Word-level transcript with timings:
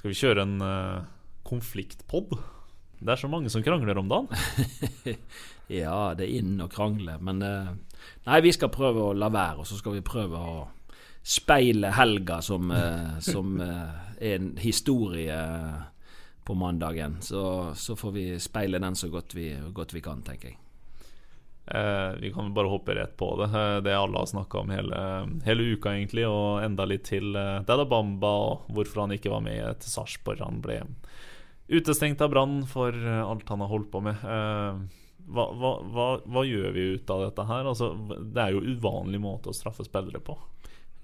Skal 0.00 0.14
vi 0.14 0.16
kjøre 0.16 0.44
en 0.46 0.62
uh, 0.64 1.02
konfliktpod? 1.44 2.30
Det 3.00 3.12
er 3.12 3.20
så 3.20 3.28
mange 3.28 3.50
som 3.52 3.64
krangler 3.64 4.00
om 4.00 4.08
dagen. 4.08 4.32
Ja, 5.70 6.16
det 6.18 6.24
er 6.24 6.38
inn 6.40 6.56
å 6.58 6.66
krangle, 6.66 7.12
men 7.22 7.44
uh, 7.46 7.68
Nei, 8.24 8.38
vi 8.42 8.50
skal 8.50 8.72
prøve 8.74 9.04
å 9.04 9.12
la 9.14 9.28
være, 9.30 9.60
og 9.62 9.68
så 9.68 9.76
skal 9.78 9.94
vi 9.94 10.02
prøve 10.02 10.40
å 10.40 10.54
speile 11.22 11.92
helga 11.94 12.40
som, 12.42 12.72
uh, 12.72 13.20
som 13.32 13.60
er 13.60 14.32
en 14.32 14.48
historie 14.58 15.36
på 16.48 16.56
mandagen. 16.58 17.20
Så, 17.22 17.44
så 17.78 17.94
får 17.94 18.16
vi 18.16 18.26
speile 18.42 18.80
den 18.82 18.98
så 18.98 19.12
godt 19.12 19.36
vi, 19.38 19.52
godt 19.70 19.94
vi 19.94 20.02
kan, 20.02 20.24
tenker 20.26 20.50
jeg. 20.50 20.58
Eh, 21.74 22.12
vi 22.20 22.32
kan 22.32 22.54
bare 22.54 22.68
hoppe 22.68 22.94
rett 22.94 23.16
på 23.16 23.36
det. 23.36 23.58
Eh, 23.58 23.76
det 23.80 23.98
alle 23.98 24.18
har 24.18 24.26
snakka 24.26 24.58
om 24.58 24.70
hele, 24.70 25.28
hele 25.44 25.62
uka, 25.62 25.94
egentlig, 25.94 26.26
og 26.26 26.64
enda 26.64 26.84
litt 26.84 27.04
til. 27.06 27.36
Eh, 27.36 27.60
Dada 27.66 27.84
Bamba 27.86 28.32
og 28.46 28.72
hvorfor 28.74 29.04
han 29.04 29.14
ikke 29.14 29.30
var 29.30 29.44
med 29.44 29.78
til 29.82 29.92
Sarpsborg. 29.92 30.42
Han 30.42 30.58
ble 30.64 30.82
utestengt 31.70 32.22
av 32.24 32.32
Brann 32.32 32.64
for 32.66 32.90
alt 32.90 33.48
han 33.48 33.62
har 33.62 33.70
holdt 33.70 33.92
på 33.92 34.00
med. 34.02 34.18
Hva, 35.30 35.44
hva, 35.54 35.70
hva, 35.86 36.06
hva 36.26 36.42
gjør 36.42 36.72
vi 36.74 36.86
ut 36.96 37.12
av 37.14 37.22
dette 37.28 37.44
her? 37.46 37.68
Altså, 37.70 37.92
det 38.18 38.42
er 38.42 38.56
jo 38.56 38.64
uvanlig 38.66 39.20
måte 39.22 39.52
å 39.52 39.54
straffe 39.54 39.86
spillere 39.86 40.18
på. 40.18 40.34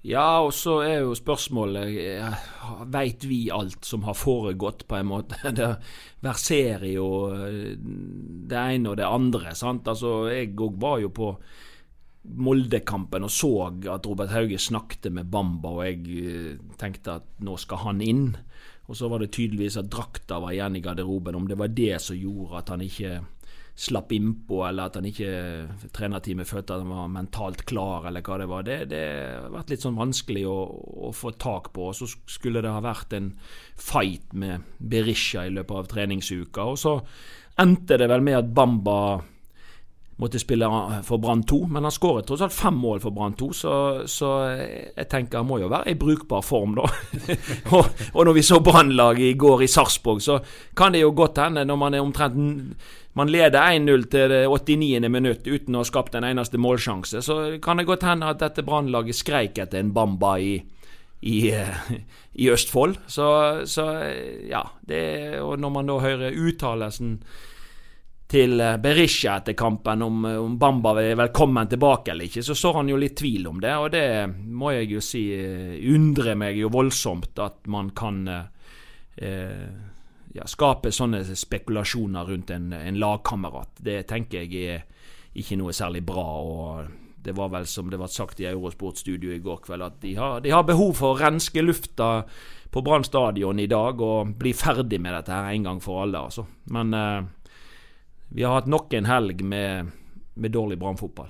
Ja, 0.07 0.39
og 0.39 0.53
så 0.55 0.77
er 0.85 1.01
jo 1.03 1.15
spørsmålet 1.17 1.97
Veit 2.93 3.25
vi 3.27 3.47
alt 3.51 3.83
som 3.87 4.05
har 4.07 4.15
foregått, 4.15 4.85
på 4.87 4.99
en 4.99 5.09
måte? 5.09 5.39
Det 5.57 5.73
verserer 6.23 6.87
jo 6.89 7.07
eh, 7.35 7.75
det 7.77 8.57
ene 8.57 8.93
og 8.93 8.97
det 8.99 9.07
andre. 9.07 9.55
sant? 9.55 9.87
Altså, 9.87 10.29
Jeg 10.31 10.55
òg 10.55 10.79
var 10.79 11.01
jo 11.03 11.11
på 11.11 11.31
Moldekampen 12.27 13.23
og 13.23 13.31
så 13.31 13.51
at 13.67 14.07
Robert 14.07 14.33
Hauge 14.35 14.59
snakket 14.59 15.07
med 15.15 15.29
Bamba, 15.31 15.71
og 15.75 15.85
jeg 15.85 16.23
eh, 16.23 16.75
tenkte 16.79 17.19
at 17.21 17.27
nå 17.43 17.55
skal 17.59 17.83
han 17.85 18.03
inn. 18.03 18.29
Og 18.87 18.95
så 18.95 19.09
var 19.11 19.19
det 19.19 19.33
tydeligvis 19.35 19.79
at 19.79 19.91
drakta 19.91 20.39
var 20.39 20.55
igjen 20.55 20.79
i 20.79 20.83
garderoben. 20.83 21.35
Om 21.35 21.47
det 21.51 21.59
var 21.59 21.73
det 21.75 21.97
som 22.03 22.15
gjorde 22.15 22.61
at 22.61 22.71
han 22.71 22.83
ikke 22.83 23.17
slapp 23.77 24.11
innpå, 24.11 24.63
eller 24.65 24.89
at 24.89 24.95
han 24.97 25.05
ikke 25.05 25.31
trenerteamet 25.93 26.49
følte 26.49 26.73
at 26.73 26.81
han 26.81 26.89
var 26.95 27.11
mentalt 27.13 27.61
klar, 27.69 28.07
eller 28.09 28.23
hva 28.25 28.39
det 28.41 28.47
var. 28.49 28.65
Det, 28.65 28.77
det 28.89 29.01
har 29.37 29.51
vært 29.53 29.73
litt 29.73 29.85
sånn 29.85 29.99
vanskelig 29.99 30.47
å, 30.49 30.57
å 31.07 31.11
få 31.13 31.35
tak 31.37 31.69
på. 31.75 31.91
Og 31.91 31.99
så 31.99 32.09
skulle 32.25 32.63
det 32.65 32.73
ha 32.73 32.81
vært 32.81 33.13
en 33.13 33.31
fight 33.77 34.33
med 34.33 34.65
Berisha 34.81 35.45
i 35.45 35.53
løpet 35.53 35.77
av 35.77 35.91
treningsuka. 35.93 36.65
Og 36.73 36.81
så 36.81 36.95
endte 37.61 37.99
det 38.01 38.09
vel 38.09 38.25
med 38.25 38.39
at 38.39 38.49
Bamba 38.57 38.99
måtte 40.17 40.39
spille 40.41 40.67
for 41.05 41.21
Brann 41.21 41.43
2, 41.45 41.59
men 41.69 41.85
han 41.85 41.93
skåret 41.93 42.25
tross 42.25 42.41
alt 42.41 42.55
fem 42.55 42.77
mål 42.81 43.01
for 43.03 43.13
Brann 43.13 43.35
2, 43.37 43.49
så, 43.53 43.73
så, 44.09 44.29
jeg 44.49 45.09
tenker 45.11 45.43
han 45.43 45.49
må 45.49 45.59
jo 45.61 45.69
være 45.69 45.93
i 45.93 45.99
brukbar 45.99 46.41
form, 46.45 46.73
da. 46.79 46.87
og, 47.75 47.91
og, 48.13 48.21
når 48.25 48.33
vi 48.33 48.45
så 48.45 48.59
Brannlaget 48.65 49.27
i 49.29 49.35
går 49.37 49.65
i 49.65 49.69
Sarpsborg, 49.69 50.23
så 50.25 50.39
kan 50.77 50.97
det 50.97 51.03
jo 51.03 51.13
godt 51.17 51.43
hende, 51.43 51.65
når 51.69 51.81
man 51.83 51.97
er 51.97 52.05
omtrent 52.05 52.73
man 53.17 53.31
leder 53.33 53.61
1-0 53.73 54.03
til 54.13 54.29
det 54.29 54.43
89. 54.45 55.09
minutt 55.09 55.47
uten 55.47 55.75
å 55.75 55.81
ha 55.81 55.87
skapt 55.89 56.15
en 56.17 56.25
eneste 56.27 56.59
målsjanse, 56.61 57.23
så 57.25 57.37
kan 57.63 57.79
det 57.79 57.87
godt 57.89 58.05
hende 58.05 58.29
at 58.29 58.41
dette 58.43 58.65
Brannlaget 58.65 59.17
skreik 59.17 59.57
etter 59.57 59.81
en 59.81 59.89
Bamba 59.93 60.35
i, 60.37 60.59
i, 61.25 61.37
i 62.43 62.49
Østfold. 62.53 62.99
Så, 63.09 63.27
så 63.65 63.87
ja, 64.49 64.61
det, 64.85 65.01
og 65.41 65.57
når 65.61 65.73
man 65.79 65.89
da 65.89 65.97
hører 66.03 66.37
uttalelsen 66.37 67.17
til 68.27 68.59
Berisha 68.83 69.37
etter 69.39 69.55
kampen 69.55 70.01
om, 70.03 70.25
om 70.27 70.57
Bamba 70.59 70.91
er 70.99 71.15
velkommen 71.15 71.69
tilbake 71.71 72.11
eller 72.11 72.27
ikke, 72.27 72.43
så 72.43 72.55
så 72.59 72.73
han 72.75 72.89
jo 72.91 72.99
litt 72.99 73.15
tvil 73.21 73.47
om 73.47 73.61
det. 73.63 73.73
Og 73.79 73.91
det 73.93 74.07
må 74.51 74.73
jeg 74.75 74.91
jo 74.91 75.03
si 75.03 75.23
undrer 75.93 76.35
meg 76.35 76.59
jo 76.59 76.71
voldsomt 76.73 77.39
at 77.39 77.69
man 77.71 77.93
kan 77.95 78.19
eh, 78.27 79.63
ja, 80.35 80.45
skape 80.45 80.91
sånne 80.91 81.23
spekulasjoner 81.23 82.27
rundt 82.27 82.51
en, 82.51 82.71
en 82.75 82.99
lagkamerat. 82.99 83.79
Det 83.79 84.01
tenker 84.11 84.43
jeg 84.43 84.75
er 84.75 84.85
ikke 85.37 85.59
noe 85.59 85.75
særlig 85.75 86.03
bra. 86.05 86.27
og 86.43 86.95
det 87.27 87.33
var 87.35 87.49
vel 87.51 87.65
som 87.67 87.89
det 87.91 87.97
ble 87.99 88.07
sagt 88.07 88.39
i 88.39 88.47
Eurosport-studio 88.47 89.33
i 89.35 89.41
går 89.43 89.57
kveld, 89.65 89.83
at 89.83 89.97
de 89.99 90.13
har, 90.15 90.39
de 90.39 90.53
har 90.53 90.63
behov 90.63 90.93
for 90.95 91.11
å 91.11 91.19
renske 91.19 91.59
lufta 91.59 92.23
på 92.71 92.83
Brann 92.85 93.03
stadion 93.03 93.59
i 93.59 93.67
dag 93.67 93.99
og 94.03 94.31
bli 94.39 94.53
ferdig 94.55 94.99
med 95.03 95.15
dette 95.15 95.33
her 95.35 95.49
en 95.51 95.65
gang 95.65 95.81
for 95.83 96.05
alle. 96.05 96.21
altså. 96.29 96.45
Men 96.71 96.93
eh, 96.95 97.25
vi 98.29 98.43
har 98.43 98.57
hatt 98.57 98.69
nok 98.69 98.93
en 98.93 99.07
helg 99.07 99.43
med, 99.43 99.91
med 100.33 100.51
dårlig 100.51 100.77
Brann-fotball. 100.79 101.29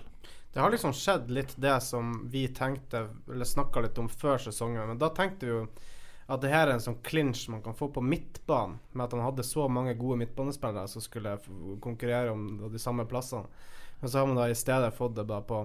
Det 0.53 0.59
har 0.63 0.71
liksom 0.73 0.93
skjedd 0.93 1.29
litt 1.31 1.53
det 1.61 1.75
som 1.85 2.29
vi 2.31 2.47
tenkte, 2.47 3.07
eller 3.29 3.45
snakka 3.45 3.83
litt 3.85 3.97
om 4.01 4.09
før 4.09 4.41
sesongen. 4.41 4.87
Men 4.87 4.97
da 5.01 5.11
tenkte 5.13 5.45
vi 5.45 5.51
jo 5.53 5.67
at 6.27 6.41
det 6.43 6.51
her 6.51 6.67
er 6.67 6.73
en 6.75 6.83
sånn 6.83 6.99
clinch 7.05 7.45
man 7.47 7.61
kan 7.63 7.75
få 7.77 7.87
på 7.93 8.01
midtbanen, 8.03 8.79
med 8.91 9.05
at 9.05 9.13
han 9.15 9.23
hadde 9.23 9.45
så 9.47 9.67
mange 9.71 9.93
gode 9.95 10.17
midtbanespillere 10.23 10.89
som 10.91 11.03
skulle 11.03 11.37
konkurrere 11.83 12.33
om 12.33 12.47
de 12.71 12.81
samme 12.81 13.05
plassene. 13.07 13.47
Men 13.99 14.09
så 14.09 14.19
har 14.19 14.27
man 14.27 14.39
da 14.41 14.49
i 14.49 14.57
stedet 14.57 14.95
fått 14.97 15.15
det 15.15 15.27
bare 15.29 15.45
på 15.47 15.61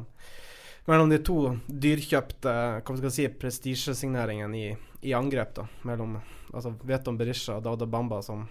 mellom 0.84 1.10
de 1.10 1.19
to 1.22 1.38
dyrkjøpte 1.66 2.53
hva 2.82 2.97
skal 2.99 3.12
si, 3.14 3.26
prestisjesigneringene 3.28 4.59
i, 4.59 4.70
i, 5.03 5.12
angrep. 5.14 5.54
da 5.56 5.66
Mellom 5.87 6.16
altså 6.53 6.75
Veton 6.87 7.19
Berisha 7.19 7.59
og 7.59 7.66
Dauda 7.66 7.87
Bamba, 7.87 8.22
som 8.22 8.47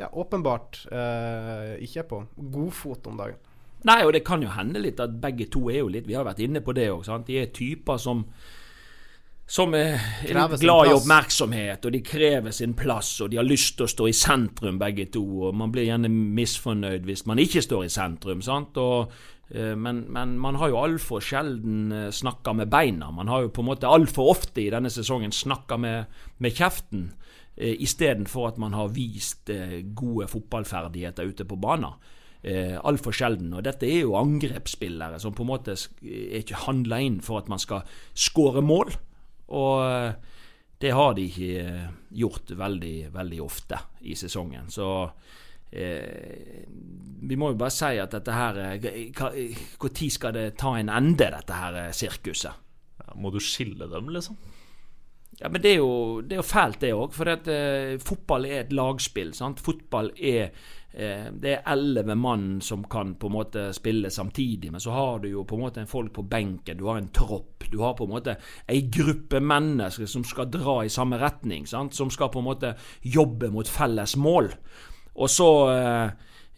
ja, 0.00 0.08
åpenbart 0.12 0.84
eh, 0.90 1.76
ikke 1.84 2.02
er 2.02 2.08
på 2.08 2.22
godfot 2.52 3.10
om 3.10 3.20
dagen. 3.20 3.40
Nei, 3.88 4.02
og 4.04 4.12
det 4.12 4.24
kan 4.26 4.42
jo 4.44 4.52
hende 4.52 4.80
litt 4.82 5.00
at 5.00 5.12
begge 5.22 5.46
to 5.52 5.70
er 5.72 5.80
jo 5.80 5.88
litt 5.88 6.04
Vi 6.04 6.12
har 6.12 6.26
vært 6.26 6.42
inne 6.44 6.60
på 6.60 6.74
det 6.76 6.90
òg. 6.92 7.06
De 7.24 7.38
er 7.40 7.52
typer 7.54 8.00
som 8.00 8.26
som 9.50 9.72
er 9.74 9.98
glad 10.62 10.86
i 10.86 10.94
oppmerksomhet, 10.94 11.82
og 11.82 11.90
de 11.90 12.00
krever 12.06 12.54
sin 12.54 12.76
plass, 12.78 13.16
og 13.18 13.32
de 13.32 13.40
har 13.40 13.46
lyst 13.46 13.74
til 13.78 13.88
å 13.88 13.90
stå 13.90 14.06
i 14.06 14.14
sentrum, 14.14 14.78
begge 14.78 15.08
to. 15.10 15.24
og 15.48 15.56
Man 15.58 15.72
blir 15.74 15.88
gjerne 15.88 16.10
misfornøyd 16.10 17.08
hvis 17.08 17.24
man 17.26 17.42
ikke 17.42 17.64
står 17.66 17.88
i 17.88 17.90
sentrum. 17.90 18.44
sant? 18.46 18.78
Og, 18.78 19.10
eh, 19.50 19.74
men, 19.74 20.04
men, 20.06 20.36
man 20.38 20.54
har 20.54 20.70
jo 20.70 20.78
altfor 20.78 21.18
sjelden 21.18 21.90
eh, 21.90 22.12
snakka 22.14 22.54
med 22.60 22.70
beina. 22.70 23.10
Man 23.10 23.26
har 23.26 23.42
jo 23.42 23.50
på 23.50 23.64
en 23.64 23.70
måte 23.72 23.90
altfor 23.90 24.30
ofte 24.36 24.62
i 24.62 24.70
denne 24.70 24.90
sesongen 24.90 25.34
snakka 25.34 25.80
med, 25.82 26.22
med 26.38 26.54
kjeften, 26.54 27.10
eh, 27.60 27.76
istedenfor 27.84 28.48
at 28.48 28.62
man 28.62 28.74
har 28.74 28.94
vist 28.96 29.52
eh, 29.52 29.82
gode 29.94 30.30
fotballferdigheter 30.32 31.28
ute 31.28 31.44
på 31.44 31.60
banen. 31.60 32.00
Eh, 32.42 32.78
Altfor 32.80 33.12
sjelden. 33.12 33.52
Og 33.52 33.64
dette 33.66 33.88
er 33.88 34.06
jo 34.06 34.16
angrepsspillere 34.16 35.20
som 35.20 35.36
på 35.36 35.44
en 35.44 35.52
måte 35.52 35.76
er 35.76 36.40
ikke 36.40 36.64
handla 36.64 37.02
inn 37.04 37.20
for 37.24 37.42
at 37.42 37.50
man 37.52 37.60
skal 37.60 37.84
skåre 38.16 38.64
mål. 38.64 38.94
Og 39.50 39.84
eh, 39.84 40.38
det 40.80 40.94
har 40.96 41.14
de 41.18 41.26
ikke 41.28 41.66
eh, 41.66 41.90
gjort 42.22 42.54
veldig, 42.56 42.96
veldig 43.12 43.42
ofte 43.44 43.82
i 44.08 44.16
sesongen. 44.16 44.70
Så 44.72 44.88
eh, 45.70 46.64
vi 47.20 47.36
må 47.36 47.52
jo 47.52 47.60
bare 47.60 47.74
si 47.74 47.98
at 48.00 48.14
dette 48.16 48.32
her 48.32 48.56
Når 48.80 50.08
skal 50.16 50.32
det 50.34 50.46
ta 50.58 50.72
en 50.78 50.88
ende, 50.88 51.28
dette 51.36 51.60
her 51.60 51.92
sirkuset? 51.92 52.66
Ja, 53.00 53.12
må 53.20 53.32
du 53.34 53.40
skille 53.42 53.90
dem, 53.90 54.08
liksom? 54.14 54.40
Ja, 55.40 55.48
men 55.48 55.62
Det 55.62 55.70
er 55.72 55.78
jo, 55.80 56.20
det 56.20 56.36
er 56.36 56.42
jo 56.42 56.48
fælt, 56.48 56.80
det 56.80 56.92
òg. 56.92 57.14
For 57.16 57.28
at, 57.32 57.48
eh, 57.48 57.96
fotball 57.98 58.44
er 58.44 58.60
et 58.60 58.72
lagspill. 58.76 59.32
Sant? 59.34 59.60
Fotball 59.60 60.12
er 60.18 60.50
eh, 60.92 61.30
Det 61.32 61.54
er 61.54 61.72
elleve 61.72 62.14
mann 62.14 62.60
som 62.60 62.84
kan 62.84 63.14
på 63.14 63.26
en 63.26 63.32
måte 63.32 63.72
spille 63.72 64.10
samtidig. 64.10 64.70
Men 64.70 64.80
så 64.80 64.90
har 64.90 65.18
du 65.18 65.28
jo 65.28 65.44
på 65.44 65.56
en 65.56 65.62
måte 65.62 65.80
en 65.80 65.86
folk 65.86 66.12
på 66.12 66.28
benken. 66.28 66.76
Du 66.76 66.86
har 66.86 66.98
en 66.98 67.08
tropp. 67.08 67.64
Du 67.70 67.78
har 67.80 67.94
på 67.94 68.04
en 68.04 68.10
måte 68.10 68.36
ei 68.68 68.82
gruppe 68.90 69.40
mennesker 69.40 70.06
som 70.06 70.24
skal 70.24 70.50
dra 70.50 70.84
i 70.84 70.88
samme 70.88 71.16
retning. 71.16 71.66
Sant? 71.66 71.94
Som 71.94 72.10
skal 72.10 72.28
på 72.28 72.38
en 72.38 72.50
måte 72.50 72.74
jobbe 73.02 73.50
mot 73.50 73.68
felles 73.68 74.16
mål. 74.16 74.52
Og 75.14 75.30
så 75.30 75.50
eh, 75.72 76.10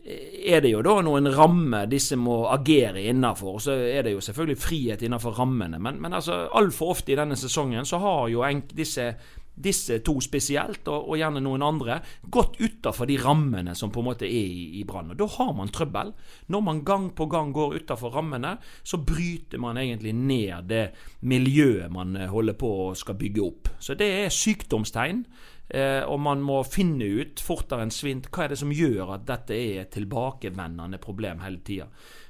er 0.02 0.62
det 0.64 0.72
jo 0.72 0.81
da 0.82 0.96
noen 1.04 1.28
rammer 1.31 1.87
disse 1.90 2.16
må 2.19 2.43
agere 2.50 3.04
innafor. 3.06 3.60
Så 3.62 3.76
er 3.76 4.02
det 4.06 4.16
jo 4.16 4.25
selvfølgelig 4.25 4.58
frihet 4.58 5.04
innafor 5.06 5.37
rammene. 5.38 5.78
Men, 5.78 6.00
men 6.02 6.19
altså, 6.19 6.49
altfor 6.58 6.96
ofte 6.96 7.14
i 7.14 7.19
denne 7.19 7.38
sesongen 7.38 7.87
så 7.87 8.02
har 8.02 8.26
jo 8.32 8.43
disse 8.75 9.12
disse 9.52 9.99
to 10.04 10.14
spesielt, 10.25 10.87
og, 10.88 11.10
og 11.12 11.19
gjerne 11.20 11.43
noen 11.44 11.62
andre, 11.66 11.99
gått 12.32 12.56
utafor 12.62 13.08
de 13.08 13.19
rammene 13.20 13.75
som 13.76 13.93
på 13.93 14.00
en 14.00 14.08
måte 14.08 14.26
er 14.26 14.49
i, 14.49 14.81
i 14.81 14.84
Brann. 14.88 15.12
Og 15.12 15.19
Da 15.20 15.28
har 15.37 15.52
man 15.56 15.72
trøbbel. 15.72 16.12
Når 16.49 16.64
man 16.64 16.82
gang 16.88 17.10
på 17.16 17.26
gang 17.31 17.52
går 17.52 17.76
utafor 17.82 18.16
rammene, 18.16 18.56
så 18.82 19.00
bryter 19.04 19.60
man 19.60 19.81
egentlig 19.81 20.14
ned 20.16 20.70
det 20.72 20.84
miljøet 21.28 21.93
man 21.93 22.16
holder 22.32 22.56
på 22.58 22.72
å 22.87 22.93
skal 22.99 23.19
bygge 23.20 23.44
opp. 23.44 23.72
Så 23.78 23.96
det 23.99 24.08
er 24.22 24.32
sykdomstegn. 24.32 25.26
Eh, 25.73 26.03
og 26.05 26.19
man 26.21 26.43
må 26.45 26.59
finne 26.69 27.07
ut 27.23 27.41
fortere 27.41 27.87
enn 27.87 27.95
svint 27.95 28.29
hva 28.29 28.45
er 28.45 28.53
det 28.53 28.61
som 28.61 28.73
gjør 28.77 29.15
at 29.15 29.23
dette 29.29 29.57
er 29.57 29.87
et 29.87 29.95
tilbakevendende 29.95 31.01
problem 31.01 31.41
hele 31.41 31.63
tida. 31.65 31.87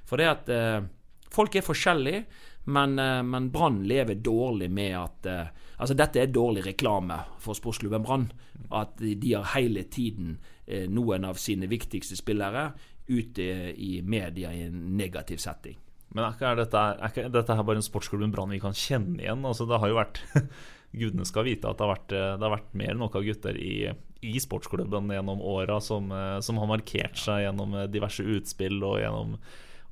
For 0.07 0.21
det 0.21 0.29
at 0.31 0.53
eh, 0.53 0.85
folk 1.33 1.57
er 1.59 1.67
forskjellige, 1.67 2.23
men, 2.65 2.99
eh, 2.99 3.23
men 3.23 3.51
Brann 3.51 3.83
lever 3.89 4.15
dårlig 4.15 4.71
med 4.71 4.97
at 4.99 5.27
eh, 5.27 5.47
Altså 5.83 5.97
Dette 5.99 6.21
er 6.21 6.29
dårlig 6.31 6.63
reklame 6.63 7.17
for 7.43 7.59
sportsklubben 7.59 8.05
Brann. 8.07 8.29
At 8.71 9.01
de 9.01 9.33
har 9.33 9.49
hele 9.57 9.83
tiden 9.91 10.37
eh, 10.63 10.85
noen 10.87 11.25
av 11.27 11.41
sine 11.43 11.67
viktigste 11.67 12.15
spillere 12.15 12.69
ute 13.09 13.43
i 13.75 13.97
media 14.07 14.53
i 14.55 14.61
en 14.69 14.93
negativ 14.95 15.43
setting. 15.43 15.75
Men 16.15 16.29
er 16.29 16.37
ikke, 16.37 16.53
er 16.53 16.61
dette, 16.61 16.79
er 16.79 17.11
ikke 17.11 17.33
dette 17.35 17.57
her 17.59 17.67
bare 17.67 17.83
en 17.83 17.89
sportsklubben 17.89 18.31
Brann 18.31 18.55
vi 18.55 18.61
kan 18.63 18.77
kjenne 18.79 19.25
igjen? 19.25 19.43
Altså 19.49 19.67
Det 19.67 19.81
har 19.83 19.91
jo 19.91 19.99
vært 19.99 20.23
Gudene 20.93 21.27
skal 21.29 21.47
vite 21.49 21.69
at 21.69 21.79
det 21.79 21.87
har 21.87 21.95
vært, 21.95 22.09
det 22.13 22.47
har 22.47 22.55
vært 22.55 22.73
mer 22.79 22.95
enn 22.95 23.03
noen 23.03 23.27
gutter 23.27 23.59
i, 23.59 23.75
i 24.23 24.39
sportsklubben 24.43 25.13
gjennom 25.13 25.41
åra 25.41 25.81
som, 25.81 26.13
som 26.45 26.61
har 26.61 26.71
markert 26.71 27.17
seg 27.21 27.47
gjennom 27.47 27.77
diverse 27.93 28.25
utspill 28.25 28.83
og 28.85 29.01
gjennom 29.01 29.37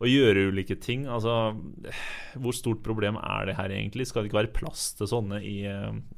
å 0.00 0.08
gjøre 0.08 0.49
ulike 0.49 0.76
ting. 0.81 1.06
Altså, 1.11 1.55
hvor 2.41 2.56
stort 2.56 2.82
problem 2.85 3.19
er 3.20 3.50
det 3.50 3.56
her 3.58 3.73
egentlig? 3.75 4.08
Skal 4.08 4.25
det 4.25 4.31
ikke 4.31 4.41
være 4.43 4.55
plass 4.56 4.91
til 4.99 5.11
sånne 5.11 5.43
i, 5.44 5.58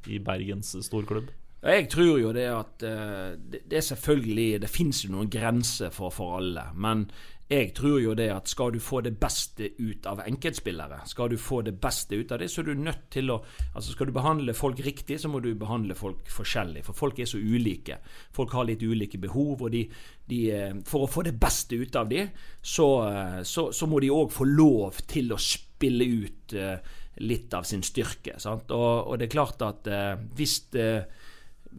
i 0.07 0.19
Bergens 0.23 0.75
storklubb? 0.87 1.31
Jeg 1.63 1.87
tror 1.91 2.17
jo 2.19 2.31
det 2.35 2.47
at 2.51 2.83
det, 2.83 3.61
er 3.71 3.85
selvfølgelig 3.87 4.57
Det 4.65 4.67
fins 4.67 4.97
jo 5.05 5.13
noen 5.13 5.29
grenser 5.31 5.93
for, 5.95 6.11
for 6.11 6.35
alle. 6.41 6.65
Men 6.75 7.05
jeg 7.51 7.73
tror 7.75 7.97
jo 7.99 8.13
det 8.15 8.29
at 8.31 8.47
skal 8.47 8.71
du 8.71 8.79
få 8.81 9.01
det 9.03 9.17
beste 9.19 9.67
ut 9.75 10.05
av 10.07 10.21
enkeltspillere, 10.23 11.01
skal 11.09 11.29
du 11.33 11.35
få 11.37 11.61
det 11.67 11.73
beste 11.81 12.15
ut 12.15 12.31
av 12.31 12.39
det, 12.39 12.47
så 12.51 12.61
er 12.61 12.69
du 12.69 12.79
nødt 12.79 13.09
til 13.11 13.33
å 13.33 13.41
Altså 13.73 13.91
Skal 13.91 14.07
du 14.07 14.13
behandle 14.15 14.53
folk 14.53 14.79
riktig, 14.85 15.19
så 15.19 15.29
må 15.29 15.39
du 15.41 15.53
behandle 15.57 15.95
folk 15.97 16.29
forskjellig. 16.29 16.83
For 16.85 16.95
folk 16.95 17.19
er 17.19 17.27
så 17.29 17.39
ulike. 17.41 17.97
Folk 18.33 18.53
har 18.53 18.67
litt 18.67 18.83
ulike 18.83 19.17
behov, 19.17 19.63
og 19.65 19.71
de, 19.73 19.81
de 20.29 20.39
eh, 20.53 20.75
For 20.87 21.03
å 21.03 21.09
få 21.09 21.23
det 21.25 21.33
beste 21.41 21.75
ut 21.75 21.95
av 21.99 22.09
dem, 22.09 22.29
så, 22.61 22.87
eh, 23.09 23.39
så, 23.43 23.71
så 23.73 23.89
må 23.89 23.99
de 23.99 24.11
òg 24.13 24.31
få 24.31 24.45
lov 24.47 25.01
til 25.09 25.33
å 25.33 25.41
spille 25.41 26.05
ut 26.05 26.55
uh, 26.55 26.77
litt 27.25 27.53
av 27.53 27.65
sin 27.67 27.83
styrke. 27.83 28.37
Og, 28.45 28.71
og, 28.77 29.17
det 29.19 29.27
er 29.27 29.33
klart 29.33 29.65
at 29.65 29.89
hvis 30.37 30.55
det 30.73 30.87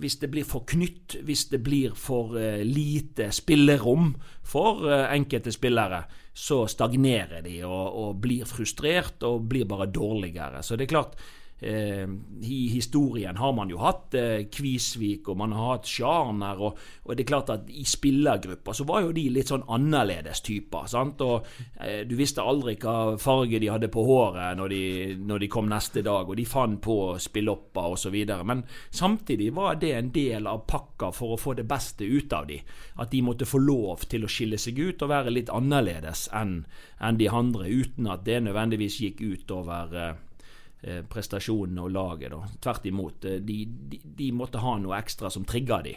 hvis 0.01 0.19
det 0.23 0.31
blir 0.33 0.47
for 0.49 0.65
knytt, 0.69 1.19
hvis 1.25 1.47
det 1.53 1.63
blir 1.65 1.95
for 1.99 2.37
uh, 2.39 2.63
lite 2.67 3.31
spillerom 3.35 4.15
for 4.43 4.85
uh, 4.89 5.07
enkelte 5.15 5.53
spillere, 5.55 6.05
så 6.35 6.65
stagnerer 6.67 7.45
de 7.45 7.61
og, 7.63 7.87
og, 7.95 8.21
blir 8.23 8.49
frustrert 8.49 9.23
og 9.27 9.47
blir 9.51 9.69
bare 9.71 9.87
dårligere. 9.93 10.63
Så 10.63 10.77
det 10.77 10.89
er 10.89 10.95
klart, 10.97 11.19
Eh, 11.61 12.09
I 12.43 12.69
historien 12.69 13.37
har 13.37 13.53
man 13.57 13.71
jo 13.71 13.79
hatt 13.81 14.15
eh, 14.19 14.47
Kvisvik 14.53 15.29
og 15.31 15.39
man 15.41 15.55
har 15.57 15.77
hatt 15.77 15.89
Sjarner. 15.89 16.61
Og, 16.61 16.79
og, 17.05 17.15
det 17.15 17.25
er 17.25 17.31
klart 17.31 17.53
at 17.55 17.71
i 17.71 17.87
spillergrupper 17.89 18.77
så 18.77 18.87
var 18.89 19.05
jo 19.07 19.15
de 19.17 19.29
litt 19.33 19.53
sånn 19.53 19.67
annerledes 19.73 20.43
typer. 20.45 20.87
sant? 20.91 21.25
Og 21.25 21.47
eh, 21.81 22.03
Du 22.07 22.17
visste 22.19 22.45
aldri 22.45 22.77
hva 22.83 23.17
farge 23.23 23.61
de 23.63 23.71
hadde 23.73 23.91
på 23.93 24.05
håret 24.05 24.59
når 24.59 24.75
de, 24.75 24.85
når 25.25 25.45
de 25.45 25.51
kom 25.57 25.71
neste 25.71 26.05
dag, 26.05 26.29
og 26.29 26.37
de 26.37 26.47
fant 26.49 26.81
på 26.85 26.99
spillopper 27.23 27.97
osv. 27.97 28.19
Men 28.45 28.65
samtidig 28.91 29.53
var 29.57 29.81
det 29.81 29.95
en 29.95 30.13
del 30.15 30.51
av 30.51 30.67
pakka 30.69 31.11
for 31.15 31.35
å 31.35 31.41
få 31.41 31.57
det 31.59 31.69
beste 31.71 32.05
ut 32.05 32.33
av 32.33 32.49
de. 32.51 32.61
At 33.01 33.11
de 33.11 33.25
måtte 33.25 33.49
få 33.49 33.63
lov 33.63 34.05
til 34.11 34.27
å 34.27 34.31
skille 34.31 34.61
seg 34.61 34.79
ut 34.79 35.03
og 35.03 35.13
være 35.13 35.33
litt 35.35 35.53
annerledes 35.53 36.29
enn 36.35 36.65
en 37.05 37.19
de 37.19 37.27
andre, 37.29 37.69
uten 37.69 38.07
at 38.09 38.23
det 38.25 38.39
nødvendigvis 38.45 39.01
gikk 39.03 39.21
ut 39.25 39.51
over 39.55 39.95
Eh, 39.95 40.15
prestasjonene 41.09 41.85
og 41.85 41.93
laget. 41.95 42.35
Da. 42.35 42.49
Tvert 42.67 42.87
imot. 42.91 43.25
Eh, 43.25 43.41
de, 43.41 43.59
de, 43.67 44.01
de, 44.05 44.31
måtte 44.37 44.63
ha 44.63 44.77
noe 44.81 44.99
ekstra 44.99 45.31
som 45.33 45.47
trigga 45.49 45.81
de. 45.87 45.95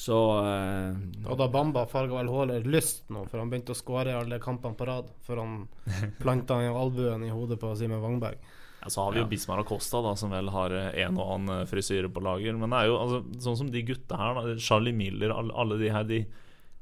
Så 0.00 0.16
uh, 0.38 0.94
Og 1.26 1.34
da 1.36 1.48
Bamba 1.50 1.82
farga 1.90 2.14
vel 2.20 2.30
håret 2.30 2.68
lyst 2.70 3.08
nå, 3.10 3.24
for 3.26 3.42
han 3.42 3.50
begynte 3.50 3.74
å 3.74 3.78
skåre 3.78 4.14
alle 4.16 4.38
kampene 4.40 4.78
på 4.78 4.86
rad. 4.88 5.10
Før 5.26 5.42
han 5.42 5.56
planta 6.22 6.60
albuen 6.70 7.26
i 7.26 7.32
hodet 7.34 7.58
på 7.60 7.74
Simen 7.78 8.02
Wangberg. 8.02 8.38
Ja, 8.80 8.88
så 8.88 9.04
har 9.04 9.12
vi 9.12 9.20
jo. 9.20 9.26
Bismar 9.28 9.60
Acosta, 9.60 10.00
da, 10.00 10.14
som 10.16 10.32
vel 10.32 10.48
har 10.54 10.72
en 10.72 11.18
og 11.20 11.34
annen 11.34 11.66
frisyre 11.68 12.08
på 12.08 12.22
lager. 12.24 12.56
Men 12.56 12.72
det 12.72 12.78
er 12.78 12.88
jo 12.88 13.00
altså, 13.02 13.20
sånn 13.44 13.58
som 13.64 13.74
de 13.74 13.82
gutta 13.84 14.16
her, 14.16 14.38
da, 14.38 14.54
Charlie 14.62 14.96
Miller, 14.96 15.34
alle, 15.36 15.52
alle 15.52 15.76
de 15.82 15.90
her, 15.92 16.06
de, 16.08 16.22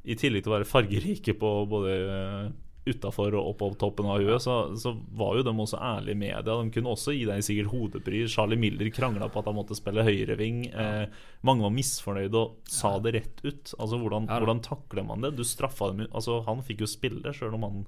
i 0.06 0.14
tillegg 0.20 0.44
til 0.44 0.52
å 0.52 0.58
være 0.60 0.68
fargerike 0.68 1.34
på 1.40 1.54
både 1.72 1.96
utafor 2.88 3.36
og 3.38 3.52
opp 3.52 3.58
på 3.60 3.68
toppen 3.80 4.08
av 4.10 4.22
huet, 4.22 4.42
så, 4.44 4.56
så, 4.78 4.94
var 5.18 5.38
jo 5.38 5.44
de 5.46 5.54
også 5.54 5.80
ærlige 5.80 6.16
i 6.16 6.20
media. 6.22 6.42
De 6.46 6.72
kunne 6.74 6.94
også 6.94 7.14
gi 7.16 7.26
deg 7.28 7.44
sikkert 7.44 7.72
hodebry. 7.72 8.24
Charlie 8.30 8.60
Miller 8.60 8.90
krangla 8.94 9.30
på 9.32 9.42
at 9.42 9.50
han 9.50 9.58
måtte 9.58 9.76
spille 9.78 10.06
høyreving. 10.06 10.64
Eh, 10.72 11.04
mange 11.46 11.66
var 11.66 11.74
misfornøyde 11.74 12.42
og 12.42 12.72
sa 12.72 12.96
det 13.04 13.14
rett 13.18 13.44
ut. 13.44 13.74
Altså 13.78 13.98
Hvordan, 13.98 14.28
hvordan 14.30 14.64
takler 14.64 15.06
man 15.06 15.24
det? 15.24 15.34
Du 15.38 15.44
straffa 15.46 15.90
dem 15.92 16.06
altså, 16.08 16.40
Han 16.46 16.62
fikk 16.66 16.84
jo 16.84 16.90
spille, 16.90 17.34
sjøl 17.34 17.56
om 17.58 17.66
han 17.66 17.80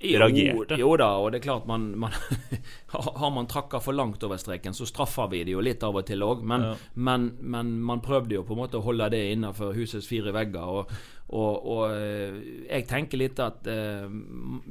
reagerte. 0.00 0.78
Jo, 0.80 0.88
jo 0.88 0.96
da, 0.96 1.10
og 1.20 1.30
det 1.32 1.40
er 1.40 1.44
klart 1.44 1.66
man, 1.68 1.90
man 2.00 2.14
Har 2.90 3.30
man 3.30 3.46
trakka 3.46 3.80
for 3.80 3.94
langt 3.94 4.22
over 4.26 4.40
streken, 4.40 4.74
så 4.74 4.86
straffer 4.88 5.28
vi 5.30 5.44
det 5.44 5.54
jo 5.54 5.62
litt 5.62 5.84
av 5.86 5.96
og 6.00 6.06
til 6.08 6.24
òg. 6.26 6.42
Men, 6.42 6.64
ja. 6.70 6.74
men, 6.94 7.30
men, 7.40 7.76
man 7.86 8.02
prøvde 8.04 8.34
jo 8.38 8.44
på 8.46 8.56
en 8.56 8.62
måte 8.64 8.80
å 8.80 8.84
holde 8.84 9.10
det 9.14 9.22
innenfor 9.34 9.76
husets 9.76 10.08
fire 10.10 10.32
vegger. 10.34 10.80
Og, 10.80 10.94
og, 11.30 11.66
og 11.74 11.82
eh, 11.94 12.40
jeg 12.66 12.88
tenker 12.90 13.20
litt 13.20 13.42
at 13.42 13.68
eh, 13.70 14.08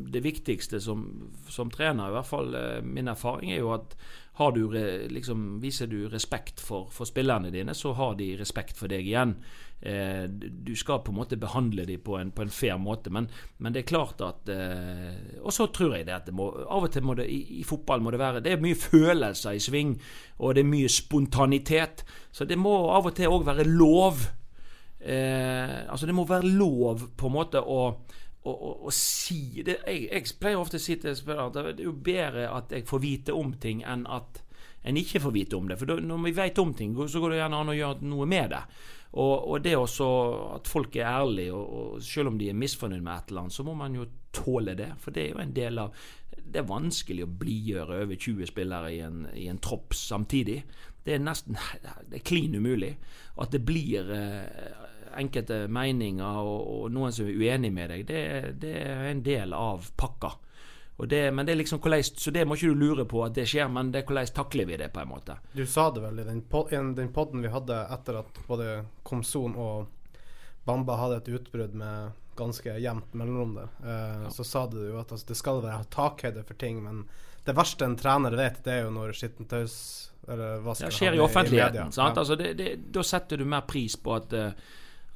det 0.10 0.24
viktigste 0.26 0.81
som, 0.84 1.06
som, 1.48 1.72
trener, 1.72 2.10
i 2.10 2.18
hvert 2.18 2.28
fall 2.28 2.52
eh, 2.58 2.82
min 2.84 3.12
erfaring, 3.12 3.54
er 3.54 3.64
jo 3.64 3.72
at 3.78 3.96
du, 4.56 4.70
liksom, 5.12 5.60
viser 5.60 5.88
du 5.92 6.08
respekt 6.08 6.62
for, 6.64 6.88
for 6.96 7.08
spillerne 7.08 7.52
dine, 7.52 7.75
så 7.75 7.92
har 7.98 8.16
de 8.16 8.32
respekt 8.40 8.78
for 8.80 8.88
deg 8.92 9.04
igjen. 9.04 9.36
Eh, 9.81 10.26
du 10.30 10.76
skal 10.76 11.00
på 11.00 11.14
en 11.14 11.20
måte 11.22 11.38
behandle 11.40 11.86
dem 11.88 12.02
på 12.04 12.18
en, 12.20 12.34
på 12.36 12.44
en 12.44 12.52
fair 12.52 12.76
måte, 12.78 13.12
men, 13.16 13.30
men, 13.58 13.72
det 13.74 13.86
er 13.86 13.88
klart 13.88 14.20
at 14.26 14.50
eh, 14.52 15.38
Og 15.40 15.54
så 15.56 15.70
tror 15.72 15.96
jeg 15.96 16.08
det 16.10 16.18
at 16.18 16.28
det 16.28 16.36
må, 16.36 16.50
av 16.52 16.84
og 16.84 16.92
til 16.92 17.06
må 17.08 17.16
det, 17.16 17.30
i, 17.31 17.62
i, 17.62 17.64
fotball 17.64 18.04
må 18.04 18.12
det 18.12 18.20
være 18.20 18.44
Det 18.44 18.52
er 18.52 18.64
mye 18.64 18.76
følelser 18.76 19.56
i 19.56 19.64
sving, 19.64 19.96
og 20.40 20.56
det 20.56 20.66
er 20.66 20.74
mye 20.74 20.92
spontanitet. 20.92 22.04
Så 22.31 22.46
det 22.46 22.60
må 22.60 22.76
av 22.92 23.08
og 23.08 23.16
til 23.16 23.31
òg 23.31 23.48
være 23.48 23.68
lov. 23.68 24.26
Eh, 25.00 25.78
altså 25.88 26.06
Det 26.06 26.16
må 26.16 26.28
være 26.28 26.52
lov 26.52 27.08
på 27.16 27.32
en 27.32 27.38
måte 27.40 27.64
å 27.64 27.84
å, 28.40 28.52
å, 28.52 28.70
å 28.88 28.92
si 28.96 29.64
det 29.66 29.82
jeg, 29.84 30.06
jeg, 30.08 30.36
pleier 30.40 30.60
ofte 30.60 30.80
å 30.80 30.84
si 30.84 30.96
til 31.00 31.16
spillere 31.18 31.50
at 31.50 31.58
det 31.58 31.84
er 31.84 31.90
jo 31.90 31.96
bedre 32.04 32.46
at 32.56 32.72
jeg 32.72 32.88
får 32.88 33.02
vite 33.04 33.36
om 33.36 33.52
ting, 33.60 33.84
enn 33.84 34.06
at 34.08 34.40
en 34.88 35.00
ikke 35.00 35.20
får 35.20 35.34
vite 35.36 35.58
om 35.58 35.68
det. 35.68 35.75
For 35.80 35.90
da, 35.90 35.98
når 36.00 36.22
vi 36.24 36.36
vet 36.38 36.62
om 36.62 36.72
ting, 36.74 36.94
så 36.96 37.20
går 37.20 37.34
det 37.34 37.42
gjerne 37.42 37.60
an 37.60 37.72
å 37.74 37.75
gjøre 37.75 38.08
noe 38.08 38.28
med 38.30 38.54
det. 38.54 38.62
Og, 39.12 39.48
og 39.50 39.64
det 39.66 39.74
også 39.78 40.08
at 40.60 40.70
folk 40.70 40.96
er 40.96 41.08
ærlige, 41.10 41.54
og, 41.54 41.96
og, 41.96 42.01
selv 42.04 42.30
om 42.30 42.38
de 42.39 42.50
er 42.50 42.58
misfornøyd 42.58 43.01
med 43.01 43.13
et 43.16 43.32
eller 43.32 43.42
annet, 43.42 43.56
så 43.56 43.66
må 43.66 43.74
man 43.74 43.96
jo 43.98 44.06
tåle 44.34 44.75
det. 44.78 44.92
For 45.01 45.16
det 45.16 45.24
er 45.24 45.32
jo 45.34 45.44
en 45.44 45.56
del 45.56 45.82
av 45.86 45.94
Det 46.50 46.63
er 46.63 46.70
vanskelig 46.70 47.25
å 47.25 47.34
blidgjøre 47.42 47.98
over 48.04 48.16
20 48.16 48.48
spillere 48.50 48.94
i 48.94 49.00
en, 49.06 49.25
i 49.38 49.48
en 49.50 49.60
tropp 49.62 49.94
samtidig. 49.94 50.63
Det 51.06 51.13
er 51.13 51.22
nesten 51.22 51.58
Det 52.10 52.22
er 52.22 52.25
klin 52.25 52.56
umulig. 52.56 52.96
At 53.42 53.51
det 53.54 53.62
blir 53.66 54.10
eh, 54.13 54.70
enkelte 55.18 55.68
meninger 55.68 56.42
og, 56.42 56.62
og, 56.68 56.86
noen 56.94 57.13
som 57.13 57.30
er 57.30 57.38
uenig 57.38 57.72
med 57.74 57.89
deg, 57.94 58.06
det, 58.10 58.22
det 58.62 58.75
er 58.82 59.10
en 59.10 59.24
del 59.25 59.54
av 59.58 59.89
pakka. 59.98 60.36
Det, 61.08 61.32
men 61.32 61.46
det 61.46 61.53
er 61.53 61.62
liksom 61.62 61.79
hvordan, 61.79 62.03
Så 62.03 62.32
det 62.32 62.46
må 62.48 62.58
ikke 62.58 62.74
du 62.74 62.82
lure 62.82 63.06
på 63.08 63.22
at 63.24 63.36
det 63.38 63.46
skjer, 63.48 63.70
men 63.72 63.91
det 63.94 64.01
er 64.01 64.10
hvordan 64.10 64.34
takler 64.36 64.68
vi 64.68 64.79
det, 64.82 64.89
på 64.94 65.00
en 65.00 65.12
måte. 65.12 65.38
Du 65.53 65.65
sa 65.65 65.89
det 65.96 66.03
vel 66.03 66.20
i 66.20 66.27
den, 66.27 66.41
pod 66.41 66.74
den 66.74 67.13
podden 67.15 67.46
vi 67.46 67.53
hadde 67.53 67.77
etter 67.94 68.20
at 68.20 68.41
både 68.48 68.82
Komson 69.03 69.56
og 69.56 69.88
Bamba 70.68 70.98
hadde 71.00 71.22
et 71.22 71.32
utbrudd 71.39 71.77
med 71.79 72.12
ganske 72.39 72.75
jevnt 72.79 73.13
mellomrom 73.13 73.56
der. 73.56 73.72
Eh, 73.84 74.22
ja. 74.24 74.29
Så 74.32 74.44
sa 74.44 74.65
du 74.68 74.79
jo 74.82 75.00
at 75.00 75.12
altså, 75.12 75.27
det 75.32 75.39
skal 75.39 75.63
være 75.63 75.88
takhøyde 75.91 76.44
for 76.48 76.60
ting, 76.60 76.84
men 76.84 77.03
det 77.46 77.56
verste 77.58 77.88
en 77.88 77.98
trener 78.00 78.36
vet, 78.38 78.62
det 78.63 78.75
er 78.75 78.86
jo 78.86 78.94
når 78.96 79.15
skittentøys 79.18 79.77
eller 80.29 80.60
hva 80.62 80.75
skal 80.75 80.91
det 80.91 80.98
skjer 81.00 81.15
i 81.18 81.24
offentligheten. 81.24 81.89
I 81.89 81.98
ja. 81.98 82.10
altså 82.12 82.36
det, 82.38 82.53
det, 82.60 82.70
da 82.94 83.03
setter 83.06 83.39
du 83.39 83.48
mer 83.50 83.65
pris 83.68 83.96
på 83.98 84.13
at 84.13 84.36
uh, 84.36 84.51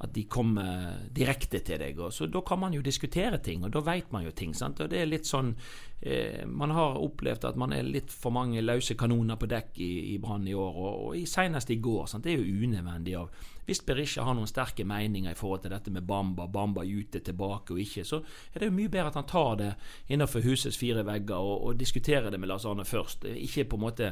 at 0.04 0.12
de 0.14 0.26
kommer 0.30 1.08
direkte 1.14 1.60
til 1.64 1.80
deg. 1.80 1.98
Og 1.98 2.12
så 2.12 2.26
Da 2.30 2.40
kan 2.46 2.60
man 2.60 2.74
jo 2.74 2.82
diskutere 2.82 3.38
ting, 3.38 3.64
og 3.64 3.72
da 3.72 3.80
vet 3.80 4.12
man 4.12 4.24
jo 4.24 4.30
ting. 4.30 4.54
Sant? 4.54 4.80
Og 4.80 4.90
det 4.90 5.00
er 5.00 5.10
litt 5.10 5.26
sånn 5.26 5.54
eh, 6.00 6.44
Man 6.46 6.70
har 6.70 7.00
opplevd 7.00 7.44
at 7.44 7.56
man 7.56 7.72
er 7.72 7.82
litt 7.82 8.12
for 8.12 8.34
mange 8.34 8.62
løse 8.62 8.94
kanoner 8.94 9.36
på 9.36 9.50
dekk 9.50 9.80
i, 9.80 9.92
i 10.14 10.18
Brann 10.18 10.46
i 10.48 10.54
år, 10.54 10.76
og, 10.76 11.02
og 11.08 11.28
senest 11.28 11.70
i 11.70 11.80
går. 11.80 12.06
Sant? 12.06 12.24
Det 12.24 12.34
er 12.34 12.42
jo 12.42 12.64
unødvendig 12.68 13.16
av 13.18 13.30
Hvis 13.64 13.80
Berisha 13.86 14.24
har 14.26 14.36
noen 14.36 14.50
sterke 14.50 14.84
meninger 14.84 15.32
i 15.32 15.38
forhold 15.38 15.64
til 15.64 15.72
dette 15.72 15.92
med 15.92 16.04
Bamba, 16.08 16.46
Bamba 16.52 16.84
ute, 16.84 17.20
tilbake 17.24 17.72
og 17.74 17.80
ikke, 17.80 18.04
så 18.04 18.20
er 18.52 18.60
det 18.60 18.68
jo 18.68 18.76
mye 18.76 18.92
bedre 18.92 19.12
at 19.12 19.20
han 19.20 19.28
tar 19.30 19.54
det 19.60 19.70
innenfor 20.12 20.44
husets 20.44 20.78
fire 20.80 21.04
vegger 21.06 21.38
og, 21.38 21.68
og 21.68 21.78
diskuterer 21.80 22.30
det 22.30 22.40
med 22.40 22.52
Lars 22.52 22.66
Arne 22.68 22.84
først. 22.84 23.24
Ikke 23.24 23.64
på 23.70 23.78
en 23.78 23.84
måte 23.86 24.10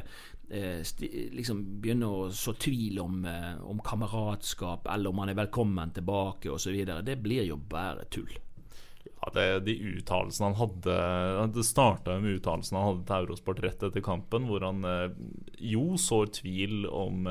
eh, 0.49 0.80
sti, 0.87 1.11
liksom 1.37 1.61
begynne 1.82 2.09
å 2.09 2.30
så 2.32 2.56
tvil 2.56 3.02
om, 3.02 3.21
eh, 3.28 3.59
om 3.68 3.82
kameratskap 3.85 4.88
eller 4.92 5.12
om 5.12 5.21
han 5.23 5.35
er 5.35 5.42
velkommen 5.42 5.92
tilbake 5.92 6.52
osv. 6.52 6.80
Det 7.04 7.18
blir 7.21 7.44
jo 7.49 7.61
bare 7.61 8.09
tull. 8.12 8.32
Ja, 9.23 9.30
det, 9.35 9.47
de 9.68 9.75
uttalelsene 9.92 10.49
han 10.49 10.56
hadde 10.59 10.94
Det 11.54 11.62
starta 11.66 12.16
med 12.18 12.40
uttalelsene 12.40 12.80
han 12.80 12.88
hadde 12.88 13.04
til 13.06 13.26
Eurosport 13.26 13.61
rett 13.62 13.85
etter 13.87 14.02
kampen, 14.02 14.49
hvor 14.49 14.64
han 14.66 14.82
eh, 14.88 15.12
jo 15.62 15.92
sår 16.00 16.32
tvil 16.40 16.88
om 16.88 17.28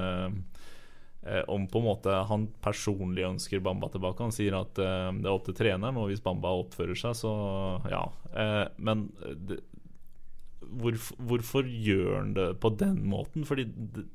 eh, 1.24 1.38
eh, 1.40 1.44
om 1.48 1.68
på 1.68 1.80
en 1.82 1.86
måte 1.86 2.16
han 2.30 2.48
personlig 2.62 3.26
ønsker 3.28 3.60
Bamba 3.64 3.90
tilbake. 3.94 4.24
Han 4.24 4.32
sier 4.36 4.58
at 4.60 4.80
eh, 4.82 5.12
det 5.20 5.26
er 5.30 5.34
opp 5.36 5.46
til 5.50 5.58
treneren, 5.58 5.98
og 5.98 6.10
hvis 6.12 6.24
Bamba 6.26 6.54
oppfører 6.64 6.98
seg, 6.98 7.16
så 7.22 7.34
ja. 7.92 8.04
Eh, 8.34 8.66
men 8.78 9.08
det, 9.48 9.60
hvorfor, 10.62 11.16
hvorfor 11.28 11.68
gjør 11.68 12.18
han 12.20 12.34
det 12.38 12.50
på 12.64 12.74
den 12.80 13.02
måten? 13.12 13.46
Fordi 13.46 13.66
det, 13.66 14.06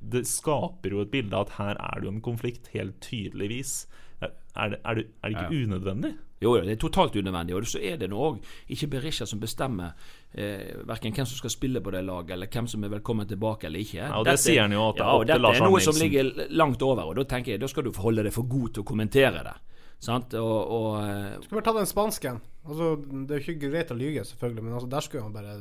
det 0.00 0.26
skaper 0.28 0.92
jo 0.92 1.00
et 1.04 1.10
bilde 1.10 1.34
av 1.36 1.48
at 1.48 1.56
her 1.58 1.80
er 1.80 2.00
det 2.00 2.08
jo 2.10 2.14
en 2.16 2.24
konflikt, 2.24 2.68
helt 2.74 3.00
tydeligvis. 3.00 3.86
Er 4.22 4.30
det, 4.72 4.78
er 4.84 4.94
det, 5.00 5.06
er 5.22 5.28
det 5.28 5.36
ikke 5.36 5.52
Ja. 5.52 5.64
unødvendig? 5.66 6.14
Jo, 6.40 6.50
det 6.60 6.72
er 6.74 6.76
totalt 6.80 7.16
unødvendig. 7.16 7.54
Og 7.56 7.64
så 7.68 7.80
er 7.80 7.96
det 7.96 8.10
nå 8.12 8.16
òg 8.20 8.42
ikke 8.68 8.90
Berisha 8.92 9.24
som 9.28 9.40
bestemmer 9.40 9.94
eh, 10.36 10.82
verken 10.88 11.14
hvem 11.16 11.28
som 11.28 11.38
skal 11.38 11.52
spille 11.52 11.80
på 11.82 11.92
det 11.94 12.02
laget, 12.06 12.34
eller 12.36 12.50
hvem 12.52 12.68
som 12.70 12.84
er 12.84 12.92
velkommen 12.92 13.28
tilbake 13.28 13.68
eller 13.68 13.82
ikke. 13.82 14.02
Ja, 14.02 14.12
og 14.18 14.28
det 14.28 14.36
sier 14.42 14.66
han 14.66 14.74
jo 14.76 14.84
at 14.90 15.00
det 15.00 15.04
er 15.04 15.08
ja, 15.08 15.14
opp 15.14 15.24
til 15.24 15.32
dette 15.32 15.44
Lars 15.46 15.60
er 15.60 15.68
noe 15.68 15.84
som 15.84 16.00
ligger 16.00 16.32
langt 16.62 16.84
over, 16.86 17.08
og 17.10 17.16
da 17.20 17.26
tenker 17.36 17.54
jeg 17.54 17.64
da 17.64 17.70
skal 17.72 17.88
du 17.88 17.92
holde 17.96 18.26
deg 18.26 18.36
for 18.36 18.48
god 18.50 18.76
til 18.76 18.84
å 18.84 18.88
kommentere 18.92 19.44
det. 19.46 19.56
Sant? 20.02 20.36
Og, 20.36 20.56
og 20.76 20.88
eh, 21.00 21.38
Skulle 21.40 21.60
bare 21.62 21.68
ta 21.70 21.76
den 21.78 21.88
spansken. 21.88 22.42
Altså, 22.66 22.92
det 23.00 23.32
er 23.32 23.40
jo 23.40 23.54
ikke 23.56 23.70
greit 23.72 23.94
å 23.94 23.98
lyge, 23.98 24.26
selvfølgelig, 24.28 24.66
men 24.66 24.76
altså, 24.76 24.90
der 24.92 25.06
skulle 25.06 25.24
han 25.24 25.36
bare 25.36 25.56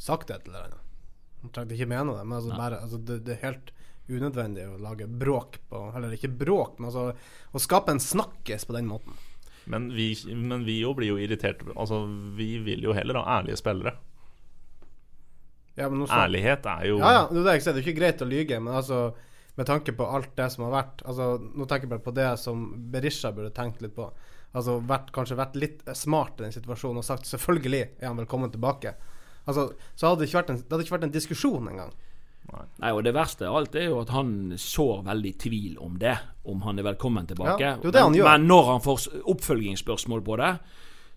sagt 0.00 0.34
et 0.34 0.48
eller 0.48 0.66
annet. 0.66 0.80
Han 1.44 1.52
trengte 1.54 1.76
ikke 1.76 1.90
mene 1.92 2.16
det, 2.16 2.24
men 2.24 2.38
altså, 2.40 2.56
bare, 2.56 2.80
altså, 2.82 2.98
det, 2.98 3.20
det 3.26 3.36
er 3.36 3.46
helt 3.46 3.74
unødvendig 4.04 4.66
å 4.68 4.80
lage 4.84 5.06
bråk 5.08 5.62
på 5.70 5.78
Eller 5.96 6.12
ikke 6.12 6.28
bråk, 6.28 6.76
men 6.76 6.90
altså 6.90 7.06
å 7.54 7.62
skape 7.62 7.94
en 7.94 8.02
snakkes 8.02 8.66
på 8.68 8.76
den 8.76 8.90
måten. 8.90 9.16
Men 9.70 9.88
vi, 9.94 10.10
men 10.34 10.64
vi 10.66 10.80
jo 10.82 10.92
blir 10.96 11.14
jo 11.14 11.20
irritert. 11.20 11.62
Altså, 11.74 12.02
vi 12.36 12.58
vil 12.64 12.84
jo 12.84 12.92
heller 12.96 13.20
ha 13.20 13.38
ærlige 13.40 13.60
spillere. 13.60 13.94
Ja, 15.74 15.88
Ærlighet 15.90 16.66
er 16.70 16.84
jo 16.86 16.98
Ja, 17.00 17.12
ja, 17.16 17.22
det 17.32 17.40
er. 17.42 17.58
Det 17.58 17.72
er 17.72 17.80
ikke 17.82 17.98
greit 17.98 18.22
å 18.22 18.28
lyge, 18.28 18.60
men 18.62 18.76
altså 18.78 19.08
med 19.58 19.66
tanke 19.66 19.94
på 19.94 20.06
alt 20.06 20.32
det 20.38 20.46
som 20.52 20.64
har 20.66 20.72
vært 20.74 21.02
Altså, 21.06 21.26
Nå 21.42 21.66
tenker 21.66 21.86
jeg 21.86 21.92
bare 21.94 22.04
på 22.04 22.14
det 22.14 22.28
som 22.42 22.62
Berisha 22.92 23.32
burde 23.34 23.50
tenkt 23.54 23.82
litt 23.82 23.94
på. 23.96 24.06
Altså 24.54 24.78
vært, 24.86 25.10
Kanskje 25.14 25.38
vært 25.38 25.58
litt 25.58 25.82
smart 25.98 26.38
i 26.38 26.46
den 26.46 26.54
situasjonen 26.54 27.02
og 27.02 27.06
sagt 27.06 27.26
selvfølgelig 27.30 27.82
er 27.98 28.06
han 28.06 28.20
velkommen 28.22 28.52
tilbake. 28.54 28.94
Altså, 29.46 29.72
Så 29.94 30.08
hadde 30.08 30.22
det 30.22 30.30
ikke 30.30 30.42
vært 30.42 30.54
en, 30.54 30.62
det 30.62 30.70
hadde 30.70 30.86
ikke 30.86 30.96
vært 30.96 31.08
en 31.08 31.16
diskusjon 31.16 31.70
engang. 31.72 31.94
Nei, 32.52 32.90
og 32.92 33.02
Det 33.06 33.14
verste 33.14 33.48
av 33.48 33.56
alt 33.58 33.76
er 33.78 33.88
jo 33.88 34.00
at 34.02 34.12
han 34.14 34.54
sår 34.60 35.04
veldig 35.06 35.34
tvil 35.40 35.78
om 35.82 35.98
det, 35.98 36.14
om 36.50 36.62
han 36.66 36.78
er 36.78 36.86
velkommen 36.90 37.26
tilbake. 37.26 37.60
Ja, 37.62 37.76
det 37.80 37.88
er 37.88 37.96
det 37.96 38.02
han 38.02 38.12
men, 38.12 38.18
gjør. 38.20 38.30
men 38.30 38.48
når 38.50 38.70
han 38.70 38.82
får 38.84 39.06
oppfølgingsspørsmål 39.34 40.24
på 40.26 40.36
det, 40.42 40.50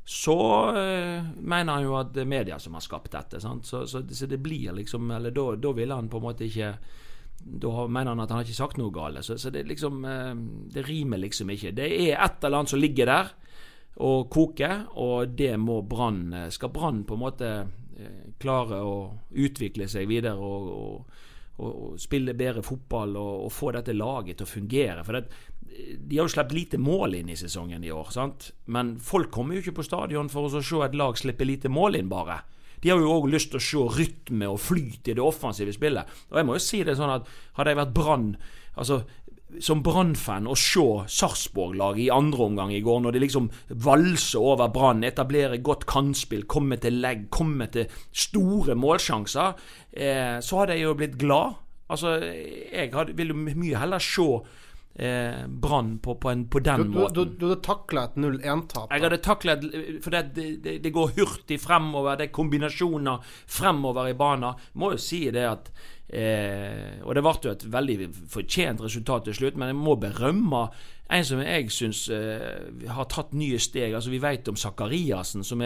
så 0.08 0.38
øh, 0.72 1.26
mener 1.44 1.74
han 1.74 1.84
jo 1.84 1.98
at 2.00 2.14
det 2.16 2.24
er 2.24 2.30
media 2.32 2.60
som 2.64 2.78
har 2.78 2.86
skapt 2.86 3.12
dette. 3.12 3.42
Sant? 3.44 3.68
Så, 3.68 3.84
så, 3.92 4.06
så 4.08 4.30
det 4.32 4.40
blir 4.40 4.72
liksom 4.78 5.12
Eller 5.12 5.34
da, 5.36 5.50
da 5.60 5.74
vil 5.76 5.92
han 5.92 6.08
på 6.08 6.22
en 6.22 6.24
måte 6.24 6.46
ikke 6.48 6.70
Da 7.44 7.88
mener 7.92 8.14
han 8.14 8.22
at 8.24 8.32
han 8.32 8.40
har 8.40 8.48
ikke 8.48 8.56
sagt 8.56 8.80
noe 8.80 8.94
galt. 8.96 9.20
Så, 9.28 9.36
så 9.36 9.52
det 9.52 9.66
liksom 9.68 10.06
eh, 10.08 10.32
Det 10.72 10.86
rimer 10.88 11.20
liksom 11.20 11.52
ikke. 11.52 11.74
Det 11.76 11.90
er 11.92 12.24
et 12.24 12.40
eller 12.40 12.62
annet 12.62 12.72
som 12.72 12.80
ligger 12.80 13.12
der 13.12 13.36
og 13.98 14.28
koker, 14.30 14.84
og 15.02 15.32
det 15.34 15.56
må 15.60 15.82
Brann 15.82 16.34
eh, 16.34 16.50
Skal 16.54 16.72
Brann 16.72 17.04
på 17.04 17.18
en 17.18 17.24
måte 17.26 17.52
eh, 18.00 18.34
klare 18.40 18.82
å 18.84 18.98
utvikle 19.36 19.88
seg 19.92 20.08
videre 20.10 20.38
og, 20.38 20.72
og, 20.74 21.22
og, 21.60 22.00
spille 22.02 22.36
bedre 22.38 22.64
fotball 22.66 23.16
og, 23.20 23.48
få 23.54 23.74
dette 23.76 23.96
laget 23.98 24.40
til 24.40 24.48
å 24.48 24.52
fungere 24.52 25.06
For 25.06 25.18
det, 25.18 25.24
de 26.00 26.18
har 26.18 26.28
jo 26.28 26.34
sluppet 26.34 26.58
lite 26.58 26.82
mål 26.82 27.18
inn 27.20 27.32
i 27.34 27.40
sesongen 27.40 27.84
i 27.84 27.94
år, 27.94 28.12
sant? 28.14 28.52
men 28.66 28.96
folk 29.04 29.32
kommer 29.34 29.58
jo 29.58 29.66
ikke 29.66 29.80
på 29.82 29.88
stadion 29.88 30.30
for 30.32 30.48
å 30.48 30.62
se 30.62 30.84
et 30.86 30.96
lag 30.98 31.18
slippe 31.20 31.48
lite 31.48 31.70
mål 31.70 32.00
inn, 32.00 32.12
bare. 32.12 32.42
De 32.82 32.92
har 32.92 33.02
jo 33.02 33.14
òg 33.18 33.28
lyst 33.34 33.52
til 33.52 33.60
å 33.60 33.66
se 33.68 33.84
rytme 33.98 34.50
og 34.52 34.62
flyt 34.62 35.10
i 35.10 35.16
det 35.18 35.24
offensive 35.24 35.74
spillet. 35.74 36.10
Og 36.30 36.40
jeg 36.40 36.48
må 36.48 36.58
jo 36.58 36.64
si 36.64 36.84
det 36.86 36.98
sånn 37.00 37.16
at 37.16 37.30
hadde 37.58 37.74
jeg 37.74 37.80
vært 37.82 37.96
Brann 37.98 38.28
altså, 38.78 39.02
som 39.64 39.80
Brann-fan 39.84 40.48
å 40.50 40.56
se 40.60 40.86
Sarpsborg-laget 41.08 42.08
i 42.08 42.12
andre 42.14 42.48
omgang 42.50 42.74
i 42.76 42.82
går, 42.84 43.00
når 43.04 43.16
de 43.16 43.22
liksom 43.24 43.50
valser 43.70 44.44
over 44.44 44.72
Brann, 44.74 45.06
etablerer 45.08 45.64
godt 45.64 45.88
kantspill, 45.90 46.44
kommer 46.52 46.82
til 46.84 47.00
legg, 47.04 47.30
kommer 47.34 47.72
til 47.72 47.88
store 48.12 48.76
målsjanser, 48.76 49.56
eh, 49.96 50.38
så 50.44 50.62
hadde 50.62 50.78
jeg 50.78 50.88
jo 50.88 50.98
blitt 51.00 51.18
glad. 51.22 51.58
Altså, 51.88 52.18
jeg 52.20 52.92
hadde, 52.92 53.16
ville 53.16 53.36
mye 53.38 53.80
heller 53.80 54.04
se 54.04 54.28
eh, 54.98 55.48
Brann 55.48 56.00
på, 56.00 56.16
på, 56.16 56.34
på 56.50 56.60
den 56.60 56.84
Du, 56.84 57.00
måten. 57.00 57.14
du, 57.14 57.38
du 57.38 57.46
hadde 57.50 57.62
takla 57.66 58.08
et 58.10 58.18
0-1-tap. 58.18 58.92
Jeg 58.92 59.06
hadde 59.06 59.22
taklet 59.26 59.68
For 60.04 60.16
det, 60.16 60.24
det, 60.36 60.80
det, 60.84 60.94
går 60.94 61.14
hurtig 61.20 61.60
fremover. 61.62 62.18
Det 62.18 62.30
er 62.30 62.34
kombinasjoner 62.36 63.38
fremover 63.46 64.10
i 64.10 64.18
banen. 64.18 64.58
Må 64.74 64.94
jo 64.96 65.02
si 65.02 65.28
det 65.34 65.46
at 65.48 65.72
eh, 66.10 67.00
Og 67.04 67.14
det 67.16 67.24
ble 67.26 67.36
jo 67.44 67.56
et 67.56 67.66
veldig 67.78 68.12
fortjent 68.34 68.84
resultat 68.84 69.28
til 69.28 69.38
slutt, 69.42 69.58
men 69.58 69.74
jeg 69.74 69.82
må 69.82 69.98
berømme 70.02 70.68
en 71.08 71.24
som 71.24 71.40
jeg 71.40 71.70
syns 71.72 72.02
eh, 72.12 72.90
har 72.92 73.08
tatt 73.08 73.32
nye 73.38 73.60
steg. 73.64 73.94
Altså 73.96 74.12
Vi 74.12 74.20
vet 74.20 74.50
om 74.52 74.58
Sakariassen, 74.60 75.46
som 75.48 75.64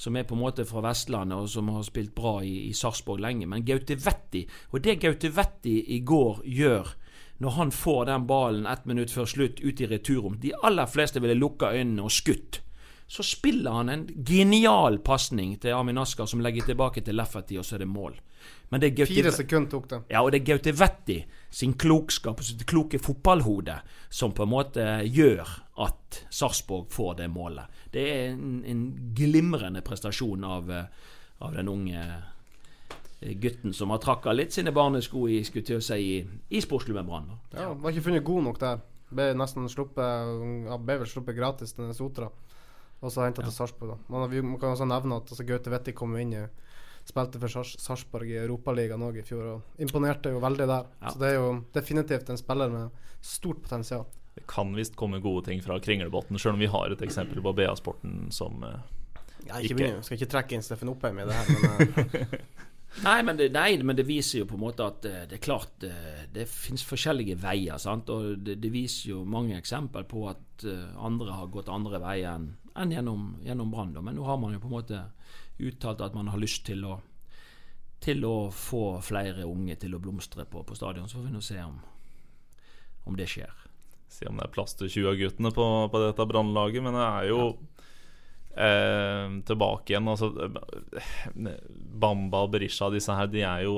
som 0.00 0.16
er 0.16 0.24
på 0.24 0.34
en 0.34 0.40
måte 0.40 0.64
fra 0.64 0.80
Vestlandet, 0.80 1.36
og 1.36 1.48
som 1.52 1.68
har 1.68 1.84
spilt 1.84 2.14
bra 2.16 2.40
i, 2.42 2.70
i 2.70 2.72
Sarpsborg 2.72 3.20
lenge. 3.20 3.46
Men 3.46 3.66
Gaute 3.66 3.94
Vetti 4.00 4.46
Og 4.72 4.80
det 4.82 4.98
Gaute 5.02 5.28
Vetti 5.36 5.76
i 5.94 6.00
går 6.00 6.40
gjør 6.48 6.94
når 7.40 7.56
han 7.56 7.70
får 7.72 8.04
den 8.10 8.26
ballen 8.28 8.66
ett 8.68 8.84
minutt 8.84 9.12
før 9.12 9.28
slutt 9.28 9.60
ut 9.60 9.80
i 9.80 9.86
returrom 9.88 10.36
De 10.40 10.52
aller 10.62 10.86
fleste 10.86 11.22
ville 11.24 11.38
lukka 11.38 11.72
øynene 11.72 12.04
og 12.04 12.12
skutt. 12.12 12.60
Så 13.10 13.24
spiller 13.26 13.74
han 13.74 13.88
en 13.88 14.02
genial 14.26 15.00
pasning 15.02 15.56
til 15.58 15.74
Amin 15.74 15.98
Askar, 15.98 16.28
som 16.30 16.42
legger 16.44 16.68
tilbake 16.68 17.02
til 17.02 17.16
Lefferty, 17.18 17.56
og 17.58 17.64
så 17.66 17.74
er 17.74 17.82
det 17.82 17.88
mål. 17.90 18.20
Men 18.70 18.80
det 18.80 18.92
er 18.92 18.94
Gauti... 19.00 19.16
Fire 19.16 19.32
sekunder 19.34 19.70
tok 19.72 19.88
det. 19.90 19.98
ja, 20.12 20.20
og 20.22 20.30
det 20.30 20.40
er 20.40 20.46
Gaute 20.52 20.74
Vetti 20.78 21.16
sin 21.50 21.74
klokskap 21.74 22.38
og 22.38 22.46
sitt 22.46 22.62
kloke 22.70 23.00
fotballhode 23.02 23.80
som 24.14 24.30
på 24.36 24.46
en 24.46 24.52
måte 24.52 24.84
gjør 25.10 25.42
at 25.82 26.20
Sarpsborg 26.30 26.86
får 26.94 27.16
det 27.22 27.30
målet. 27.34 27.82
Det 27.90 28.04
er 28.12 28.28
en, 28.30 28.60
en 28.62 28.84
glimrende 29.16 29.82
prestasjon 29.82 30.46
av, 30.46 30.70
eh, 30.70 31.10
av 31.42 31.56
den 31.58 31.72
unge 31.72 32.04
gutten 33.20 33.74
som 33.76 33.90
har 33.92 34.00
trakka 34.00 34.32
litt 34.32 34.52
sine 34.52 34.72
barnesko 34.72 35.26
i, 35.28 35.42
skulle 35.44 35.66
til 35.68 35.80
å 35.80 35.84
si, 35.84 35.98
i, 36.00 36.20
i 36.56 36.60
sportsklubben 36.64 37.08
Brann. 37.08 37.28
Ja, 37.52 37.72
Var 37.74 37.92
ikke 37.92 38.06
funnet 38.08 38.24
god 38.24 38.46
nok 38.48 38.60
der. 38.62 38.80
Ble 39.10 39.32
nesten 39.34 39.66
sluppet 39.68 40.66
ja, 40.70 40.76
Ble 40.78 41.00
vel 41.02 41.08
sluppet 41.10 41.36
gratis 41.36 41.74
til 41.76 41.90
Sotra. 41.96 42.30
Og 43.00 43.12
så 43.12 43.24
henta 43.24 43.42
til 43.42 43.52
Sarpsborg, 43.52 43.94
da. 43.94 43.98
Men 44.12 44.28
vi 44.30 44.42
man 44.44 44.58
kan 44.60 44.74
også 44.74 44.86
nevne 44.88 45.16
at 45.20 45.30
altså, 45.32 45.44
Gaute 45.48 45.72
Vetti 45.72 45.94
kom 45.96 46.16
inn 46.20 46.34
i 46.36 46.42
Spilte 47.08 47.40
for 47.40 47.64
Sarpsborg 47.64 48.28
i 48.28 48.36
Europaligaen 48.42 49.02
òg 49.02 49.16
i 49.22 49.24
fjor, 49.24 49.46
og 49.54 49.80
imponerte 49.82 50.30
jo 50.34 50.40
veldig 50.42 50.66
der. 50.68 50.88
Ja. 51.00 51.10
Så 51.10 51.18
det 51.22 51.30
er 51.30 51.38
jo 51.38 51.46
definitivt 51.74 52.28
en 52.30 52.38
spiller 52.38 52.68
med 52.70 52.90
stort 53.24 53.62
potensial. 53.64 54.04
Det 54.36 54.44
kan 54.46 54.70
visst 54.76 54.94
komme 55.00 55.18
gode 55.24 55.46
ting 55.48 55.62
fra 55.64 55.78
Kringlebotn, 55.82 56.36
sjøl 56.38 56.54
om 56.58 56.60
vi 56.62 56.68
har 56.70 56.92
et 56.92 57.02
eksempel 57.02 57.40
på 57.42 57.54
BA-sporten 57.56 58.28
som 58.36 58.62
eh, 58.68 58.76
Ja, 59.48 59.58
ikke 59.64 59.80
Ikke. 59.80 60.02
skal 60.04 60.18
ikke 60.20 60.30
trekke 60.36 60.58
inn 60.58 60.62
Steffen 60.62 60.92
Oppheim 60.92 61.18
i 61.18 61.26
det 61.26 61.34
her, 61.34 61.50
men 61.56 62.04
eh, 62.20 62.36
Nei 63.04 63.20
men, 63.22 63.36
det, 63.38 63.52
nei, 63.54 63.76
men 63.86 63.94
det 63.96 64.04
viser 64.08 64.40
jo 64.42 64.48
på 64.50 64.56
en 64.58 64.64
måte 64.64 64.82
at 64.82 65.04
eh, 65.06 65.22
det 65.30 65.36
er 65.38 65.44
klart 65.44 65.84
eh, 65.86 66.24
det 66.34 66.48
finnes 66.50 66.82
forskjellige 66.84 67.38
veier. 67.38 67.78
sant? 67.78 68.10
Og 68.10 68.40
det, 68.42 68.58
det 68.60 68.72
viser 68.74 69.12
jo 69.12 69.20
mange 69.24 69.58
eksempel 69.58 70.08
på 70.10 70.24
at 70.32 70.66
eh, 70.66 70.88
andre 70.98 71.36
har 71.38 71.52
gått 71.54 71.70
andre 71.70 72.02
veier 72.02 72.34
enn 72.34 72.50
enn 72.80 72.92
gjennom, 72.94 73.24
gjennom 73.44 73.70
Brann. 73.70 73.96
Men 73.98 74.14
nå 74.16 74.24
har 74.24 74.38
man 74.38 74.54
jo 74.54 74.60
på 74.62 74.68
en 74.70 74.76
måte 74.76 75.00
uttalt 75.60 76.02
at 76.04 76.14
man 76.14 76.30
har 76.30 76.40
lyst 76.40 76.64
til 76.68 76.84
å 76.86 77.00
til 78.00 78.24
å 78.24 78.48
få 78.54 78.94
flere 79.04 79.44
unge 79.44 79.74
til 79.76 79.92
å 79.92 79.98
blomstre 80.00 80.46
på, 80.48 80.62
på 80.64 80.76
stadion. 80.78 81.08
Så 81.08 81.18
får 81.18 81.26
vi 81.26 81.32
nå 81.34 81.42
se 81.44 81.58
om, 81.60 81.74
om 83.04 83.18
det 83.18 83.26
skjer. 83.28 83.50
Se 84.08 84.24
om 84.30 84.38
det 84.40 84.46
er 84.46 84.54
plass 84.54 84.72
til 84.78 84.88
20 84.88 85.10
av 85.10 85.18
guttene 85.20 85.52
på, 85.52 85.66
på 85.92 86.00
dette 86.06 86.26
brannlaget, 86.30 86.80
men 86.86 86.96
det 86.96 87.04
er 87.04 87.28
jo 87.28 87.42
eh, 88.56 89.26
tilbake 89.48 89.92
igjen. 89.94 90.08
Altså, 90.10 90.30
Bamba 92.00 92.44
og 92.46 92.52
Berisha, 92.54 92.90
disse 92.94 93.14
her, 93.16 93.30
de 93.32 93.42
er 93.46 93.64
jo 93.66 93.74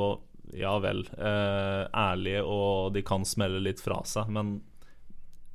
ja 0.53 0.75
vel 0.85 1.05
eh, 1.17 1.85
ærlige, 1.97 2.43
og 2.45 2.93
de 2.97 3.03
kan 3.07 3.25
smelle 3.25 3.61
litt 3.65 3.81
fra 3.81 4.03
seg, 4.05 4.29
men 4.35 4.59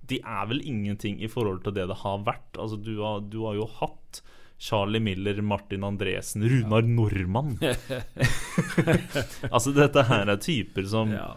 de 0.07 0.21
er 0.23 0.45
vel 0.49 0.61
ingenting 0.63 1.19
i 1.21 1.27
forhold 1.29 1.61
til 1.65 1.75
det 1.75 1.85
det 1.91 1.99
har 2.01 2.21
vært. 2.25 2.55
Altså, 2.57 2.77
du 2.79 2.93
har, 3.03 3.19
du 3.27 3.41
har 3.45 3.57
jo 3.59 3.67
hatt 3.77 4.21
Charlie 4.57 5.01
Miller, 5.03 5.37
Martin 5.45 5.83
Andresen, 5.85 6.41
Runar 6.49 6.87
Normann. 6.87 7.57
altså, 9.51 9.73
dette 9.75 10.05
her 10.07 10.31
er 10.31 10.39
typer 10.41 10.87
som 10.89 11.11
Ja. 11.13 11.27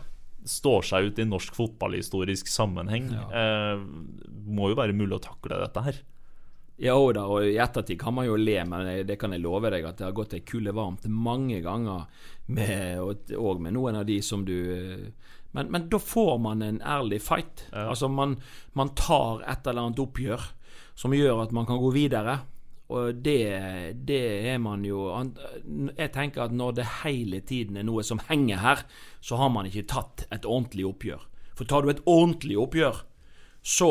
står 0.46 0.86
seg 0.88 1.10
ut 1.10 1.18
i 1.20 1.26
norsk 1.28 1.52
fotballhistorisk 1.58 2.48
sammenheng. 2.48 3.10
Eh, 3.12 3.82
må 4.46 4.70
jo 4.72 4.78
være 4.78 4.96
mulig 4.96 5.18
å 5.18 5.24
takle 5.26 5.58
dette 5.60 5.82
her. 5.84 5.98
Ja 6.80 6.94
da, 7.12 7.26
og 7.28 7.44
i 7.44 7.58
ettertid 7.60 7.98
kan 8.00 8.14
man 8.16 8.24
jo 8.24 8.38
le, 8.40 8.56
men 8.64 8.88
det 9.04 9.18
kan 9.20 9.34
jeg 9.34 9.42
love 9.44 9.68
deg 9.72 9.84
at 9.84 9.98
det 9.98 10.06
har 10.06 10.16
gått 10.16 10.32
ei 10.38 10.44
kulde 10.48 10.72
varmt 10.72 11.04
mange 11.12 11.58
ganger, 11.64 12.06
med, 12.50 13.02
og, 13.04 13.34
og 13.36 13.60
med 13.62 13.76
noen 13.76 14.00
av 14.00 14.06
de 14.08 14.16
som 14.24 14.42
du 14.48 14.56
Men, 15.52 15.66
men 15.70 15.88
da 15.90 15.98
får 15.98 16.38
man 16.38 16.62
en 16.62 16.78
ærlig 16.86 17.18
fight. 17.22 17.64
Ja. 17.72 17.88
Altså 17.90 18.08
man, 18.08 18.36
man 18.72 18.92
tar 18.94 19.42
et 19.50 19.66
eller 19.66 19.88
annet 19.88 20.02
oppgjør 20.02 20.44
som 20.94 21.14
gjør 21.14 21.42
at 21.42 21.52
man 21.52 21.66
kan 21.66 21.80
gå 21.82 21.90
videre. 21.90 22.36
Og 22.90 23.18
det, 23.22 23.42
det 24.06 24.22
er 24.50 24.58
man 24.58 24.82
jo 24.86 25.04
Jeg 25.96 26.10
tenker 26.14 26.44
at 26.44 26.54
når 26.54 26.78
det 26.78 26.86
hele 27.04 27.40
tiden 27.46 27.78
er 27.78 27.86
noe 27.86 28.02
som 28.06 28.22
henger 28.28 28.62
her, 28.62 28.84
så 29.20 29.38
har 29.42 29.50
man 29.50 29.66
ikke 29.66 29.88
tatt 29.90 30.26
et 30.30 30.46
ordentlig 30.46 30.86
oppgjør. 30.90 31.26
For 31.54 31.68
tar 31.68 31.84
du 31.84 31.92
et 31.92 32.02
ordentlig 32.06 32.58
oppgjør, 32.58 33.02
så, 33.62 33.90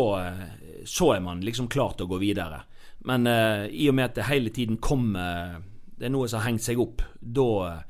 så 0.87 1.13
er 1.15 1.23
man 1.23 1.43
liksom 1.45 1.69
klar 1.71 1.95
til 1.95 2.07
å 2.07 2.13
gå 2.15 2.23
videre. 2.23 2.63
Men 3.07 3.27
uh, 3.29 3.65
i 3.71 3.87
og 3.89 3.95
med 3.95 4.09
at 4.09 4.17
det 4.17 4.27
hele 4.27 4.51
tiden 4.51 4.77
kommer 4.83 5.61
Det 5.99 6.07
er 6.07 6.11
noe 6.11 6.27
som 6.27 6.41
har 6.41 6.49
hengt 6.49 6.63
seg 6.63 6.79
opp, 6.79 7.03
da 7.19 7.83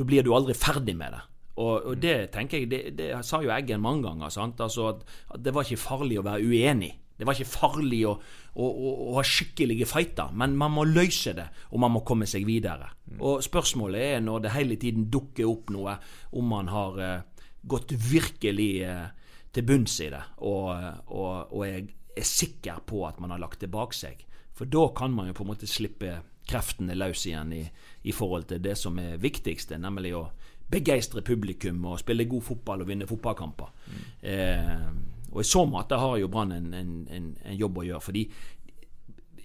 blir 0.00 0.24
du 0.24 0.32
aldri 0.32 0.54
ferdig 0.56 0.94
med 0.96 1.12
det. 1.12 1.20
Og, 1.60 1.90
og 1.90 1.98
det 2.00 2.30
tenker 2.32 2.62
jeg, 2.62 2.70
det, 2.70 2.80
det 2.96 3.10
sa 3.26 3.42
jo 3.44 3.52
Eggen 3.52 3.82
mange 3.84 4.06
ganger. 4.06 4.32
sant? 4.32 4.60
Altså 4.64 4.86
at, 4.94 5.04
at 5.34 5.42
Det 5.44 5.52
var 5.52 5.66
ikke 5.66 5.82
farlig 5.82 6.20
å 6.20 6.24
være 6.24 6.46
uenig. 6.46 6.94
Det 7.20 7.26
var 7.28 7.36
ikke 7.36 7.52
farlig 7.52 7.98
å, 8.08 8.14
å, 8.56 8.64
å, 8.64 8.90
å 9.10 9.16
ha 9.18 9.24
skikkelige 9.28 9.84
fighter, 9.84 10.30
men 10.32 10.54
man 10.56 10.72
må 10.72 10.86
løse 10.88 11.34
det, 11.36 11.44
og 11.68 11.82
man 11.82 11.92
må 11.92 12.00
komme 12.08 12.24
seg 12.24 12.46
videre. 12.48 12.88
Og 13.18 13.42
Spørsmålet 13.44 14.14
er 14.14 14.22
når 14.24 14.46
det 14.46 14.54
hele 14.54 14.78
tiden 14.80 15.10
dukker 15.12 15.50
opp 15.50 15.68
noe, 15.74 15.98
om 16.32 16.48
man 16.48 16.72
har 16.72 16.96
uh, 16.96 17.44
gått 17.68 17.92
virkelig 17.92 18.70
uh, 18.88 19.10
til 19.52 19.68
bunns 19.68 19.98
i 20.00 20.08
det, 20.14 20.22
og, 20.48 20.72
og, 21.12 21.52
og 21.52 21.66
er, 21.68 21.84
er 22.16 22.30
sikker 22.30 22.80
på 22.88 23.04
at 23.04 23.20
man 23.20 23.36
har 23.36 23.44
lagt 23.44 23.60
det 23.60 23.68
bak 23.74 23.92
seg. 23.92 24.24
For 24.60 24.68
da 24.68 24.82
kan 24.92 25.14
man 25.16 25.30
jo 25.30 25.32
på 25.38 25.46
en 25.46 25.48
måte 25.54 25.66
slippe 25.70 26.18
kreftene 26.50 26.92
løs 26.92 27.22
igjen 27.24 27.54
i, 27.56 27.62
i 28.04 28.12
forhold 28.12 28.50
til 28.50 28.60
det 28.60 28.74
som 28.76 28.98
er 29.00 29.16
viktigste, 29.16 29.78
nemlig 29.80 30.12
å 30.18 30.26
begeistre 30.70 31.22
publikum 31.24 31.78
og 31.88 32.02
spille 32.02 32.28
god 32.28 32.44
fotball 32.44 32.84
og 32.84 32.90
vinne 32.90 33.08
fotballkamper. 33.08 33.70
Mm. 33.86 34.02
Eh, 34.20 34.84
og 35.30 35.40
I 35.40 35.46
så 35.48 35.64
måte 35.64 35.96
har 35.96 36.18
jo 36.20 36.28
Brann 36.28 36.52
en, 36.52 36.68
en, 36.76 36.92
en, 37.08 37.30
en, 37.40 37.56
jobb 37.56 37.80
å 37.80 37.86
gjøre. 37.86 38.04
Fordi 38.04 38.26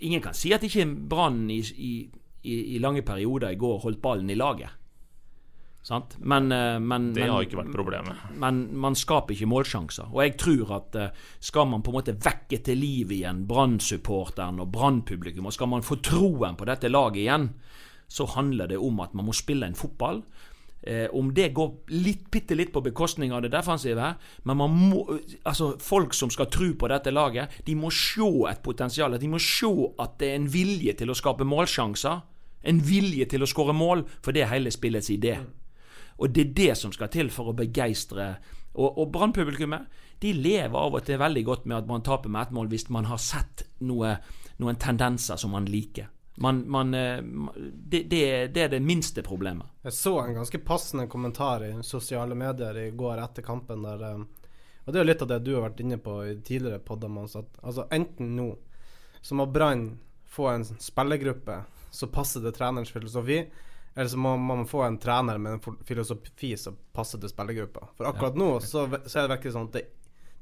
ingen 0.03 0.23
kan 0.25 0.35
si 0.35 0.51
at 0.51 0.67
ikke 0.67 0.83
Brann 1.07 1.45
i, 1.53 1.61
i, 1.63 1.93
i, 2.51 2.81
lange 2.83 3.05
perioder 3.07 3.55
i 3.55 3.61
går 3.61 3.79
holdt 3.85 4.03
ballen 4.03 4.33
i 4.33 4.35
laget. 4.35 4.75
Sant? 5.85 6.15
Men, 6.17 6.49
men, 6.81 7.11
det 7.13 7.27
har 7.29 7.43
ikke 7.45 7.59
vært 7.59 7.75
problemet. 7.75 8.23
Men 8.41 8.63
man 8.81 8.97
skaper 8.97 9.35
ikke 9.35 9.49
målsjanser. 9.51 10.07
Og 10.09 10.23
jeg 10.23 10.33
tror 10.41 10.71
at 10.79 10.97
skal 11.37 11.69
man 11.69 11.83
på 11.85 11.91
en 11.93 11.99
måte 11.99 12.15
vekke 12.25 12.57
til 12.65 12.81
liv 12.81 13.13
igjen 13.13 13.43
Brann-supporteren 13.45 14.63
og 14.63 14.71
Brann-publikum, 14.73 15.45
og 15.45 15.53
skal 15.53 15.69
man 15.75 15.85
få 15.85 15.99
troen 16.01 16.57
på 16.57 16.65
dette 16.65 16.89
laget 16.89 17.21
igjen, 17.27 17.47
så 18.09 18.25
handler 18.33 18.73
det 18.73 18.81
om 18.81 18.97
at 19.05 19.13
man 19.13 19.29
må 19.29 19.37
spille 19.37 19.69
en 19.69 19.77
fotball 19.77 20.23
Eh, 20.87 21.09
om 21.09 21.33
det 21.33 21.49
går 21.49 21.71
litt, 21.97 22.27
bitte 22.31 22.53
litt 22.55 22.69
på 22.73 22.81
bekostning 22.85 23.31
av 23.33 23.41
det 23.41 23.49
defensive, 23.49 24.11
men 24.45 24.57
man 24.59 24.75
må, 24.77 24.99
altså 25.41 25.71
folk 25.81 26.13
som 26.13 26.29
skal 26.29 26.45
tro 26.53 26.67
på 26.77 26.89
dette 26.91 27.09
laget, 27.09 27.55
de 27.65 27.73
må 27.73 27.89
se 27.89 28.27
et 28.51 28.61
potensial. 28.61 29.17
De 29.17 29.31
må 29.31 29.41
se 29.41 29.71
at 29.97 30.19
det 30.21 30.29
er 30.29 30.37
en 30.37 30.49
vilje 30.53 30.93
til 31.01 31.09
å 31.09 31.17
skape 31.17 31.47
målsjanser. 31.47 32.21
En 32.69 32.81
vilje 32.85 33.25
til 33.33 33.41
å 33.41 33.49
skåre 33.49 33.73
mål, 33.73 34.05
for 34.21 34.33
det 34.33 34.45
er 34.45 34.53
hele 34.53 34.73
spillets 34.73 35.09
idé. 35.13 35.39
Og 36.17 36.31
det 36.31 36.41
er 36.41 36.55
det 36.55 36.73
som 36.79 36.93
skal 36.95 37.11
til 37.11 37.29
for 37.33 37.51
å 37.51 37.57
begeistre. 37.57 38.35
Og, 38.75 38.97
og 38.97 39.11
Brannpublikummet 39.11 40.03
de 40.23 40.31
lever 40.33 40.75
av 40.79 40.95
og 40.95 41.03
til 41.05 41.19
veldig 41.19 41.43
godt 41.47 41.65
med 41.67 41.77
at 41.81 41.87
man 41.89 42.03
taper 42.03 42.31
med 42.31 42.47
ett 42.47 42.53
mål 42.55 42.69
hvis 42.71 42.87
man 42.93 43.07
har 43.09 43.19
sett 43.19 43.65
noe, 43.83 44.15
noen 44.63 44.79
tendenser 44.79 45.39
som 45.39 45.51
man 45.55 45.67
liker. 45.67 46.07
Man, 46.43 46.63
man, 46.71 46.93
eh, 46.93 47.19
det, 47.63 48.05
det, 48.11 48.23
det, 48.55 48.63
er 48.63 48.71
det 48.73 48.81
minste 48.83 49.23
problemet. 49.23 49.67
Jeg 49.87 49.95
så 49.95 50.17
en 50.21 50.39
ganske 50.39 50.59
passende 50.67 51.07
kommentar 51.11 51.63
i 51.63 51.71
sosiale 51.83 52.35
medier 52.35 52.79
i 52.79 52.89
går 52.95 53.21
etter 53.23 53.43
kampen. 53.43 53.83
Der, 53.87 54.03
eh, 54.09 54.49
og 54.83 54.91
Det 54.91 54.99
er 54.99 55.05
jo 55.05 55.11
litt 55.11 55.23
av 55.23 55.31
det 55.31 55.43
du 55.45 55.53
har 55.55 55.69
vært 55.69 55.83
inne 55.83 55.99
på 55.99 56.17
i 56.27 56.35
tidligere 56.43 56.83
podder. 56.83 57.11
Altså, 57.63 57.87
enten 57.91 58.35
nå 58.39 58.49
så 59.21 59.35
må 59.39 59.47
Brann 59.49 59.87
få 60.29 60.51
en 60.51 60.67
spillergruppe 60.67 61.63
så 61.95 62.07
passer 62.07 62.43
det 62.43 62.51
trenerens 62.51 62.91
filosofi. 62.91 63.45
Eller 63.95 64.09
så 64.11 64.17
må 64.17 64.37
man 64.37 64.65
få 64.67 64.81
en 64.83 64.97
trener 64.99 65.37
med 65.37 65.53
en 65.53 65.77
filosofi 65.87 66.57
som 66.59 66.75
passer 66.93 67.21
til 67.21 67.31
spillergruppa. 67.31 67.87
For 67.95 68.09
akkurat 68.09 68.35
ja. 68.35 68.41
nå 68.41 68.49
så, 68.59 68.87
så, 69.05 69.19
er 69.19 69.23
det 69.23 69.35
virkelig 69.37 69.53
sånn 69.55 69.69
at 69.69 69.77
det, 69.77 69.85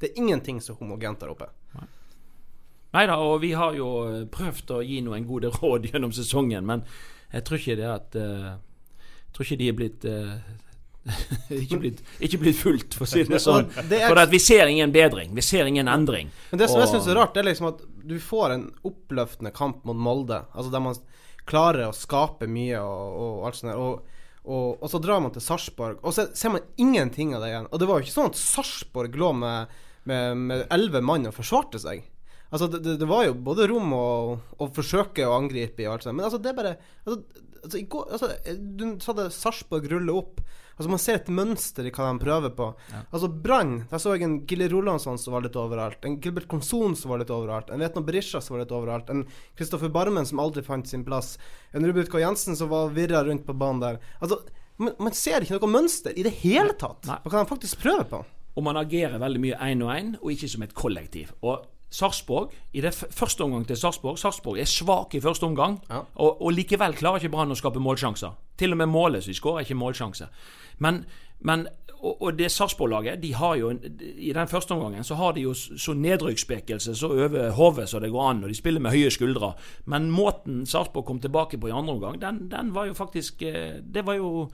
det 0.02 0.10
er 0.10 0.22
ingenting 0.24 0.62
så 0.62 0.74
homogent 0.80 1.22
der 1.22 1.34
oppe. 1.36 1.52
Nei. 1.78 1.86
Nei 2.94 3.06
da, 3.10 3.18
og 3.22 3.40
vi 3.42 3.52
har 3.58 3.78
jo 3.78 3.90
prøvd 4.34 4.74
å 4.76 4.82
gi 4.86 5.00
noen 5.06 5.26
gode 5.30 5.54
råd 5.60 5.86
gjennom 5.90 6.14
sesongen, 6.14 6.66
men 6.66 6.86
jeg 7.34 7.46
tror 7.46 7.62
ikke 7.62 7.78
det 7.80 7.88
at 7.90 8.18
uh, 8.22 8.52
Jeg 8.54 9.34
tror 9.34 9.48
ikke 9.48 9.62
de 9.62 9.70
er 9.70 9.78
blitt 9.78 10.06
uh, 10.06 10.36
ikke, 11.64 11.80
blitt, 11.82 12.04
ikke 12.24 12.40
blitt 12.42 12.58
fulgt, 12.58 12.98
for 12.98 13.06
å 13.06 13.10
si 13.10 13.26
det 13.28 13.42
sånn. 13.44 13.66
For 13.74 14.22
at 14.22 14.32
vi 14.32 14.40
ser 14.40 14.70
ingen 14.72 14.94
bedring. 14.94 15.34
Vi 15.36 15.44
ser 15.44 15.68
ingen 15.68 15.90
endring. 15.92 16.30
Men 16.52 16.62
Det 16.62 16.70
som 16.72 16.80
og, 16.80 16.86
jeg 16.86 16.94
syns 16.94 17.10
er 17.12 17.20
rart, 17.20 17.34
det 17.36 17.42
er 17.42 17.50
liksom 17.50 17.68
at 17.74 17.82
du 18.08 18.14
får 18.24 18.54
en 18.56 18.64
oppløftende 18.88 19.52
kamp 19.56 19.84
mot 19.90 20.00
Molde. 20.00 20.46
Altså 20.54 20.72
Der 20.72 20.84
man 20.86 20.96
klarer 21.50 21.90
å 21.90 21.96
skape 21.96 22.48
mye 22.50 22.82
og, 22.82 23.20
og 23.24 23.48
alt 23.48 23.60
sånt. 23.60 23.76
Og, 23.76 24.24
og, 24.44 24.68
og, 24.80 24.88
så 24.92 25.02
drar 25.04 25.22
man 25.24 25.34
til 25.36 25.44
Sarpsborg, 25.44 26.02
og 26.04 26.16
så 26.16 26.28
ser 26.36 26.56
man 26.56 26.66
ingenting 26.82 27.36
av 27.36 27.44
det 27.44 27.54
igjen. 27.54 27.70
Og 27.72 27.82
det 27.82 27.90
var 27.90 28.00
jo 28.00 28.08
ikke 28.08 28.16
sånn 28.16 28.32
at 28.34 28.40
Sarpsborg 28.40 29.20
lå 29.20 29.32
med 29.40 30.66
elleve 30.74 31.04
mann 31.06 31.30
og 31.30 31.38
forsvarte 31.38 31.80
seg. 31.84 32.04
Altså, 32.54 32.68
det, 32.70 33.00
det, 33.02 33.06
var 33.10 33.26
jo 33.26 33.38
både 33.42 33.66
rom 33.72 33.96
å, 33.98 34.68
forsøke 34.76 35.26
å 35.26 35.38
angripe 35.40 35.82
i, 35.82 35.88
og 35.88 35.96
alt 35.96 36.06
sånt, 36.06 36.20
men 36.20 36.28
altså, 36.28 36.38
det 36.38 36.52
er 36.52 36.58
bare 36.60 36.74
altså, 37.02 37.16
altså, 37.64 37.80
går, 37.90 38.12
altså, 38.14 38.60
Du 38.78 38.84
sa 39.02 39.16
det 39.18 39.32
Sarpsborg 39.34 39.88
ruller 39.90 40.20
opp. 40.22 40.44
Altså 40.78 40.90
Man 40.90 41.02
ser 41.02 41.20
et 41.20 41.30
mønster 41.34 41.88
i 41.88 41.92
hva 41.94 42.10
de 42.10 42.24
prøver 42.24 42.54
på. 42.58 42.70
Ja. 42.94 43.04
Altså 43.14 43.30
Brann, 43.30 43.76
der 43.92 44.02
så 44.02 44.16
jeg 44.16 44.26
en 44.26 44.40
Gilly 44.50 44.70
Rolandsson 44.72 45.20
som 45.22 45.36
var 45.36 45.46
litt 45.46 45.58
overalt. 45.60 46.06
En 46.08 46.20
Gilbert 46.24 46.50
Konson 46.52 46.98
som 47.00 47.14
var 47.14 47.22
litt 47.22 47.34
overalt. 47.34 47.70
En 47.74 47.84
Vetno 47.84 48.04
Berisha 48.06 48.42
som 48.42 48.58
var 48.58 48.66
litt 48.66 48.74
overalt. 48.74 49.12
En 49.14 49.26
Kristoffer 49.60 49.94
Barmen 49.94 50.28
som 50.30 50.42
aldri 50.44 50.66
fant 50.66 50.90
sin 50.90 51.06
plass. 51.06 51.36
En 51.74 51.86
Ruben 51.86 52.10
K. 52.10 52.22
Jensen 52.24 52.58
som 52.60 52.72
var 52.74 52.94
virra 52.96 53.24
rundt 53.28 53.46
på 53.48 53.56
banen 53.58 53.84
der. 53.84 54.02
Altså 54.20 54.42
man, 54.82 54.96
man, 54.98 55.14
ser 55.14 55.44
ikke 55.44 55.60
noe 55.60 55.74
mønster 55.76 56.16
i 56.18 56.26
det 56.26 56.34
hele 56.42 56.74
tatt 56.80 57.06
Nei. 57.10 57.20
på 57.22 57.32
hva 57.32 57.44
de 57.44 57.52
faktisk 57.52 57.84
prøver 57.84 58.10
på. 58.10 58.24
Og 58.54 58.66
man 58.66 58.78
agerer 58.78 59.22
veldig 59.22 59.42
mye 59.42 59.60
én 59.66 59.82
og 59.86 59.94
én, 59.94 60.16
og 60.22 60.34
ikke 60.34 60.50
som 60.50 60.66
et 60.66 60.76
kollektiv. 60.78 61.34
Og 61.42 61.66
Sarpsborg 61.94 62.54
i 62.74 62.82
det 62.82 62.94
første 62.94 63.46
omgang 63.46 63.68
til 63.70 63.78
Sarpsborg 63.78 64.18
Sarpsborg 64.18 64.62
er 64.62 64.70
svak 64.70 65.14
i 65.14 65.22
første 65.22 65.46
omgang, 65.46 65.78
ja. 65.90 66.02
og, 66.16 66.42
og, 66.42 66.50
likevel 66.56 66.98
klarer 66.98 67.22
ikke 67.22 67.34
Brann 67.36 67.54
å 67.54 67.58
skape 67.58 67.82
målsjanser. 67.82 68.34
Til 68.64 68.76
og 68.76 68.80
med 68.80 69.22
de 69.28 69.36
skårer, 69.36 69.62
er 69.62 69.68
ikke 69.68 69.76
målsjanse. 69.76 70.30
Men, 70.80 71.04
men 71.40 71.68
og, 72.04 72.22
og, 72.22 72.34
det 72.40 72.52
Sarpsborg-laget, 72.52 73.22
de 73.24 73.34
har 73.36 73.56
jo 73.56 73.72
I 74.18 74.34
den 74.36 74.48
første 74.48 74.76
omgangen 74.76 75.04
så 75.04 75.16
har 75.16 75.34
de 75.36 75.46
jo 75.46 75.54
så 75.54 75.94
nedrykksspekelse 75.94 76.96
så 76.96 77.08
over 77.08 77.52
hodet 77.56 77.90
så 77.90 78.00
det 78.00 78.12
går 78.12 78.30
an, 78.30 78.44
og 78.44 78.52
de 78.52 78.56
spiller 78.56 78.84
med 78.84 78.92
høye 78.92 79.12
skuldre. 79.12 79.54
Men 79.86 80.12
måten 80.12 80.66
Sarpsborg 80.66 81.06
kom 81.06 81.20
tilbake 81.24 81.58
på 81.58 81.72
i 81.72 81.76
andre 81.76 81.94
omgang, 81.94 82.22
den, 82.22 82.46
den 82.52 82.76
var 82.76 82.92
jo 82.92 82.94
faktisk 82.94 83.42
eh, 83.42 83.80
Det 83.84 84.06
var 84.06 84.20
jo 84.20 84.48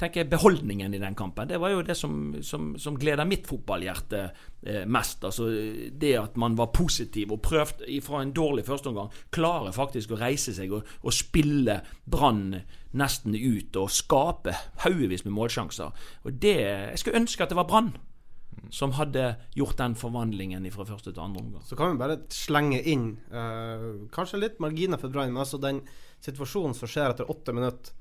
tenker 0.00 0.22
jeg, 0.22 0.30
beholdningen 0.32 0.94
i 0.96 1.00
den 1.00 1.14
kampen. 1.14 1.48
Det 1.48 1.58
var 1.60 1.74
jo 1.74 1.82
det 1.84 1.96
som, 1.98 2.14
som, 2.42 2.72
som 2.80 2.96
gleder 2.96 3.28
mitt 3.28 3.48
fotballhjerte 3.48 4.22
eh, 4.64 4.86
mest. 4.88 5.24
Altså 5.28 5.50
Det 5.92 6.14
at 6.16 6.36
man 6.40 6.56
var 6.56 6.72
positiv 6.72 7.34
og 7.34 7.42
prøvde 7.44 8.00
fra 8.04 8.22
en 8.22 8.32
dårlig 8.32 8.64
førsteomgang 8.68 9.12
klare 9.34 9.74
faktisk 9.76 10.14
å 10.14 10.20
reise 10.20 10.54
seg 10.56 10.72
og, 10.72 10.88
og 11.04 11.16
spille 11.16 11.80
Brann 12.10 12.54
nesten 12.96 13.36
ut 13.36 13.76
og 13.78 13.90
skape 13.94 14.54
haugevis 14.84 15.24
med 15.26 15.34
målsjanser. 15.36 15.92
Og 16.24 16.32
det, 16.42 16.56
Jeg 16.58 16.98
skulle 16.98 17.20
ønske 17.22 17.44
at 17.44 17.52
det 17.52 17.60
var 17.60 17.68
Brann 17.70 17.92
som 18.70 18.92
hadde 18.92 19.34
gjort 19.54 19.78
den 19.78 19.94
forvandlingen 19.98 20.66
fra 20.74 20.86
første 20.86 21.12
til 21.12 21.22
andre 21.22 21.42
omgang. 21.42 21.62
Så 21.64 21.76
kan 21.78 21.92
vi 21.92 22.02
bare 22.02 22.20
slenge 22.34 22.80
inn 22.82 23.14
uh, 23.32 24.06
kanskje 24.14 24.42
litt 24.42 24.60
marginer 24.62 25.00
for 25.00 25.12
Brann, 25.12 25.32
men 25.32 25.42
altså 25.42 25.60
den 25.62 25.82
situasjonen 26.22 26.76
som 26.76 26.90
skjer 26.90 27.10
etter 27.10 27.30
åtte 27.30 27.54
minutter 27.56 27.96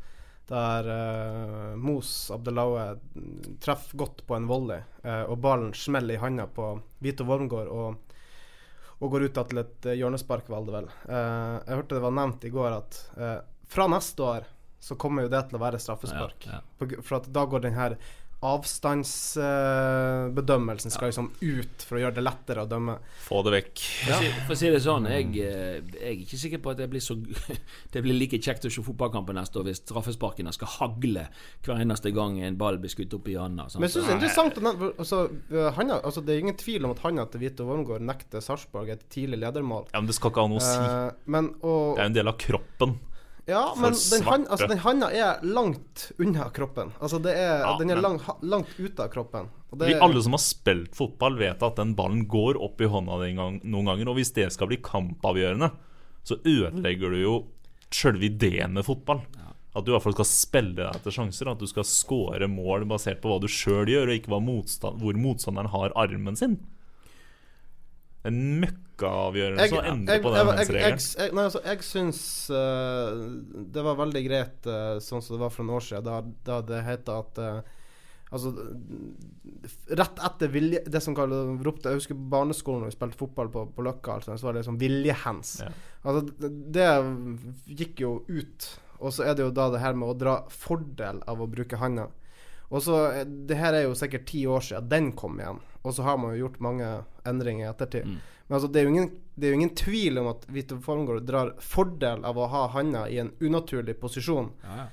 der 0.49 0.88
uh, 0.89 1.78
Mos 1.78 2.32
Abdelaue 2.34 2.97
treffer 3.62 3.97
godt 4.02 4.23
på 4.28 4.38
en 4.38 4.49
volley, 4.49 4.82
uh, 5.06 5.25
og 5.30 5.39
ballen 5.41 5.73
smeller 5.78 6.17
i 6.17 6.21
handa 6.21 6.47
på 6.49 6.71
Vito 7.06 7.25
Wormgård 7.30 7.69
og, 7.69 8.15
og, 8.99 9.10
går 9.13 9.30
ut 9.30 9.41
til 9.52 9.63
et 9.63 9.91
hjørnespark, 10.02 10.49
var 10.49 10.65
det 10.65 10.75
vel. 10.75 10.89
jeg 11.08 11.78
hørte 11.78 11.95
det 11.95 12.04
var 12.04 12.17
nevnt 12.17 12.45
i 12.45 12.52
går 12.52 12.73
at 12.75 12.97
fra 13.69 13.86
neste 13.88 14.25
år 14.25 14.47
så 14.80 14.96
kommer 15.00 15.28
jo 15.28 15.34
det 15.34 15.44
til 15.50 15.60
å 15.60 15.62
være 15.62 15.82
straffespark. 15.82 16.48
Ja, 16.48 16.62
ja. 16.63 17.04
For 17.04 17.20
at 17.20 17.30
da 17.36 17.44
går 17.50 17.68
den 17.68 17.78
her 17.78 17.98
avstandsbedømmelsen 18.39 20.94
skal 20.94 21.10
liksom 21.10 21.26
ut 21.42 21.84
for 21.84 21.98
å 21.98 22.00
gjøre 22.04 22.15
det 22.15 22.24
lettere 22.24 22.63
å 22.63 22.68
dømme. 22.72 22.94
Få 23.26 23.38
det 23.44 23.52
vekk. 23.58 23.76
Ja. 24.08 24.15
for 24.46 24.54
å 24.56 24.58
si 24.60 24.68
det 24.72 24.80
sånn, 24.86 25.06
jeg, 25.12 25.26
eh, 25.44 25.84
jeg 25.84 26.00
er 26.00 26.13
ikke 26.24 26.39
sikker 26.39 26.60
på 26.63 26.72
at 26.72 26.80
det 26.80 26.88
blir, 26.92 27.04
så, 27.04 27.13
det 27.94 28.00
blir 28.06 28.15
like 28.15 28.38
kjekt 28.39 28.63
å 28.70 28.72
se 28.72 28.82
fotballkampen 28.86 29.36
neste 29.36 29.56
år 29.60 29.65
hvis 29.68 29.82
straffesparkene 29.84 30.52
skal 30.56 30.70
hagle 30.78 31.24
hver 31.65 31.78
eneste 31.84 32.10
gang 32.15 32.34
en 32.46 32.60
ball 32.60 32.78
blir 32.80 32.92
skutt 32.94 33.13
opp 33.20 33.28
i 33.28 33.36
handa. 33.39 33.63
Men 33.76 33.84
jeg 33.89 33.94
synes 33.98 34.08
det 34.08 34.13
er 34.13 34.20
interessant 34.22 34.54
å 34.56 34.62
nevne- 34.70 34.96
altså, 34.96 35.18
han, 35.76 35.88
altså, 36.00 36.20
Det 36.24 36.32
er 36.36 36.39
ingen 36.46 36.60
tvil 36.60 36.82
om 36.88 36.94
at 36.96 37.04
Hanna 37.04 37.24
til 37.28 37.39
Vito 37.44 37.62
Wormgård 37.68 38.04
nekter 38.08 38.39
Sarpsborg 38.44 38.88
et 38.96 39.04
tidlig 39.12 39.39
ledermål. 39.44 39.84
Ja, 39.92 40.00
men 40.00 40.08
det 40.08 40.15
skal 40.15 40.32
ikke 40.32 40.44
ha 40.46 40.50
noe 40.52 40.63
å 40.63 40.65
si. 40.70 40.80
Eh, 40.80 41.12
men 41.28 41.44
og, 41.60 41.98
Det 41.98 42.00
er 42.00 42.08
jo 42.08 42.12
en 42.13 42.20
del 42.22 42.32
av 42.32 42.38
kroppen. 42.39 42.92
Ja, 43.50 43.64
men 43.76 43.96
den, 43.98 44.24
han, 44.28 44.46
altså, 44.48 44.68
den 44.70 44.82
handa 44.84 45.10
er 45.12 45.40
langt 45.44 46.12
unna 46.22 46.50
kroppen. 46.54 46.92
Altså 47.02 47.20
det 47.24 47.34
er, 47.36 47.64
Ja, 47.66 47.78
Den 47.80 47.90
er 47.90 47.96
men- 48.00 48.04
lang, 48.06 48.20
langt 48.42 48.76
ute 48.80 49.04
av 49.04 49.10
kroppen. 49.14 49.50
Og 49.72 49.80
det 49.82 49.88
Vi 49.92 50.00
alle 50.00 50.22
som 50.24 50.34
har 50.38 50.42
spilt 50.44 50.96
fotball, 50.98 51.38
vet 51.38 51.62
at 51.66 51.76
den 51.82 51.96
ballen 51.98 52.26
går 52.30 52.58
opp 52.62 52.82
i 52.82 52.86
hånda 52.90 53.20
di 53.26 53.34
gang- 53.38 53.62
noen 53.64 53.86
ganger. 53.90 54.10
Og 54.10 54.16
hvis 54.18 54.34
det 54.34 54.52
skal 54.54 54.68
bli 54.68 54.78
kampavgjørende, 54.78 55.72
så 56.24 56.38
ødelegger 56.46 57.10
du 57.10 57.18
jo 57.22 57.36
sjølve 57.92 58.26
ideen 58.30 58.74
med 58.74 58.86
fotball. 58.86 59.22
At 59.76 59.86
du 59.86 59.92
i 59.92 59.94
hvert 59.96 60.04
fall 60.04 60.14
skal 60.18 60.26
spille 60.26 60.76
deg 60.76 60.96
etter 60.96 61.12
sjanser. 61.14 61.52
At 61.52 61.60
du 61.60 61.68
skal 61.70 61.84
score 61.86 62.48
mål 62.50 62.86
basert 62.90 63.22
på 63.22 63.30
hva 63.30 63.40
du 63.42 63.48
sjøl 63.48 63.86
gjør, 63.86 64.10
og 64.10 64.18
ikke 64.18 64.32
hva 64.34 64.42
motstand, 64.42 65.00
hvor 65.02 65.14
motstanderen 65.14 65.70
har 65.70 65.94
armen 65.96 66.36
sin. 66.36 66.58
En 68.30 68.39
møkkaavgjørelse 68.63 69.80
å 69.80 69.84
endre 69.94 70.20
på 70.24 70.32
den 70.36 70.54
jeg, 70.60 70.70
jeg, 70.78 71.34
altså, 71.34 71.63
jeg 71.65 71.84
syns 71.88 72.22
uh, 72.54 73.10
det 73.74 73.84
var 73.86 74.00
veldig 74.00 74.24
greit 74.28 74.70
uh, 74.70 74.96
sånn 75.04 75.24
som 75.26 75.38
det 75.38 75.44
var 75.44 75.54
for 75.56 75.65
noen 75.65 75.80
år 75.80 75.86
siden, 75.89 76.08
da, 76.08 76.22
da 76.50 76.62
det 76.70 76.82
het 76.88 77.12
at 77.13 77.44
uh, 77.44 77.76
Altså 78.30 78.52
Rett 79.89 80.20
etter 80.26 80.52
vilje 80.54 80.84
Det 80.86 81.02
som 81.02 81.15
kalles 81.18 81.63
ropte 81.65 81.89
Jeg 81.89 82.02
husker 82.02 82.20
barneskolen 82.34 82.84
når 82.84 82.92
vi 82.92 82.98
spilte 82.98 83.18
fotball 83.20 83.50
på, 83.54 83.65
på 83.74 83.86
Løkka, 83.86 84.20
altså, 84.20 84.38
så 84.38 84.48
var 84.48 84.56
det 84.56 84.63
liksom 84.63 84.78
viljehands. 84.82 85.56
Ja. 85.63 85.72
Altså, 86.04 86.52
det, 86.76 86.86
gikk 87.80 88.04
jo 88.04 88.12
ut. 88.30 88.68
Og 89.00 89.15
så 89.15 89.26
er 89.26 89.36
det 89.36 89.48
jo 89.48 89.56
da 89.56 89.70
det 89.74 89.82
her 89.82 89.98
med 89.98 90.12
å 90.12 90.18
dra 90.18 90.36
fordel 90.54 91.24
av 91.30 91.42
å 91.42 91.50
bruke 91.50 91.80
handa. 91.82 92.10
Og 92.70 92.84
så 92.86 93.00
Det 93.26 93.58
her 93.58 93.76
er 93.76 93.88
jo 93.88 93.98
sikkert 93.98 94.28
ti 94.30 94.46
år 94.48 94.63
siden 94.68 94.89
den 94.92 95.12
kom 95.18 95.39
igjen, 95.42 95.62
og 95.84 95.94
så 95.96 96.04
har 96.04 96.18
man 96.20 96.34
jo 96.36 96.46
gjort 96.48 96.60
mange 96.63 96.88
endringer 97.26 97.68
i 97.68 97.70
ettertid. 97.72 98.06
Men 98.50 98.56
altså, 98.58 98.68
det 98.74 98.80
er 98.82 98.88
jo 98.88 98.89
ingen, 98.94 99.10
det 99.38 99.48
er 99.48 99.54
jo 99.54 99.58
ingen 99.60 99.76
tvil 99.78 100.18
om 100.22 100.28
at 100.32 100.46
Vito 100.50 100.80
Formgård 100.82 101.22
drar 101.28 101.52
fordel 101.62 102.24
av 102.26 102.38
å 102.42 102.48
ha 102.50 102.63
handa 102.74 103.06
i 103.10 103.20
en 103.22 103.30
unaturlig 103.39 103.96
posisjon. 104.02 104.50
Ja, 104.65 104.78
ja. 104.84 104.88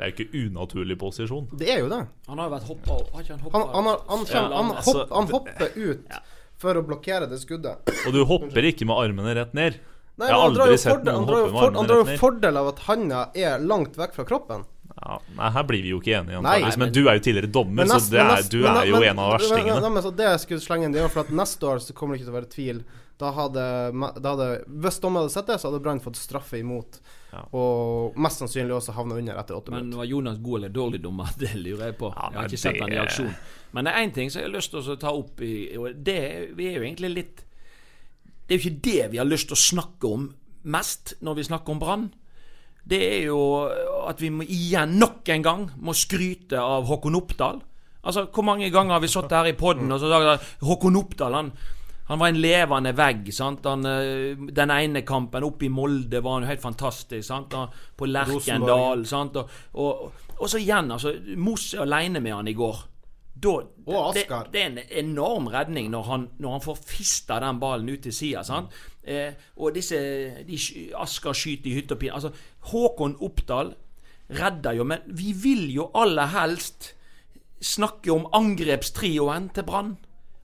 Det 0.00 0.06
er 0.06 0.10
jo 0.10 0.14
ikke 0.24 0.44
unaturlig 0.48 0.96
posisjon. 0.98 1.48
Det 1.60 1.68
er 1.74 1.82
jo 1.82 1.88
det. 1.92 1.98
Han 2.30 2.38
har 2.40 2.48
jo 2.48 2.52
vært 2.54 2.68
hoppa 2.70 2.94
Har 3.12 3.20
ikke 3.20 3.34
han 3.34 3.42
hoppa 3.44 3.58
Han, 3.58 3.66
han, 3.74 3.84
har- 3.90 4.04
han, 4.08 4.22
kjem- 4.30 4.54
han, 4.56 4.70
altså, 4.78 4.94
hopp, 4.96 5.10
han 5.18 5.28
hopper 5.34 5.74
ut 5.76 6.14
for 6.60 6.80
å 6.80 6.82
blokkere 6.88 7.28
det 7.28 7.38
skuddet. 7.42 7.92
Og 8.08 8.12
du 8.16 8.22
hopper 8.24 8.64
ikke 8.70 8.88
med 8.88 8.96
armene 8.96 9.34
rett 9.36 9.52
ned. 9.56 9.76
Nei, 10.20 10.26
Jeg 10.28 10.36
har 10.36 10.46
aldri 10.48 10.78
sett 10.80 10.92
fordel, 10.94 11.12
noen 11.14 11.28
hoppe 11.28 11.36
med 11.36 11.36
armene 11.36 11.52
rett 11.52 11.60
ned. 11.60 11.76
han 11.80 11.90
drar 11.92 12.00
jo 12.14 12.18
fordel 12.20 12.56
av 12.62 12.66
at 12.72 12.80
handa 12.88 13.20
er 13.44 13.58
langt 13.64 14.00
vekk 14.00 14.16
fra 14.16 14.24
kroppen. 14.32 14.64
Ja, 15.00 15.18
nei, 15.36 15.50
her 15.50 15.62
blir 15.64 15.82
vi 15.82 15.88
jo 15.94 15.98
ikke 16.00 16.12
enige, 16.18 16.36
antakeligvis. 16.42 16.76
Men, 16.76 16.86
men- 16.86 16.92
du 16.92 17.08
er 17.08 17.14
jo 17.16 17.20
tidligere 17.24 17.50
dommer, 17.52 17.84
nest- 17.88 18.08
så 18.08 18.10
det 18.12 18.20
er, 18.20 18.30
nest- 18.36 18.50
du 18.50 18.58
men- 18.62 18.76
er 18.76 18.84
jo 18.86 18.98
men- 19.00 19.08
en 19.10 19.18
av 19.18 19.30
verstingene. 19.38 19.80
men- 19.80 19.92
men 19.94 20.02
så 20.02 20.10
Det 20.16 20.26
jeg 20.26 20.40
skulle 20.40 20.60
slenge 20.60 20.84
inn, 20.84 20.92
det 20.92 21.00
var 21.02 21.08
for 21.08 21.20
at 21.20 21.30
neste 21.30 21.62
år 21.66 21.78
så 21.80 21.92
kommer 21.94 22.14
det 22.14 22.20
ikke 22.20 22.28
til 22.28 22.34
å 22.34 22.40
være 22.40 22.50
tvil. 22.50 22.84
Da 23.20 23.32
hadde, 23.32 24.20
da 24.22 24.28
hadde 24.36 24.64
Hvis 24.68 25.00
dommer 25.00 25.20
hadde 25.20 25.32
sett 25.32 25.46
det, 25.46 25.56
så 25.60 25.70
hadde 25.70 25.82
Brann 25.82 26.00
fått 26.00 26.16
straffe 26.16 26.58
imot. 26.60 27.00
Ja. 27.32 27.42
Og 27.52 28.14
mest 28.16 28.40
sannsynlig 28.40 28.72
også 28.76 28.92
havna 28.94 29.14
under 29.16 29.34
etter 29.38 29.54
åtte 29.54 29.68
minutter. 29.70 29.88
Men 29.88 29.98
var 29.98 30.04
Jonas 30.04 30.38
god 30.38 30.56
eller 30.58 30.68
dårlig 30.70 31.02
dommer? 31.02 31.28
Det 31.38 31.54
lurer 31.54 31.84
jeg 31.86 31.98
på. 31.98 32.12
Ja, 32.16 32.30
jeg 32.30 32.38
har 32.40 32.48
ikke 32.48 32.58
sett 32.58 32.72
det- 32.74 32.80
han 32.82 32.92
i 32.92 32.96
aksjon. 32.96 33.34
Men 33.72 33.84
det 33.84 33.92
er 33.94 33.98
én 34.06 34.12
ting 34.14 34.30
som 34.30 34.42
jeg 34.42 34.50
har 34.50 34.56
lyst 34.58 34.70
til 34.70 34.80
å 34.80 34.98
ta 34.98 35.10
opp 35.12 35.40
i 35.40 35.68
det, 36.02 36.56
Vi 36.56 36.66
er 36.68 36.78
jo 36.80 36.82
egentlig 36.82 37.14
litt 37.14 37.44
Det 38.48 38.54
er 38.54 38.58
jo 38.58 38.70
ikke 38.70 38.82
det 38.82 39.10
vi 39.12 39.16
har 39.18 39.26
lyst 39.26 39.48
til 39.48 39.56
å 39.56 39.76
snakke 39.76 40.12
om 40.12 40.34
mest 40.64 41.14
når 41.22 41.36
vi 41.36 41.42
snakker 41.44 41.68
om 41.70 41.78
Brann. 41.78 42.12
Det 42.86 43.00
er 43.00 43.26
jo 43.26 43.38
at 44.08 44.22
vi 44.22 44.30
må 44.32 44.46
igjen, 44.46 44.96
nok 45.00 45.28
en 45.34 45.42
gang, 45.44 45.66
må 45.78 45.94
skryte 45.96 46.60
av 46.60 46.88
Håkon 46.88 47.18
Oppdal. 47.18 47.60
Altså, 48.00 48.26
Hvor 48.32 48.46
mange 48.46 48.70
ganger 48.72 48.96
har 48.96 49.00
vi 49.00 49.12
sittet 49.12 49.36
her 49.36 49.50
i 49.50 49.58
poden 49.58 49.92
og 49.92 50.00
så 50.00 50.08
sagt 50.08 50.64
Håkon 50.64 50.96
Oppdal 50.96 51.36
han, 51.36 51.52
han 52.10 52.18
var 52.18 52.32
en 52.32 52.40
levende 52.42 52.90
vegg. 52.96 53.28
sant? 53.32 53.66
Han, 53.70 53.86
eh, 53.86 54.34
den 54.34 54.70
ene 54.74 55.04
kampen 55.06 55.44
oppe 55.46 55.68
i 55.68 55.68
Molde 55.70 56.18
var 56.22 56.32
han 56.32 56.42
jo 56.42 56.48
helt 56.48 56.62
fantastisk. 56.62 57.22
sant? 57.28 57.54
Han, 57.54 57.68
på 57.96 58.08
Lerkendal. 58.10 59.04
Sant? 59.06 59.36
Og, 59.36 59.50
og, 59.74 60.10
og 60.40 60.50
så 60.50 60.58
igjen, 60.58 60.90
altså. 60.90 61.12
Moss 61.36 61.74
er 61.74 61.84
aleine 61.84 62.20
med 62.20 62.34
han 62.34 62.48
i 62.48 62.56
går. 62.58 62.80
Da, 63.40 63.52
Og 63.86 64.14
det, 64.14 64.26
det 64.52 64.60
er 64.60 64.66
en 64.66 64.80
enorm 65.04 65.46
redning 65.48 65.86
når 65.90 66.02
han, 66.02 66.26
når 66.38 66.56
han 66.56 66.64
får 66.64 66.80
fista 66.84 67.38
den 67.40 67.60
ballen 67.60 67.88
ut 67.88 68.02
til 68.02 68.12
sida. 68.12 68.42
sant? 68.44 68.74
Eh, 69.04 69.30
og 69.56 69.74
disse 69.74 69.96
de, 70.44 70.58
Asker 70.98 71.32
skyter 71.32 71.70
i 71.70 71.76
hytte 71.78 71.94
og 71.94 72.02
pine. 72.02 72.18
Altså, 72.18 72.34
Håkon 72.72 73.16
Oppdal 73.22 73.70
redder 74.36 74.76
jo, 74.78 74.84
men 74.84 75.02
vi 75.06 75.32
vil 75.32 75.66
jo 75.74 75.90
aller 75.94 76.30
helst 76.34 76.92
snakke 77.60 78.12
om 78.12 78.28
angrepstrioen 78.36 79.50
til 79.54 79.66
Brann. 79.68 79.96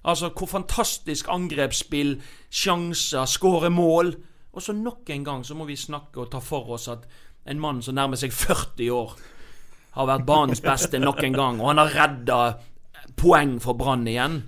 Altså 0.06 0.30
hvor 0.30 0.46
fantastisk 0.50 1.28
angrepsspill, 1.32 2.16
sjanser, 2.50 3.24
skåre 3.26 3.70
mål. 3.70 4.12
Og 4.52 4.62
så 4.62 4.72
nok 4.72 5.10
en 5.10 5.24
gang 5.24 5.44
så 5.44 5.56
må 5.58 5.66
vi 5.68 5.76
snakke 5.76 6.22
og 6.22 6.30
ta 6.32 6.40
for 6.40 6.76
oss 6.76 6.88
at 6.88 7.06
en 7.46 7.60
mann 7.60 7.82
som 7.82 7.94
nærmer 7.94 8.18
seg 8.18 8.32
40 8.34 8.90
år, 8.92 9.16
har 9.96 10.08
vært 10.10 10.26
banens 10.28 10.60
beste 10.60 10.98
nok 11.00 11.22
en 11.24 11.36
gang, 11.36 11.60
og 11.60 11.70
han 11.70 11.78
har 11.80 11.92
redda 11.94 12.38
poeng 13.16 13.56
for 13.62 13.78
Brann 13.78 14.04
igjen. 14.08 14.42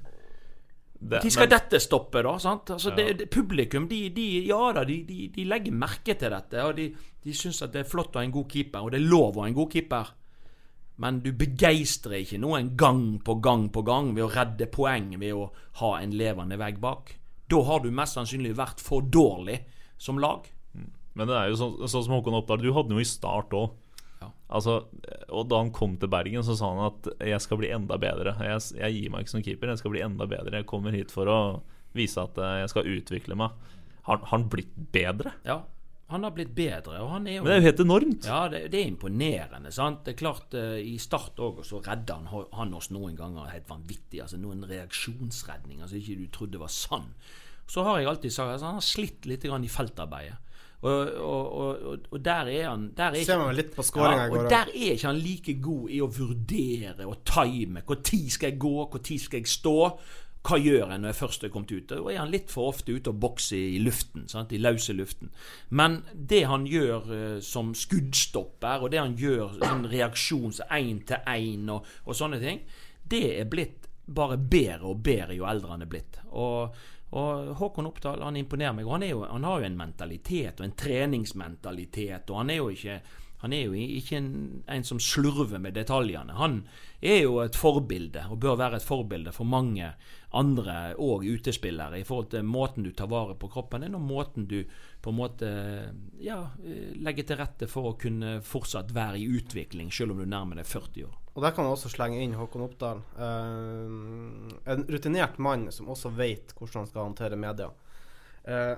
Når 1.00 1.22
de 1.22 1.30
skal 1.30 1.46
men- 1.46 1.54
dette 1.54 1.80
stoppe, 1.80 2.22
da? 2.26 2.34
sant? 2.42 2.70
Altså, 2.74 2.90
det, 2.96 3.06
det, 3.18 3.30
publikum 3.30 3.86
de, 3.88 4.08
de, 4.10 4.26
ja 4.48 4.72
da, 4.74 4.82
de, 4.84 5.04
de, 5.06 5.28
de 5.34 5.44
legger 5.46 5.72
merke 5.72 6.16
til 6.18 6.34
dette. 6.34 6.64
Og 6.64 6.74
de, 6.76 6.88
de 7.28 7.36
syns 7.36 7.60
at 7.64 7.74
det 7.74 7.84
er 7.84 7.90
flott 7.90 8.16
å 8.16 8.22
ha 8.22 8.26
en 8.26 8.34
god 8.34 8.48
keeper, 8.52 8.84
og 8.84 8.94
det 8.94 9.02
er 9.02 9.10
lov 9.10 9.36
å 9.36 9.44
ha 9.44 9.50
en 9.50 9.56
god 9.56 9.74
keeper. 9.74 10.12
Men 10.98 11.20
du 11.22 11.30
begeistrer 11.36 12.24
ikke 12.24 12.40
noen 12.42 12.72
gang 12.78 13.02
på 13.22 13.36
gang 13.44 13.68
på 13.74 13.84
gang 13.86 14.14
ved 14.16 14.24
å 14.24 14.32
redde 14.34 14.66
poeng 14.72 15.12
ved 15.20 15.36
å 15.36 15.50
ha 15.82 15.92
en 16.00 16.16
levende 16.18 16.58
vegg 16.58 16.80
bak. 16.82 17.12
Da 17.48 17.60
har 17.68 17.84
du 17.84 17.92
mest 17.94 18.18
sannsynlig 18.18 18.56
vært 18.58 18.82
for 18.82 19.06
dårlig 19.06 19.60
som 20.00 20.18
lag. 20.18 20.48
Men 21.18 21.30
det 21.30 21.36
er 21.36 21.52
jo 21.52 21.60
sånn, 21.60 21.76
sånn 21.86 22.04
som 22.06 22.16
Håkon 22.16 22.40
Oppdal, 22.40 22.62
du 22.62 22.72
hadde 22.74 22.94
jo 22.96 23.02
i 23.02 23.06
start 23.06 23.54
òg. 23.56 23.70
Ja. 24.18 24.32
Altså, 24.58 24.80
og 25.30 25.48
da 25.50 25.62
han 25.62 25.72
kom 25.74 25.96
til 26.00 26.10
Bergen, 26.10 26.42
så 26.46 26.58
sa 26.58 26.72
han 26.74 26.84
at 26.90 27.08
'jeg 27.22 27.40
skal 27.46 27.58
bli 27.58 27.70
enda 27.70 27.98
bedre'. 27.98 28.34
Jeg, 28.42 28.60
jeg 28.78 28.94
gir 28.94 29.10
meg 29.10 29.22
ikke 29.22 29.36
som 29.36 29.42
keeper, 29.42 29.68
jeg 29.68 29.78
skal 29.78 29.90
bli 29.90 30.02
enda 30.02 30.26
bedre. 30.26 30.62
Jeg 30.62 30.66
kommer 30.66 30.90
hit 30.90 31.10
for 31.14 31.26
å 31.26 31.40
vise 31.94 32.18
at 32.22 32.34
jeg 32.34 32.68
skal 32.70 32.90
utvikle 32.90 33.38
meg. 33.38 33.50
Har 34.02 34.18
har 34.18 34.26
han 34.26 34.48
blitt 34.48 34.74
bedre? 34.92 35.32
Ja, 35.44 35.62
han 36.08 36.24
har 36.24 36.32
blitt 36.32 36.54
bedre, 36.56 37.02
og 37.02 37.10
han 37.12 37.26
er 37.28 37.36
jo 37.36 37.42
Men 37.44 37.50
det 37.50 37.54
er 37.54 37.60
jo 37.60 37.66
helt 37.66 37.80
enormt. 37.84 38.26
Ja, 38.30 38.40
det, 38.48 38.62
det 38.72 38.80
er 38.80 38.86
imponerende. 38.88 39.72
sant? 39.74 40.06
Det 40.06 40.14
er 40.14 40.20
klart, 40.22 40.54
uh, 40.56 40.78
I 40.80 40.96
Start 41.02 41.40
òg, 41.44 41.60
så 41.68 41.82
redda 41.84 42.16
han, 42.16 42.46
han 42.56 42.72
oss 42.78 42.88
noen 42.94 43.16
ganger 43.18 43.50
helt 43.52 43.68
vanvittig. 43.68 44.22
altså 44.24 44.40
Noen 44.40 44.64
reaksjonsredninger 44.64 45.90
som 45.90 46.00
ikke 46.00 46.16
du 46.22 46.30
trodde 46.32 46.62
var 46.62 46.72
sann. 46.72 47.10
Så 47.68 47.84
har 47.84 48.00
jeg 48.00 48.08
alltid 48.08 48.32
sagt 48.32 48.54
at 48.54 48.64
han 48.64 48.80
har 48.80 48.86
slitt 48.86 49.28
litt 49.28 49.44
grann 49.44 49.66
i 49.66 49.72
feltarbeidet. 49.72 50.38
Og, 50.78 51.12
og, 51.18 51.46
og, 51.58 52.04
og, 52.12 52.20
der 52.22 52.48
er 52.52 52.68
han 52.68 52.84
der 52.94 53.16
er 53.18 53.24
Ser 53.26 53.40
man 53.40 53.56
litt 53.58 53.72
på 53.74 53.82
skåringa 53.82 54.20
ja, 54.20 54.26
i 54.28 54.30
går 54.30 54.44
og 54.44 54.52
der 54.52 54.68
er 54.70 54.92
ikke 54.92 55.08
han 55.08 55.16
like 55.18 55.54
god 55.58 55.88
i 55.90 55.98
å 56.04 56.06
vurdere 56.06 57.08
og 57.10 57.24
time. 57.26 57.82
Når 57.82 58.30
skal 58.30 58.52
jeg 58.52 58.60
gå, 58.62 58.74
når 58.86 59.18
skal 59.18 59.42
jeg 59.42 59.50
stå? 59.50 59.74
Hva 60.46 60.56
gjør 60.62 60.92
jeg 60.92 61.00
når 61.02 61.10
jeg 61.10 61.18
først 61.18 61.44
er 61.44 61.50
kommet 61.52 61.72
ut? 61.74 61.88
Da 61.90 61.98
er 62.12 62.20
han 62.20 62.30
litt 62.32 62.52
for 62.52 62.70
ofte 62.70 62.94
ute 62.94 63.10
og 63.10 63.18
bokser 63.20 63.58
i 63.58 63.80
luften. 63.82 64.28
Sant? 64.30 64.52
I 64.54 64.60
løse 64.62 64.94
luften. 64.96 65.32
Men 65.70 66.00
det 66.14 66.44
han 66.48 66.66
gjør 66.68 67.10
eh, 67.16 67.40
som 67.44 67.74
skuddstopper, 67.76 68.84
og 68.84 68.92
det 68.94 69.02
han 69.02 69.16
gjør 69.18 69.58
sånn 69.58 69.88
reaksjons 69.90 70.62
én 70.70 71.02
til 71.08 71.26
én 71.28 71.68
og, 71.74 71.88
og 72.06 72.16
sånne 72.16 72.40
ting, 72.42 72.62
det 73.08 73.24
er 73.40 73.50
blitt 73.50 73.88
bare 74.08 74.38
bedre 74.40 74.88
og 74.88 75.02
bedre 75.04 75.36
jo 75.36 75.48
eldre 75.48 75.74
han 75.74 75.84
er 75.84 75.90
blitt. 75.90 76.20
Og, 76.30 76.76
og 77.18 77.54
Håkon 77.60 77.90
Oppdal 77.90 78.24
han 78.24 78.38
imponerer 78.40 78.76
meg. 78.78 78.86
og 78.86 78.96
Han, 78.96 79.08
jo, 79.10 79.24
han 79.28 79.48
har 79.48 79.60
jo 79.60 79.68
en 79.68 79.80
mentalitet 79.80 80.60
og 80.60 80.68
en 80.68 80.76
treningsmentalitet. 80.78 82.30
Og 82.30 82.44
han 82.44 82.54
er 82.54 82.62
jo 82.62 82.70
ikke 82.72 83.00
han 83.38 83.52
er 83.54 83.68
jo 83.68 83.72
ikke 83.72 84.16
en, 84.18 84.30
en 84.66 84.84
som 84.84 84.98
slurver 84.98 85.60
med 85.62 85.76
detaljene. 85.78 86.34
Han 86.34 86.62
er 87.00 87.20
jo 87.22 87.36
et 87.44 87.56
forbilde, 87.56 88.24
og 88.30 88.40
bør 88.42 88.56
være 88.58 88.80
et 88.80 88.86
forbilde 88.86 89.32
for 89.34 89.46
mange 89.46 89.92
andre 90.34 90.96
og 90.98 91.22
utespillere 91.24 92.00
i 92.00 92.04
forhold 92.04 92.32
til 92.32 92.44
måten 92.44 92.84
du 92.84 92.90
tar 92.92 93.08
vare 93.08 93.36
på 93.38 93.48
kroppen 93.52 93.86
din, 93.86 93.94
og 93.94 94.02
måten 94.02 94.48
du 94.50 94.58
på 95.00 95.12
en 95.12 95.18
måte 95.20 95.52
ja, 96.20 96.40
legger 96.98 97.28
til 97.28 97.38
rette 97.38 97.70
for 97.70 97.92
å 97.92 97.96
kunne 98.00 98.38
fortsatt 98.44 98.90
være 98.96 99.22
i 99.22 99.28
utvikling, 99.38 99.92
selv 99.94 100.16
om 100.16 100.22
du 100.22 100.26
nærmer 100.26 100.58
deg 100.58 100.68
40 100.68 101.06
år. 101.06 101.16
Og 101.38 101.44
der 101.44 101.54
kan 101.54 101.68
man 101.68 101.76
også 101.76 101.92
slenge 101.92 102.18
inn 102.18 102.34
Håkon 102.34 102.64
Oppdal. 102.66 103.00
Uh, 103.14 104.50
en 104.66 104.86
rutinert 104.90 105.38
mann 105.38 105.68
som 105.70 105.90
også 105.94 106.10
vet 106.18 106.50
hvordan 106.58 106.82
han 106.82 106.90
skal 106.90 107.04
håndtere 107.06 107.38
media. 107.38 107.70
Uh, 108.42 108.74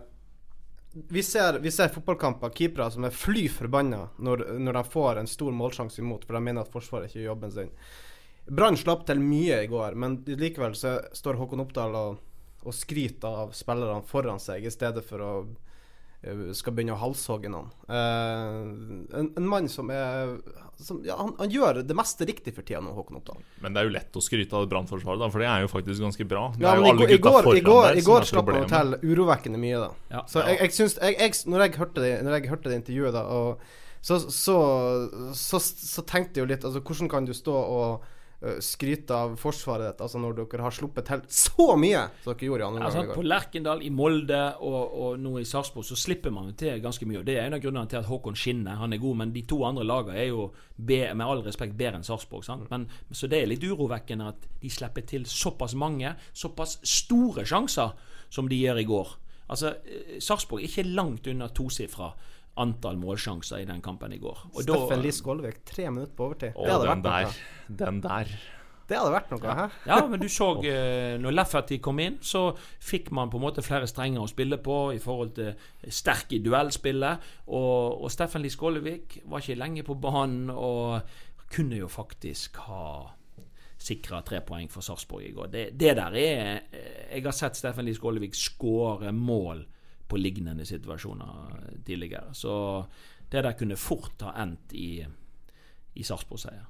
vi, 0.92 1.22
ser, 1.24 1.56
vi 1.64 1.72
ser 1.72 1.88
fotballkamper, 1.94 2.52
keepere 2.52 2.90
som 2.92 3.06
er 3.08 3.16
fly 3.16 3.46
forbanna 3.48 4.02
når, 4.18 4.44
når 4.60 4.76
de 4.76 4.84
får 4.92 5.22
en 5.22 5.30
stor 5.30 5.56
målsjanse 5.56 6.02
imot, 6.02 6.26
for 6.26 6.36
de 6.36 6.44
mener 6.44 6.66
at 6.66 6.72
Forsvaret 6.74 7.08
ikke 7.08 7.22
gjør 7.22 7.30
jobben 7.30 7.54
sin. 7.54 7.74
Brann 8.50 8.76
slapp 8.80 9.04
til 9.06 9.20
mye 9.22 9.62
i 9.64 9.70
går, 9.70 9.94
men 9.94 10.18
likevel 10.26 10.74
så 10.78 10.96
står 11.14 11.38
Håkon 11.38 11.62
Oppdal 11.62 11.94
og, 11.94 12.16
og 12.66 12.74
skryter 12.74 13.42
av 13.46 13.52
spillerne 13.56 14.02
foran 14.10 14.40
seg, 14.42 14.66
i 14.66 14.72
stedet 14.74 15.04
for 15.06 15.22
å 15.22 15.32
eh, 16.22 16.48
skal 16.58 16.74
begynne 16.74 16.96
å 16.96 17.00
halshogge 17.00 17.52
noen. 17.52 17.70
Uh, 17.86 19.14
en, 19.20 19.30
en 19.38 19.46
mann 19.48 19.70
som 19.70 19.92
er 19.94 20.34
som, 20.80 20.98
ja, 21.04 21.14
han, 21.20 21.34
han 21.38 21.50
gjør 21.52 21.82
det 21.84 21.94
meste 21.96 22.24
riktig 22.28 22.54
for 22.56 22.64
tida 22.66 22.80
nå, 22.82 22.94
Håkon 22.96 23.18
Oppdal. 23.20 23.40
Men 23.60 23.74
det 23.76 23.82
er 23.82 23.88
jo 23.90 23.94
lett 23.98 24.16
å 24.16 24.22
skryte 24.24 24.56
av 24.56 24.66
Brannforsvaret, 24.70 25.26
for 25.34 25.42
det 25.44 25.48
er 25.52 25.64
jo 25.66 25.70
faktisk 25.72 26.00
ganske 26.06 26.26
bra. 26.30 26.46
Det 26.56 26.64
Ja, 26.64 26.72
er 26.74 26.80
i, 26.80 26.88
alle 26.90 26.94
går- 27.04 27.10
i 27.14 27.18
gutta 27.18 27.42
går, 27.44 27.56
i 27.60 27.64
går, 27.66 27.88
i 28.00 28.04
går 28.06 28.28
slapp 28.30 28.48
han 28.54 28.70
til 28.70 28.94
urovekkende 29.12 29.60
mye, 29.60 29.82
da. 29.82 29.90
Ja. 30.16 30.22
Så 30.30 30.40
jeg, 30.46 30.56
jeg 30.64 30.76
syns 30.78 30.96
jeg, 30.98 31.18
jeg, 31.20 31.36
Når 31.52 31.66
jeg 31.66 31.76
hørte 31.82 32.02
det 32.06 32.14
Når 32.24 32.38
jeg 32.38 32.50
hørte 32.50 32.72
det 32.72 32.78
intervjuet, 32.80 33.12
da, 33.14 33.26
og 33.28 33.60
så, 34.00 34.16
så, 34.32 34.56
så, 35.36 35.60
så 35.60 36.02
tenkte 36.08 36.40
jeg 36.40 36.46
jo 36.46 36.50
litt 36.54 36.64
Altså, 36.64 36.80
hvordan 36.80 37.10
kan 37.12 37.28
du 37.28 37.34
stå 37.36 37.52
og 37.52 38.08
skryte 38.64 39.12
av 39.12 39.34
forsvaret 39.36 39.90
ditt, 39.90 40.00
altså 40.00 40.20
når 40.20 40.38
dere 40.38 40.64
har 40.64 40.72
sluppet 40.72 41.04
til 41.10 41.24
så 41.28 41.74
mye 41.76 42.06
som 42.22 42.30
dere 42.30 42.46
gjorde 42.48 42.62
i 42.62 42.66
andre 42.66 42.86
Altså, 42.86 43.02
omgang 43.02 43.12
i 43.12 43.18
på? 43.18 43.24
Lerkendal, 43.28 43.82
i 43.84 43.90
Molde 43.92 44.40
og, 44.64 44.94
og 45.04 45.20
nå 45.20 45.34
i 45.42 45.44
Sarpsborg 45.48 45.84
så 45.84 45.98
slipper 46.00 46.32
man 46.32 46.54
til 46.56 46.80
ganske 46.80 47.08
mye. 47.08 47.20
og 47.20 47.28
Det 47.28 47.36
er 47.36 47.50
en 47.50 47.58
av 47.58 47.60
grunnene 47.60 47.92
til 47.92 48.00
at 48.00 48.08
Håkon 48.08 48.38
skinner. 48.38 48.80
Han 48.80 48.96
er 48.96 49.02
god, 49.02 49.20
men 49.20 49.34
de 49.36 49.44
to 49.50 49.60
andre 49.68 49.84
lagene 49.84 50.16
er 50.22 50.30
jo 50.30 50.48
be, 50.76 51.02
med 51.12 51.26
all 51.26 51.44
respekt 51.44 51.76
bedre 51.76 52.00
enn 52.00 52.06
Sarpsborg. 52.08 52.46
sant? 52.48 52.72
Så 53.12 53.28
det 53.28 53.42
er 53.42 53.50
litt 53.52 53.66
urovekkende 53.66 54.32
at 54.32 54.48
de 54.62 54.72
slipper 54.72 55.04
til 55.04 55.28
såpass 55.28 55.76
mange, 55.76 56.14
såpass 56.32 56.78
store 56.86 57.44
sjanser 57.44 57.92
som 58.32 58.48
de 58.48 58.56
gjør 58.56 58.80
i 58.80 58.88
går. 58.88 59.16
Altså, 59.50 59.74
eh, 59.84 60.16
Sarpsborg 60.22 60.62
er 60.62 60.70
ikke 60.70 60.88
langt 60.88 61.28
unna 61.28 61.50
tosifra 61.52 62.14
antall 62.60 62.96
målsjanser 63.00 63.62
i 63.62 63.66
den 63.68 63.82
kampen 63.84 64.12
i 64.12 64.18
går. 64.20 64.46
Og 64.52 64.64
Steffen 64.64 65.02
Lie 65.04 65.14
Skålevik, 65.14 65.60
tre 65.68 65.90
minutter 65.90 66.16
på 66.16 66.30
overtid. 66.30 66.56
Å, 66.56 66.64
det 66.64 66.72
hadde 66.74 66.88
den 66.88 67.04
vært 67.04 67.04
der. 67.04 67.28
noe. 67.28 67.76
Den 67.82 68.00
der. 68.04 68.32
Det 68.90 68.98
hadde 68.98 69.12
vært 69.14 69.28
noe, 69.30 69.52
hæ? 69.54 69.64
Ja, 69.86 69.98
men 70.10 70.18
du 70.18 70.26
så 70.26 70.48
eh, 70.66 71.14
når 71.22 71.36
Lefferty 71.36 71.78
kom 71.78 72.00
inn, 72.02 72.16
så 72.26 72.48
fikk 72.82 73.12
man 73.14 73.30
på 73.30 73.38
en 73.38 73.44
måte 73.44 73.62
flere 73.62 73.86
strenger 73.86 74.24
å 74.24 74.30
spille 74.30 74.58
på 74.58 74.78
i 74.96 74.98
forhold 75.02 75.36
til 75.36 75.92
sterk 75.94 76.34
i 76.34 76.40
duellspillet. 76.42 77.28
Og, 77.54 78.02
og 78.02 78.10
Steffen 78.10 78.42
Lie 78.42 78.50
Skålevik 78.50 79.20
var 79.30 79.44
ikke 79.44 79.60
lenge 79.60 79.86
på 79.86 79.94
banen 80.02 80.50
og 80.50 81.06
kunne 81.54 81.78
jo 81.78 81.86
faktisk 81.90 82.58
ha 82.66 82.84
sikra 83.80 84.20
tre 84.26 84.42
poeng 84.44 84.66
for 84.68 84.84
Sarpsborg 84.84 85.28
i 85.28 85.32
går. 85.38 85.52
Det, 85.54 85.64
det 85.78 85.94
der 85.96 86.16
er 86.18 86.42
eh, 86.74 87.14
Jeg 87.14 87.24
har 87.24 87.36
sett 87.36 87.62
Steffen 87.62 87.86
Lie 87.86 87.96
Skålevik 87.96 88.34
skåre 88.36 89.14
mål 89.14 89.62
på 90.10 90.18
lignende 90.20 90.66
situasjoner 90.66 91.70
tidligere. 91.86 92.34
Så 92.34 92.52
det 93.30 93.44
der 93.46 93.56
kunne 93.58 93.78
fort 93.78 94.26
ha 94.26 94.34
endt 94.42 94.74
i, 94.74 94.98
i 95.94 96.06
Sarpsborg-seier. 96.06 96.66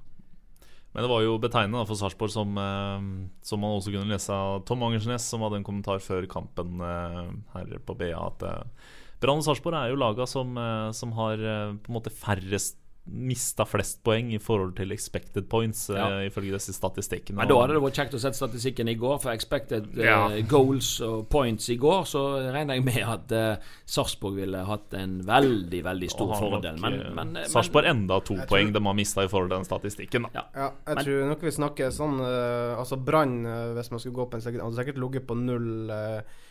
Men 0.90 1.04
det 1.04 1.10
var 1.12 1.22
jo 1.22 1.38
betegnende 1.38 1.86
for 1.86 1.98
Sarpsborg, 1.98 2.32
som, 2.34 2.56
eh, 2.58 3.04
som 3.46 3.62
man 3.62 3.76
også 3.76 3.92
kunne 3.94 4.10
lese 4.10 4.34
av 4.34 4.64
Tom 4.66 4.82
Angersnes, 4.82 5.22
som 5.22 5.44
hadde 5.46 5.60
en 5.60 5.66
kommentar 5.66 6.02
før 6.02 6.26
kampen 6.30 6.82
eh, 6.82 7.30
her 7.54 7.76
på 7.86 7.94
BA, 7.98 8.10
at 8.18 8.42
eh, 8.46 8.88
Brann 9.22 9.42
og 9.42 9.46
Sarpsborg 9.46 9.78
er 9.78 9.92
jo 9.92 10.00
laga 10.00 10.26
som, 10.26 10.56
som 10.96 11.10
har 11.12 11.36
på 11.36 11.90
en 11.90 11.92
måte 11.92 12.08
færrest 12.08 12.78
mista 13.10 13.64
flest 13.66 14.02
poeng 14.06 14.30
i 14.32 14.38
forhold 14.38 14.76
til 14.78 14.92
expected 14.94 15.48
points, 15.50 15.88
ja. 15.90 16.06
uh, 16.06 16.24
ifølge 16.26 16.52
disse 16.54 16.72
statistikkene. 16.76 17.36
Men 17.40 17.48
da 17.50 17.58
hadde 17.60 17.74
det 17.76 17.82
vært 17.82 17.98
kjekt 18.00 18.14
å 18.14 18.20
sette 18.22 18.38
statistikken 18.38 18.88
i 18.88 18.94
går, 19.00 19.18
for 19.22 19.32
expected 19.34 19.88
eh, 19.98 20.06
Ja. 20.06 20.28
goals 20.54 20.92
og 21.06 21.28
points 21.32 21.68
i 21.70 21.76
går, 21.80 22.04
så 22.08 22.24
regner 22.52 22.78
jeg 22.78 22.84
med 22.86 23.00
at 23.02 23.34
uh, 23.34 23.72
Sarpsborg 23.90 24.38
ville 24.40 24.62
hatt 24.68 24.94
en 25.00 25.18
veldig, 25.26 25.82
veldig 25.84 26.10
stor 26.10 26.34
fordel. 26.38 26.78
nok. 26.78 26.82
Men, 26.86 27.00
eh, 27.00 27.14
men, 27.20 27.32
men 27.40 27.50
Sarpsborg 27.50 27.90
enda 27.90 28.20
to 28.20 28.36
tror- 28.38 28.46
poeng 28.50 28.72
de 28.72 28.84
har 28.86 28.94
mista 28.94 29.24
i 29.26 29.28
forhold 29.32 29.50
til 29.50 29.58
den 29.58 29.68
statistikken. 29.68 30.28
Da. 30.28 30.30
Ja. 30.40 30.44
Ja, 30.54 30.70
jeg 30.86 30.96
Men- 30.96 31.04
tror 31.04 31.26
nok 31.34 31.42
vi 31.42 31.50
snakker 31.56 31.90
sånn 31.94 32.20
eh, 32.20 32.78
Altså 32.80 32.96
Brann, 32.96 33.44
eh, 33.46 33.74
hvis 33.76 33.90
man 33.90 34.00
skulle 34.00 34.14
gå 34.16 34.28
på 34.30 34.38
en 34.38 34.40
sekund, 34.44 34.62
hadde 34.62 34.78
sikkert 34.80 35.00
ligget 35.02 35.26
på 35.26 35.34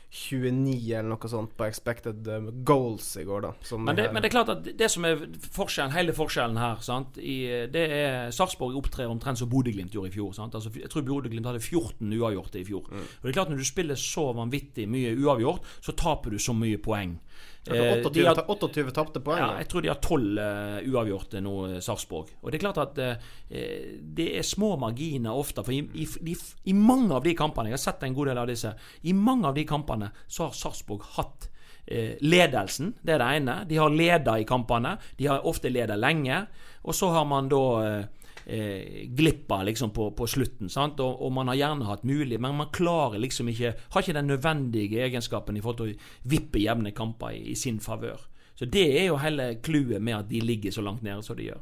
0,29 0.10 0.90
eller 0.98 1.10
noe 1.12 1.30
sånt 1.30 1.52
på 1.58 1.66
expected 1.68 2.28
eh, 2.28 2.48
goals 2.66 3.12
i 3.22 3.26
går, 3.28 3.44
da. 3.46 3.52
Men 3.78 3.98
det, 3.98 4.08
men 4.10 4.24
det 4.24 4.32
er 4.32 4.34
klart 4.34 4.50
at 4.56 4.70
det 4.80 4.90
som 4.90 5.06
er 5.06 5.22
forskjellen, 5.54 5.94
hele 5.94 6.16
forskjellen 6.18 6.58
her, 6.58 6.82
sant, 6.82 7.20
i, 7.22 7.68
det 7.70 7.84
er 7.94 8.34
Sarpsborg 8.34 8.80
opptrer 8.80 9.10
omtrent 9.10 9.42
som 9.42 9.52
Bodø-Glimt 9.52 9.94
gjorde 9.94 10.10
i 10.10 10.16
fjor. 10.18 10.34
Sant? 10.34 10.58
Altså, 10.58 10.74
jeg 10.74 10.90
tror 10.90 11.06
Bodø-Glimt 11.06 11.46
hadde 11.46 11.62
14 11.62 12.10
uavgjorte 12.10 12.62
i 12.62 12.66
fjor. 12.66 12.90
Mm. 12.90 13.06
Og 13.06 13.28
det 13.28 13.32
er 13.32 13.38
klart 13.38 13.54
Når 13.54 13.62
du 13.62 13.70
spiller 13.70 14.02
så 14.02 14.26
vanvittig 14.34 14.90
mye 14.90 15.14
uavgjort, 15.14 15.70
så 15.86 15.94
taper 15.94 16.34
du 16.34 16.42
så 16.42 16.58
mye 16.58 16.82
poeng. 16.82 17.20
Altså, 17.68 17.84
Eh, 17.84 18.02
28, 18.02 18.14
de 18.14 18.26
har- 18.26 18.36
ta- 18.36 18.46
28 18.48 18.92
tapte 18.96 19.20
poeng. 19.20 19.38
Ja, 19.38 19.58
jeg 19.60 19.68
tror 19.68 19.82
de 19.82 19.88
har 19.90 20.00
tolv 20.02 20.38
uh, 20.40 20.80
uavgjorte 20.90 21.42
nå, 21.44 21.54
eh, 21.76 21.80
Sarpsborg. 21.84 22.30
Og 22.42 22.52
det 22.52 22.58
er 22.62 22.64
klart 22.72 22.78
at 22.82 22.98
eh, 22.98 24.00
det 24.02 24.38
er 24.40 24.42
små 24.48 24.78
marginer 24.80 25.36
ofte. 25.36 25.64
For 25.64 25.72
i, 25.76 25.82
i, 25.94 26.36
i 26.66 26.74
mange 26.74 27.12
av 27.14 27.24
de 27.24 27.34
kampene, 27.36 27.70
jeg 27.70 27.78
har 27.78 27.84
sett 27.84 28.04
en 28.08 28.14
god 28.16 28.28
del 28.32 28.38
av 28.38 28.48
disse, 28.48 28.72
i 29.04 29.14
mange 29.14 29.46
av 29.46 29.54
de 29.56 29.66
kampene 29.66 30.12
så 30.28 30.48
har 30.48 30.52
Sarpsborg 30.58 31.02
hatt 31.18 31.50
eh, 31.86 32.16
ledelsen. 32.22 32.94
Det 33.04 33.14
er 33.14 33.20
det 33.20 33.30
ene. 33.42 33.60
De 33.68 33.76
har 33.78 33.90
leda 33.90 34.40
i 34.40 34.46
kampene. 34.46 34.98
De 35.18 35.28
har 35.28 35.46
ofte 35.46 35.70
leda 35.70 35.96
lenge. 36.00 36.48
Og 36.86 36.94
så 36.96 37.12
har 37.12 37.26
man 37.26 37.50
da 37.52 38.08
eh, 38.50 38.60
eh, 38.60 39.06
glippa 39.16 39.62
liksom 39.64 39.92
på, 39.96 40.10
på 40.18 40.28
slutten. 40.28 40.70
Sant? 40.70 41.00
Og, 41.00 41.22
og 41.26 41.32
man 41.36 41.48
har 41.52 41.60
gjerne 41.60 41.88
hatt 41.88 42.04
mulig, 42.04 42.40
men 42.40 42.58
man 42.58 42.72
klarer 42.74 43.22
liksom 43.22 43.50
ikke 43.50 43.76
Har 43.94 44.02
ikke 44.02 44.18
den 44.18 44.28
nødvendige 44.28 45.04
egenskapen 45.06 45.58
i 45.58 45.62
forhold 45.62 45.80
til 45.82 45.94
å 45.94 46.30
vippe 46.34 46.60
jevne 46.60 46.92
kamper 46.92 47.38
i, 47.38 47.44
i 47.54 47.56
sin 47.56 47.80
favør. 47.80 48.20
Så 48.56 48.66
det 48.66 48.86
er 49.00 49.06
jo 49.08 49.20
hele 49.22 49.54
clouet 49.64 50.02
med 50.04 50.18
at 50.18 50.30
de 50.30 50.42
ligger 50.44 50.72
så 50.76 50.84
langt 50.84 51.04
nede 51.06 51.24
som 51.24 51.38
de 51.38 51.48
gjør. 51.52 51.62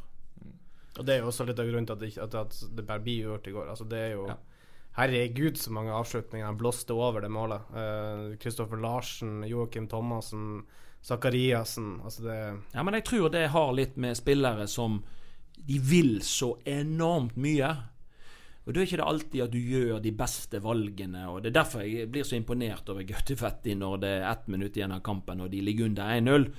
Og 0.97 1.05
det 1.05 1.13
er 1.13 1.21
jo 1.21 1.29
også 1.29 1.45
litt 1.45 1.59
av 1.61 1.67
grunnen 1.69 1.85
til 1.85 1.93
at 1.93 2.01
det, 2.01 2.13
at, 2.23 2.35
at 2.41 2.77
det 2.77 2.85
bare 2.87 3.03
blir 3.05 3.27
gjort 3.27 3.47
i 3.47 3.53
går. 3.53 3.69
Altså, 3.69 3.85
det 3.85 3.99
er 4.07 4.13
jo 4.15 4.27
Ja. 4.31 4.37
Herregud, 4.97 5.59
så 5.61 5.69
mange 5.69 5.93
avslutninger. 5.93 6.45
Han 6.45 6.57
blåste 6.57 6.95
over 6.95 7.21
det 7.21 7.29
målet. 7.29 7.67
Kristoffer 8.41 8.79
Larsen, 8.81 9.43
Joakim 9.45 9.85
Thomassen, 9.87 10.63
Zakariassen. 11.05 12.01
Altså, 12.01 12.23
det 12.23 12.37
Ja, 12.73 12.83
Men 12.83 12.93
jeg 12.93 13.05
tror 13.05 13.29
det 13.29 13.47
har 13.53 13.73
litt 13.73 13.95
med 13.97 14.17
spillere 14.17 14.67
som 14.67 15.03
De 15.57 15.79
vil 15.83 16.19
så 16.23 16.53
enormt 16.65 17.37
mye. 17.37 17.69
Og 18.67 18.73
Da 18.73 18.81
er 18.81 18.85
ikke 18.85 18.99
det 18.99 19.07
alltid 19.07 19.43
at 19.45 19.51
du 19.53 19.59
gjør 19.59 20.01
de 20.03 20.11
beste 20.11 20.59
valgene. 20.63 21.27
og 21.29 21.41
Det 21.41 21.49
er 21.49 21.59
derfor 21.61 21.81
jeg 21.81 22.11
blir 22.11 22.23
så 22.23 22.35
imponert 22.35 22.89
over 22.89 23.03
Gautefetti 23.07 23.75
når 23.75 23.97
det 24.01 24.09
er 24.09 24.31
ett 24.31 24.47
minutt 24.47 24.75
igjen 24.75 24.91
av 24.91 25.01
kampen 25.01 25.41
og 25.41 25.51
de 25.51 25.61
ligger 25.61 25.85
under 25.85 26.11
1-0. 26.19 26.49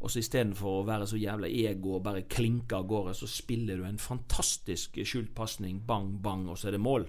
Og 0.00 0.10
så 0.10 0.22
istedenfor 0.22 0.78
å 0.78 0.86
være 0.86 1.08
så 1.10 1.18
jævla 1.18 1.48
ego 1.50 1.96
og 1.96 2.04
bare 2.06 2.22
klinke 2.30 2.76
av 2.76 2.86
gårde, 2.86 3.16
så 3.18 3.26
spiller 3.26 3.76
du 3.76 3.84
en 3.84 3.98
fantastisk 3.98 5.00
skjult 5.02 5.34
pasning. 5.34 5.80
Bang, 5.84 6.20
bang, 6.22 6.46
og 6.48 6.58
så 6.58 6.68
er 6.68 6.76
det 6.76 6.80
mål. 6.84 7.08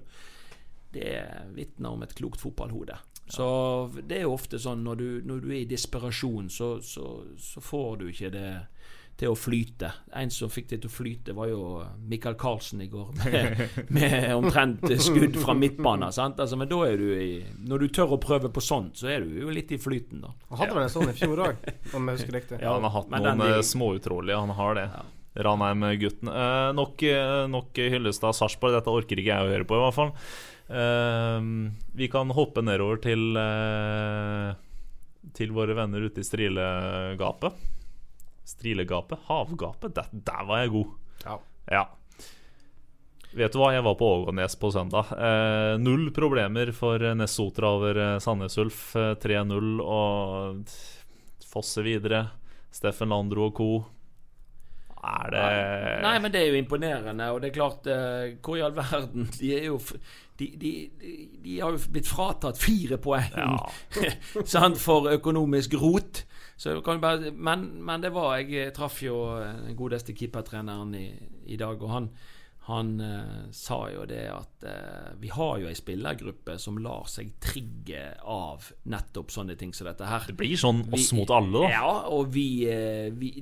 Det 0.91 1.11
vitner 1.53 1.93
om 1.93 2.03
et 2.03 2.15
klokt 2.17 2.41
fotballhode. 2.41 2.97
Så 3.29 3.45
det 3.93 4.17
er 4.17 4.25
jo 4.25 4.33
ofte 4.33 4.57
sånn 4.57 4.81
når 4.83 4.95
du, 4.97 5.09
når 5.29 5.43
du 5.43 5.51
er 5.51 5.59
i 5.61 5.69
desperasjon, 5.69 6.49
så, 6.49 6.79
så, 6.81 7.11
så 7.37 7.61
får 7.61 7.99
du 8.01 8.07
ikke 8.09 8.33
det 8.33 8.49
til 9.19 9.33
å 9.33 9.35
flyte. 9.35 9.89
En 10.15 10.29
som 10.31 10.47
fikk 10.51 10.69
det 10.71 10.77
til 10.85 10.89
å 10.89 10.93
flyte, 10.93 11.33
var 11.35 11.49
jo 11.51 11.63
Michael 12.07 12.37
Carlsen 12.39 12.79
i 12.85 12.87
går, 12.87 13.09
med, 13.19 13.63
med 13.97 14.15
omtrent 14.37 14.85
skudd 15.03 15.35
fra 15.41 15.53
midtbanen. 15.59 16.07
Altså, 16.07 16.55
men 16.59 16.69
da 16.71 16.79
er 16.87 16.95
du 17.01 17.07
i 17.19 17.29
Når 17.67 17.83
du 17.83 17.87
tør 17.99 18.15
å 18.15 18.19
prøve 18.23 18.47
på 18.55 18.63
sånt, 18.63 18.95
så 19.01 19.09
er 19.11 19.25
du 19.27 19.35
jo 19.41 19.51
litt 19.51 19.71
i 19.75 19.79
flyten, 19.81 20.21
da. 20.23 20.31
Han 20.53 20.61
hadde 20.63 20.77
vel 20.77 20.85
en 20.87 20.93
sånn 20.93 21.11
i 21.11 21.15
fjor 21.19 21.43
òg, 21.49 21.65
om 21.99 22.07
jeg 22.13 22.19
husker 22.21 22.37
riktig. 22.39 22.59
Ja, 22.63 22.73
han 22.77 22.87
har 22.87 22.95
hatt 22.95 23.09
men 23.11 23.25
noen 23.27 23.43
den- 23.43 23.57
eh, 23.59 23.65
småutrolige, 23.67 24.39
han 24.39 24.55
har 24.55 24.79
det. 24.79 24.85
Ranheim-gutten. 25.39 26.31
Eh, 26.31 26.69
nok, 26.75 27.03
eh, 27.05 27.43
nok 27.51 27.77
Hyllestad 27.77 28.33
Sarpsborg, 28.39 28.73
Dette 28.79 28.91
orker 28.91 29.19
ikke 29.21 29.29
jeg 29.35 29.45
å 29.45 29.51
høre 29.51 29.67
på, 29.69 29.75
i 29.77 29.83
hvert 29.83 29.97
fall. 29.99 30.13
Eh, 30.69 31.49
vi 31.99 32.07
kan 32.11 32.31
hoppe 32.35 32.61
nedover 32.63 32.99
til 33.01 33.35
eh, 33.41 34.53
Til 35.35 35.51
våre 35.55 35.73
venner 35.77 36.03
ute 36.07 36.21
i 36.21 36.25
Strilegapet. 36.27 37.67
Strilegapet? 38.49 39.21
Havgapet? 39.29 39.95
Der, 39.95 40.11
der 40.11 40.43
var 40.49 40.63
jeg 40.63 40.73
god. 40.73 40.93
Ja. 41.25 41.39
Ja. 41.69 41.85
Vet 43.29 43.53
du 43.53 43.59
hva, 43.61 43.69
jeg 43.75 43.85
var 43.85 43.93
på 43.99 44.07
Ågånes 44.09 44.55
på 44.57 44.71
søndag. 44.73 45.11
Eh, 45.13 45.75
null 45.77 46.07
problemer 46.15 46.71
for 46.73 47.03
Nessotra 47.13 47.75
over 47.77 47.99
eh, 48.01 48.15
Sandnes 48.23 48.57
Ulf. 48.57 48.95
Eh, 48.97 49.13
3-0 49.21 49.83
og 49.85 50.73
Fosse 51.49 51.83
videre. 51.85 52.23
Steffen 52.73 53.13
Landro 53.13 53.49
og 53.49 53.55
co. 53.57 53.69
Er 54.99 55.29
det 55.31 55.43
Nei, 56.03 56.15
men 56.19 56.33
det 56.33 56.41
er 56.41 56.49
jo 56.51 56.57
imponerende. 56.59 57.29
Og 57.33 57.39
det 57.41 57.51
er 57.51 57.55
klart, 57.59 57.85
eh, 57.87 58.33
hvor 58.43 58.57
i 58.57 58.65
all 58.65 58.75
verden 58.75 59.29
De 59.37 59.53
er 59.55 59.69
jo 59.69 59.77
de, 60.39 60.47
de, 60.55 60.71
de, 61.43 61.59
har 61.59 61.75
jo 61.75 61.91
blitt 61.91 62.07
fratatt 62.07 62.59
fire 62.61 62.99
poeng 63.01 63.29
sant, 64.47 64.79
for 64.79 65.09
økonomisk 65.11 65.75
rot. 65.81 66.23
Så 66.59 66.79
kan 66.83 66.99
bare, 67.03 67.31
men, 67.31 67.69
men 67.87 68.03
det 68.03 68.11
var 68.11 68.41
Jeg 68.43 68.73
traff 68.75 68.97
jo 69.03 69.21
den 69.39 69.77
godeste 69.79 70.15
keepertreneren 70.15 70.91
i, 70.95 71.07
i 71.53 71.59
dag, 71.59 71.79
og 71.79 71.91
han, 71.93 72.09
han 72.67 72.89
uh, 72.99 73.45
sa 73.55 73.77
jo 73.93 74.03
det 74.09 74.25
at 74.31 74.67
uh, 74.67 75.13
vi 75.21 75.31
har 75.31 75.61
jo 75.61 75.69
ei 75.71 75.77
spillergruppe 75.77 76.57
som 76.59 76.79
lar 76.83 77.07
seg 77.11 77.31
trigge 77.43 78.03
av 78.27 78.67
nettopp 78.91 79.31
sånne 79.31 79.55
ting 79.59 79.71
som 79.75 79.87
dette 79.87 80.07
her. 80.07 80.27
Det 80.27 80.35
blir 80.39 80.59
sånn 80.59 80.83
oss 80.91 81.13
Vi- 81.13 81.19
mot 81.21 81.31
alle, 81.35 81.63
da. 81.63 81.71
Ja, 81.77 81.93
og 82.11 82.31
vi, 82.35 82.49
uh, 82.67 83.07
vi 83.15 83.33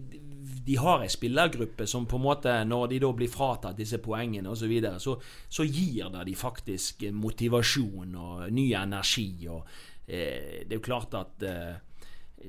de 0.68 0.76
har 0.76 1.04
ei 1.04 1.10
spillergruppe 1.12 1.86
som 1.88 2.06
på 2.10 2.18
en 2.20 2.26
måte, 2.26 2.54
når 2.68 2.90
de 2.92 3.00
da 3.00 3.12
blir 3.16 3.32
fratatt 3.32 3.78
disse 3.80 4.02
poengene 4.04 4.52
osv., 4.52 4.66
så, 4.66 4.68
videre, 4.68 5.00
så 5.00 5.16
så 5.50 5.64
gir 5.64 6.10
det 6.12 6.26
de 6.28 6.36
faktisk 6.36 7.06
motivasjon 7.16 8.16
og 8.20 8.50
ny 8.52 8.66
energi. 8.76 9.48
og 9.48 9.64
eh, 10.08 10.66
Det 10.68 10.76
er 10.76 10.82
jo 10.82 10.90
klart 10.90 11.16
at 11.16 11.46
eh, 11.48 11.78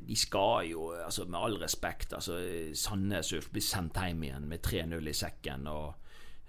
de 0.02 0.16
skal 0.16 0.66
jo, 0.70 0.90
altså 1.04 1.24
med 1.24 1.38
all 1.38 1.56
respekt 1.62 2.12
altså 2.12 2.40
Sandnes 2.74 3.32
Ulf 3.32 3.48
blir 3.52 3.64
sendt 3.64 3.96
hjem 4.02 4.26
igjen 4.26 4.50
med 4.50 4.66
3-0 4.66 5.08
i 5.08 5.14
sekken. 5.14 5.70
og 5.70 5.94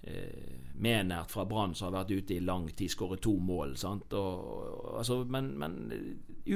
eh, 0.09 0.73
Menert 0.81 1.31
fra 1.31 1.45
Brann 1.45 1.75
som 1.75 1.89
har 1.89 2.01
vært 2.01 2.17
ute 2.17 2.37
i 2.39 2.43
lang 2.43 2.65
tid, 2.71 2.89
skåret 2.89 3.21
to 3.21 3.35
mål. 3.37 3.77
sant, 3.77 4.13
og, 4.13 4.97
altså, 4.97 5.21
men, 5.23 5.53
men, 5.59 5.77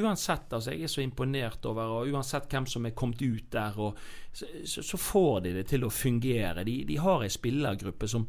uansett, 0.02 0.52
altså, 0.54 0.74
jeg 0.74 0.88
er 0.88 0.92
så 0.92 1.04
imponert 1.04 1.66
over 1.70 2.00
og 2.00 2.12
Uansett 2.14 2.50
hvem 2.52 2.66
som 2.70 2.86
er 2.86 2.98
kommet 2.98 3.22
ut 3.22 3.48
der, 3.54 3.78
og, 3.78 4.02
så, 4.34 4.50
så, 4.66 4.98
får 4.98 5.46
de 5.46 5.56
det 5.60 5.68
til 5.70 5.86
å 5.86 5.94
fungere. 5.94 6.66
De, 6.68 6.82
de 6.90 7.00
har 7.02 7.26
ei 7.26 7.32
spillergruppe 7.34 8.10
som 8.10 8.28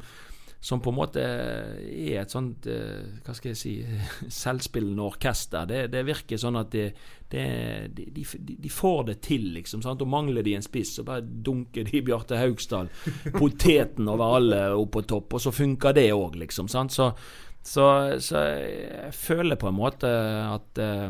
som 0.65 0.81
på 0.81 0.89
en 0.89 0.97
måte 0.97 1.21
er 1.21 2.23
et 2.23 2.31
sånt 2.33 2.65
eh, 2.65 3.19
Hva 3.21 3.35
skal 3.37 3.51
jeg 3.51 3.59
si 3.59 3.73
selvspillende 4.41 5.03
orkester. 5.05 5.67
Det, 5.69 5.83
det 5.93 6.01
virker 6.07 6.39
sånn 6.41 6.57
at 6.57 6.71
det, 6.73 6.87
det, 7.29 7.43
de, 7.93 8.07
de, 8.15 8.23
de, 8.63 8.71
får 8.73 9.03
det 9.11 9.15
til, 9.27 9.45
liksom. 9.59 9.83
Sant? 9.85 10.01
Og 10.01 10.09
mangler 10.09 10.45
de 10.45 10.55
en 10.57 10.65
spiss, 10.65 10.95
så 10.97 11.05
bare 11.05 11.21
dunker 11.21 11.85
de 11.85 12.01
Bjarte 12.07 12.39
Haugsdal 12.41 12.89
poteten 13.37 14.09
over 14.09 14.39
alle 14.39 14.63
opp 14.73 14.95
på 14.95 15.05
topp, 15.05 15.37
og 15.37 15.45
så 15.45 15.53
funker 15.53 15.93
det 15.93 16.07
òg, 16.15 16.39
liksom. 16.41 16.71
Sant? 16.71 16.97
Så, 16.97 17.11
så, 17.61 17.85
så, 18.17 18.41
jeg 18.65 19.13
føler 19.13 19.61
på 19.61 19.69
en 19.69 19.79
måte 19.83 20.09
at 20.49 20.81
Eh, 20.81 21.09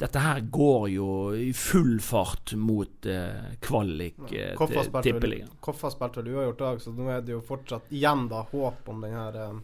dette 0.00 0.20
her 0.20 0.40
går 0.52 0.86
jo 0.92 1.08
i 1.36 1.50
full 1.56 1.98
fart 2.04 2.52
mot 2.58 3.06
eh, 3.08 3.56
kvalik 3.64 4.20
uh, 4.26 4.62
til 4.66 4.90
Tippeligaen. 5.04 5.52
Koffa 5.64 5.90
spilte 5.92 6.20
vel 6.20 6.34
uavgjort 6.34 6.62
dag, 6.62 6.80
så 6.84 6.92
nå 6.96 7.08
er 7.12 7.24
det 7.24 7.34
jo 7.36 7.40
fortsatt 7.44 7.92
igjen 7.94 8.26
da 8.30 8.44
håp 8.50 8.88
om 8.92 9.04
den 9.04 9.16
her 9.16 9.36
den 9.36 9.62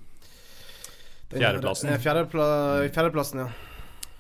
Fjerdeplassen. 1.27 1.91
Fjerdepla, 1.99 2.45
fjerdeplassen, 2.95 3.41
ja. 3.43 3.49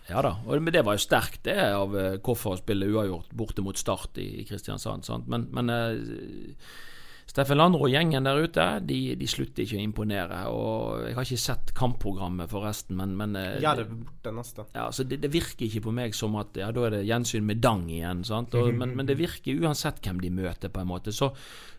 Ja 0.07 0.23
da, 0.23 0.33
og, 0.47 0.59
men 0.63 0.75
det 0.75 0.83
var 0.87 0.97
jo 0.99 1.03
sterkt 1.03 1.45
det 1.47 1.59
av 1.75 1.95
Koffa 2.23 2.53
å 2.55 2.59
spille 2.59 2.89
uavgjort 2.91 3.31
borte 3.35 3.63
mot 3.63 3.79
Start 3.79 4.19
i, 4.23 4.27
i 4.43 4.45
Kristiansand. 4.47 5.07
Sant? 5.07 5.31
Men, 5.31 5.49
men 5.55 5.71
Steffen 7.27 7.59
Landro 7.59 7.89
og 7.89 7.91
gjengen 7.91 8.25
der 8.25 8.39
ute, 8.39 8.65
de, 8.87 8.99
de, 9.19 9.27
slutter 9.29 9.65
ikke 9.65 9.77
å 9.81 9.83
imponere. 9.83 10.39
Og 10.55 11.09
Jeg 11.09 11.17
har 11.17 11.27
ikke 11.27 11.43
sett 11.43 11.73
kampprogrammet, 11.77 12.49
forresten, 12.53 12.97
men, 13.01 13.17
men 13.19 13.35
det 13.35 13.67
er 13.67 13.83
borte 13.83 14.33
neste. 14.33 14.67
Ja, 14.77 14.87
så 14.95 15.05
det, 15.05 15.19
det, 15.25 15.33
virker 15.35 15.67
ikke 15.67 15.83
på 15.89 15.95
meg 15.97 16.15
som 16.17 16.39
at 16.39 16.57
ja, 16.57 16.71
da 16.73 16.87
er 16.87 16.97
det 16.97 17.03
gjensyn 17.09 17.45
med 17.49 17.61
Dang 17.65 17.89
igjen. 17.91 18.23
Og, 18.31 18.71
men, 18.79 18.95
men, 18.95 19.09
det 19.11 19.19
virker 19.19 19.59
uansett 19.67 19.99
hvem 20.07 20.23
de 20.23 20.31
møter, 20.39 20.71
på 20.71 20.85
en 20.85 20.91
måte. 20.93 21.13
Så, 21.13 21.33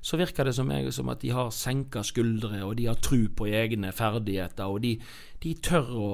så 0.03 0.19
virker 0.19 0.51
det 0.51 0.55
som, 0.57 0.69
jeg, 0.75 0.91
som 0.93 1.15
at 1.15 1.23
de 1.23 1.31
har 1.33 1.55
senka 1.55 2.03
skuldre, 2.05 2.59
og 2.67 2.75
de 2.77 2.91
har 2.91 2.99
tru 2.99 3.29
på 3.31 3.47
egne 3.47 3.95
ferdigheter. 3.95 4.67
og 4.67 4.83
de, 4.83 4.97
de 5.43 5.53
tør 5.61 5.89
å 5.93 6.11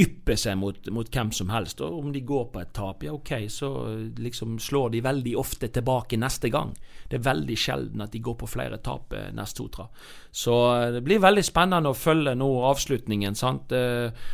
yppe 0.00 0.34
seg 0.40 0.56
mot, 0.56 0.78
mot, 0.94 1.08
hvem 1.12 1.32
som 1.36 1.50
helst. 1.52 1.82
Og 1.84 1.98
om 1.98 2.12
de 2.12 2.22
går 2.24 2.46
på 2.54 2.62
et 2.62 2.72
tap, 2.76 3.02
ja 3.04 3.12
ok, 3.12 3.34
så 3.52 3.68
liksom 4.16 4.56
slår 4.62 4.94
de 4.94 5.02
veldig 5.04 5.34
ofte 5.40 5.68
tilbake 5.68 6.16
neste 6.20 6.48
gang. 6.52 6.72
Det 7.08 7.18
er 7.18 7.26
veldig 7.26 7.58
sjelden 7.60 8.04
at 8.04 8.14
de 8.14 8.22
går 8.24 8.38
på 8.40 8.48
flere 8.48 8.80
tap 8.84 9.12
eh, 9.16 9.28
neste 9.36 9.62
Sotra. 9.62 9.84
Så 10.32 10.54
eh, 10.78 10.88
det 10.96 11.02
blir 11.04 11.20
veldig 11.20 11.44
spennende 11.44 11.92
å 11.92 11.98
følge 11.98 12.32
nå 12.38 12.48
avslutningen. 12.70 13.36
sant? 13.36 13.76
Eh, 13.76 14.32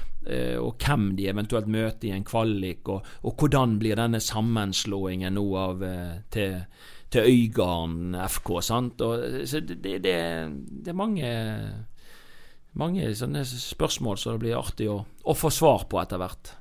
og 0.60 0.82
hvem 0.84 1.12
de 1.16 1.28
eventuelt 1.30 1.70
møter 1.72 2.10
i 2.10 2.12
en 2.12 2.26
kvalik, 2.26 2.88
og, 2.92 3.06
og 3.24 3.40
hvordan 3.40 3.78
blir 3.80 3.96
denne 3.96 4.20
sammenslåingen 4.20 5.38
nå 5.38 5.44
av 5.56 5.84
til, 6.34 6.58
til 7.08 7.30
Øygarden 7.32 8.18
FK. 8.26 8.50
sant? 8.62 9.00
Og, 9.00 9.46
så 9.48 9.62
det, 9.64 9.80
det, 9.82 10.02
det 10.04 10.92
er 10.92 10.98
mange 10.98 11.30
mange 12.76 13.08
sånne 13.16 13.44
spørsmål 13.48 14.18
som 14.20 14.36
det 14.36 14.44
blir 14.44 14.58
artig 14.58 14.88
å, 14.92 15.02
å 15.04 15.34
få 15.36 15.50
svar 15.54 15.86
på 15.90 16.00
etter 16.02 16.20
hvert. 16.20 16.52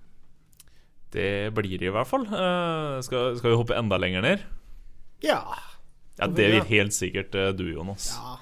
Det 1.13 1.53
blir 1.55 1.77
det 1.79 1.89
i 1.89 1.93
hvert 1.93 2.09
fall. 2.09 2.27
Uh, 2.27 2.99
skal, 3.05 3.37
skal, 3.39 3.51
vi 3.51 3.59
hoppe 3.59 3.77
enda 3.77 3.99
lenger 3.99 4.25
ned? 4.25 4.43
Ja. 5.23 5.41
Ja, 6.17 6.27
Det 6.27 6.49
vil 6.51 6.69
helt 6.71 6.95
sikkert 6.95 7.35
uh, 7.37 7.49
du, 7.55 7.67
Jonas. 7.71 8.11
Ja. 8.17 8.37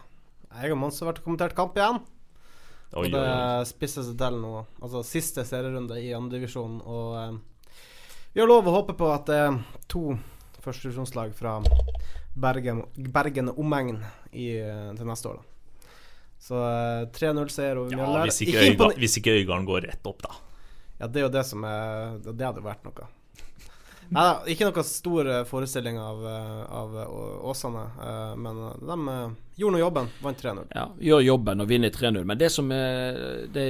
Jeg 0.62 0.72
og 0.72 0.80
Mons 0.80 1.02
har 1.02 1.12
vært 1.12 1.24
kommentert 1.26 1.56
kamp 1.58 1.76
igjen. 1.78 2.00
Oi, 2.96 3.10
og 3.10 3.12
det 3.12 3.26
spisser 3.68 4.06
seg 4.08 4.16
til 4.20 4.38
nå. 4.40 4.54
Altså 4.80 5.02
siste 5.04 5.44
serierunde 5.48 5.98
i 6.00 6.14
andredivisjonen. 6.16 6.80
Og 6.86 7.18
uh, 7.20 7.74
vi 8.32 8.44
har 8.44 8.50
lov 8.50 8.70
å 8.70 8.78
håpe 8.80 8.96
på 8.98 9.10
at 9.14 9.28
det 9.30 9.42
er 9.48 9.60
to 9.92 10.16
førstedivisjonslag 10.64 11.36
fra 11.38 11.60
Bergen, 12.36 12.82
Bergen 12.96 13.52
og 13.52 13.60
omegn 13.62 14.00
til 14.32 15.06
neste 15.08 15.30
år. 15.30 15.44
da 15.44 15.55
så 16.46 16.62
3-0-seier 17.16 17.74
eh, 17.74 17.82
over 17.82 17.92
Mjølner. 17.96 18.20
Ja, 18.20 18.30
hvis 18.30 18.42
ikke, 18.46 18.66
ikke, 18.76 18.94
hvis 19.02 19.20
ikke 19.22 19.38
Øygarden 19.40 19.66
går 19.66 19.88
rett 19.90 20.10
opp, 20.10 20.22
da. 20.22 20.36
Ja, 21.00 21.08
det 21.10 21.22
er 21.22 21.24
jo 21.26 21.34
det 21.34 21.42
som 21.44 21.64
er 21.68 22.20
Det 22.24 22.46
hadde 22.46 22.62
vært 22.64 22.84
noe. 22.86 23.08
Nei 24.06 24.22
da, 24.22 24.34
ikke 24.54 24.68
noe 24.68 24.84
stor 24.86 25.28
eh, 25.34 25.40
forestilling 25.50 25.96
av, 25.98 26.20
eh, 26.30 26.60
av 26.78 26.94
Åsane, 27.50 27.82
men 28.38 28.60
de 28.78 29.16
gjorde 29.58 29.74
nå 29.74 29.80
jobben. 29.82 30.12
Vant 30.22 30.44
3-0. 30.44 30.68
Ja, 30.78 30.84
gjør 31.08 31.24
jobben 31.26 31.64
og 31.66 31.72
vinner 31.72 31.94
3-0. 31.96 32.20
Men 32.30 32.38
det 32.38 32.52
som 32.54 32.70
er 32.76 33.18
det, 33.56 33.64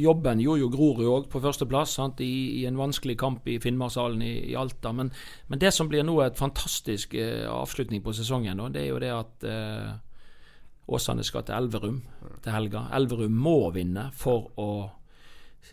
Jobben 0.00 0.42
gjorde 0.42 0.64
jo 0.64 0.70
Grorud 0.72 1.12
òg 1.12 1.28
på 1.30 1.42
førsteplass, 1.44 1.94
i, 2.26 2.32
i 2.58 2.64
en 2.66 2.80
vanskelig 2.80 3.14
kamp 3.22 3.46
i 3.46 3.60
Finnmarkshallen 3.62 4.26
i, 4.26 4.32
i, 4.50 4.56
Alta. 4.58 4.90
Men, 4.90 5.12
men, 5.46 5.62
det 5.62 5.70
som 5.78 5.86
blir 5.92 6.02
nå 6.02 6.18
et 6.24 6.42
fantastisk 6.42 7.14
avslutning 7.14 8.02
på 8.02 8.16
sesongen, 8.18 8.66
det 8.74 8.82
er 8.82 8.90
jo 8.90 8.98
det 9.04 9.14
at 9.14 9.48
Åsane 10.86 11.24
skal 11.26 11.42
til 11.46 11.56
Elverum 11.56 12.02
til 12.44 12.54
helga. 12.54 12.86
Elverum 12.94 13.34
må 13.34 13.58
vinne 13.74 14.10
for 14.14 14.52
å 14.60 14.68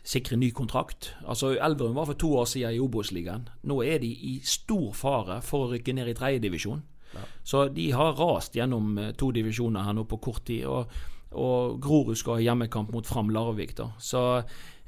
sikre 0.04 0.38
ny 0.42 0.50
kontrakt. 0.56 1.12
Altså 1.30 1.54
Elverum 1.54 1.96
var 2.00 2.10
for 2.10 2.20
to 2.20 2.32
år 2.42 2.50
siden 2.50 2.74
i 2.74 2.82
Obos-ligaen. 2.82 3.46
Nå 3.70 3.82
er 3.86 4.02
de 4.02 4.10
i 4.10 4.40
stor 4.46 4.90
fare 4.98 5.40
for 5.46 5.68
å 5.68 5.72
rykke 5.76 5.94
ned 5.94 6.10
i 6.10 6.18
tredjedivisjon. 6.18 6.82
Ja. 7.14 7.26
Så 7.46 7.68
de 7.70 7.92
har 7.94 8.18
rast 8.18 8.58
gjennom 8.58 8.98
eh, 8.98 9.12
to 9.14 9.30
divisjoner 9.36 9.86
her 9.86 9.94
nå 9.94 10.08
på 10.10 10.18
kort 10.18 10.48
tid. 10.50 10.66
Og, 10.66 10.90
og 11.38 11.78
Grorud 11.84 12.18
skal 12.18 12.40
ha 12.40 12.48
hjemmekamp 12.48 12.90
mot 12.94 13.06
Fram 13.06 13.30
Larvik. 13.30 13.76
da. 13.78 13.92
Så 14.02 14.24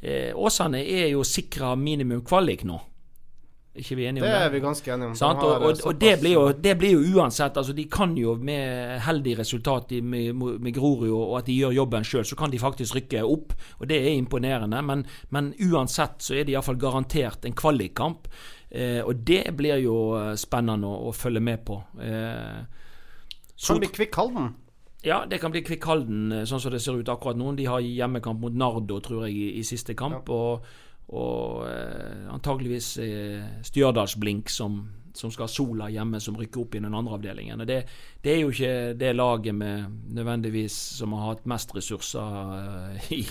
eh, 0.01 0.33
Åsane 0.33 0.81
er 0.81 1.11
jo 1.13 1.21
sikra 1.27 1.75
minimum 1.77 2.25
kvalik 2.25 2.65
nå 2.65 2.81
ikke 3.75 3.95
vi 3.99 4.05
enige 4.07 4.23
om 4.23 4.27
det? 4.27 4.33
Det 4.33 4.45
er 4.45 4.51
vi 4.53 4.61
ganske 4.63 4.93
enige 4.93 5.07
om. 5.11 5.15
Og, 5.35 5.65
og, 5.67 5.81
og 5.89 5.99
det, 5.99 6.13
blir 6.21 6.33
jo, 6.33 6.43
det, 6.63 6.75
blir 6.79 6.95
jo, 6.95 7.19
uansett 7.19 7.57
altså 7.57 7.75
De 7.75 7.85
kan 7.91 8.15
jo 8.17 8.35
med 8.39 8.99
heldig 9.05 9.37
resultat 9.39 9.91
med, 10.01 10.33
med 10.35 10.73
Grorud 10.75 11.11
og 11.11 11.37
at 11.39 11.49
de 11.49 11.57
gjør 11.59 11.75
jobben 11.75 12.07
sjøl, 12.07 12.25
så 12.25 12.37
kan 12.39 12.53
de 12.53 12.61
faktisk 12.61 12.95
rykke 12.95 13.23
opp. 13.27 13.55
Og 13.79 13.89
det 13.89 13.99
er 14.01 14.13
imponerende. 14.15 14.81
Men, 14.85 15.05
men 15.35 15.53
uansett 15.67 16.23
så 16.23 16.37
er 16.37 16.45
det 16.47 16.55
iallfall 16.55 16.79
garantert 16.79 17.45
en 17.45 17.57
kvalikkamp. 17.57 18.29
Eh, 18.69 19.01
og 19.03 19.23
det 19.27 19.43
blir 19.57 19.83
jo 19.83 19.97
eh, 20.19 20.33
spennende 20.39 20.89
å, 20.89 21.09
å 21.09 21.15
følge 21.15 21.43
med 21.43 21.65
på. 21.67 21.79
Eh, 22.01 22.85
kan 23.67 23.79
bli 23.79 23.91
Kvikk 23.91 24.15
Halden? 24.19 24.53
Ja, 25.05 25.25
det 25.29 25.37
kan 25.37 25.53
bli 25.53 25.61
Kvikk 25.63 25.85
Halden, 25.85 26.31
eh, 26.31 26.47
sånn 26.49 26.61
som 26.63 26.73
det 26.73 26.81
ser 26.83 26.97
ut 26.97 27.11
akkurat 27.11 27.37
nå. 27.37 27.53
De 27.59 27.67
har 27.69 27.83
hjemmekamp 27.83 28.41
mot 28.41 28.55
Nardo, 28.57 28.97
tror 29.05 29.27
jeg, 29.27 29.35
i, 29.37 29.47
i 29.59 29.63
siste 29.67 29.93
kamp. 29.97 30.27
Ja. 30.27 30.39
og 30.39 30.84
og 31.13 31.65
eh, 31.69 32.27
antageligvis 32.33 32.95
eh, 32.97 33.43
Stjørdalsblink 33.65 34.49
som, 34.49 34.79
som, 35.13 35.29
skal 35.31 35.45
ha 35.45 35.51
Sola 35.51 35.89
hjemme, 35.93 36.17
som 36.21 36.37
rykker 36.39 36.63
opp 36.63 36.75
i 36.75 36.81
den 36.81 36.95
andre 36.97 37.19
avdelingen. 37.19 37.61
Det, 37.69 37.77
det, 38.25 38.31
er 38.31 38.39
jo 38.41 38.49
ikke 38.49 38.95
det 38.97 39.11
laget 39.13 39.55
med 39.55 39.85
nødvendigvis 40.17 40.73
som 40.97 41.13
har 41.13 41.35
hatt 41.35 41.45
mest 41.49 41.75
ressurser 41.77 42.55
eh, 42.57 43.11
i, 43.19 43.21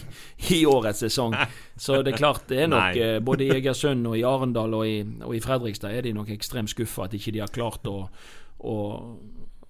i, 0.54 0.60
årets 0.70 1.02
sesong. 1.02 1.34
Så 1.76 2.02
det 2.02 2.14
er 2.14 2.22
klart 2.22 2.46
det 2.52 2.62
er 2.62 2.70
nok 2.70 3.00
eh, 3.00 3.18
både 3.18 3.48
i 3.48 3.56
Egersund 3.58 4.06
og 4.06 4.18
i 4.20 4.26
Arendal 4.28 4.78
og 4.78 4.86
i, 4.86 5.00
og 5.26 5.34
i 5.34 5.42
Fredrikstad 5.42 5.98
er 5.98 6.06
de 6.06 6.14
nok 6.14 6.30
ekstremt 6.36 6.70
skuffa 6.70 7.08
at 7.08 7.18
ikke 7.18 7.34
de 7.34 7.42
har 7.42 7.54
klart 7.54 7.90
å, 7.90 8.04
å 8.62 8.78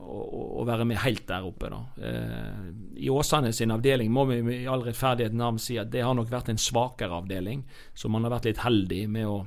å, 0.04 0.64
være 0.68 0.86
med 0.88 1.00
helt 1.02 1.26
der 1.28 1.46
oppe. 1.46 1.70
da. 1.72 1.80
Eh, 2.08 2.66
I 3.06 3.10
Åsane 3.10 3.52
sin 3.52 3.74
avdeling 3.74 4.12
må 4.12 4.26
vi 4.30 4.40
i 4.60 4.66
all 4.70 4.84
rettferdighet 4.84 5.34
navn 5.36 5.58
si 5.62 5.78
at 5.80 5.90
det 5.92 6.04
har 6.04 6.14
nok 6.16 6.30
vært 6.32 6.52
en 6.52 6.60
svakere 6.60 7.20
avdeling, 7.22 7.64
så 7.94 8.10
man 8.12 8.26
har 8.26 8.36
vært 8.36 8.50
litt 8.50 8.62
heldig 8.64 9.02
med 9.16 9.30
å, 9.30 9.40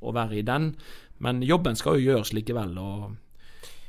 å 0.00 0.14
være 0.14 0.40
i 0.40 0.46
den. 0.46 0.72
Men 1.24 1.42
jobben 1.44 1.76
skal 1.78 1.98
jo 1.98 2.12
gjøres 2.12 2.34
likevel. 2.36 2.78
og 2.78 3.12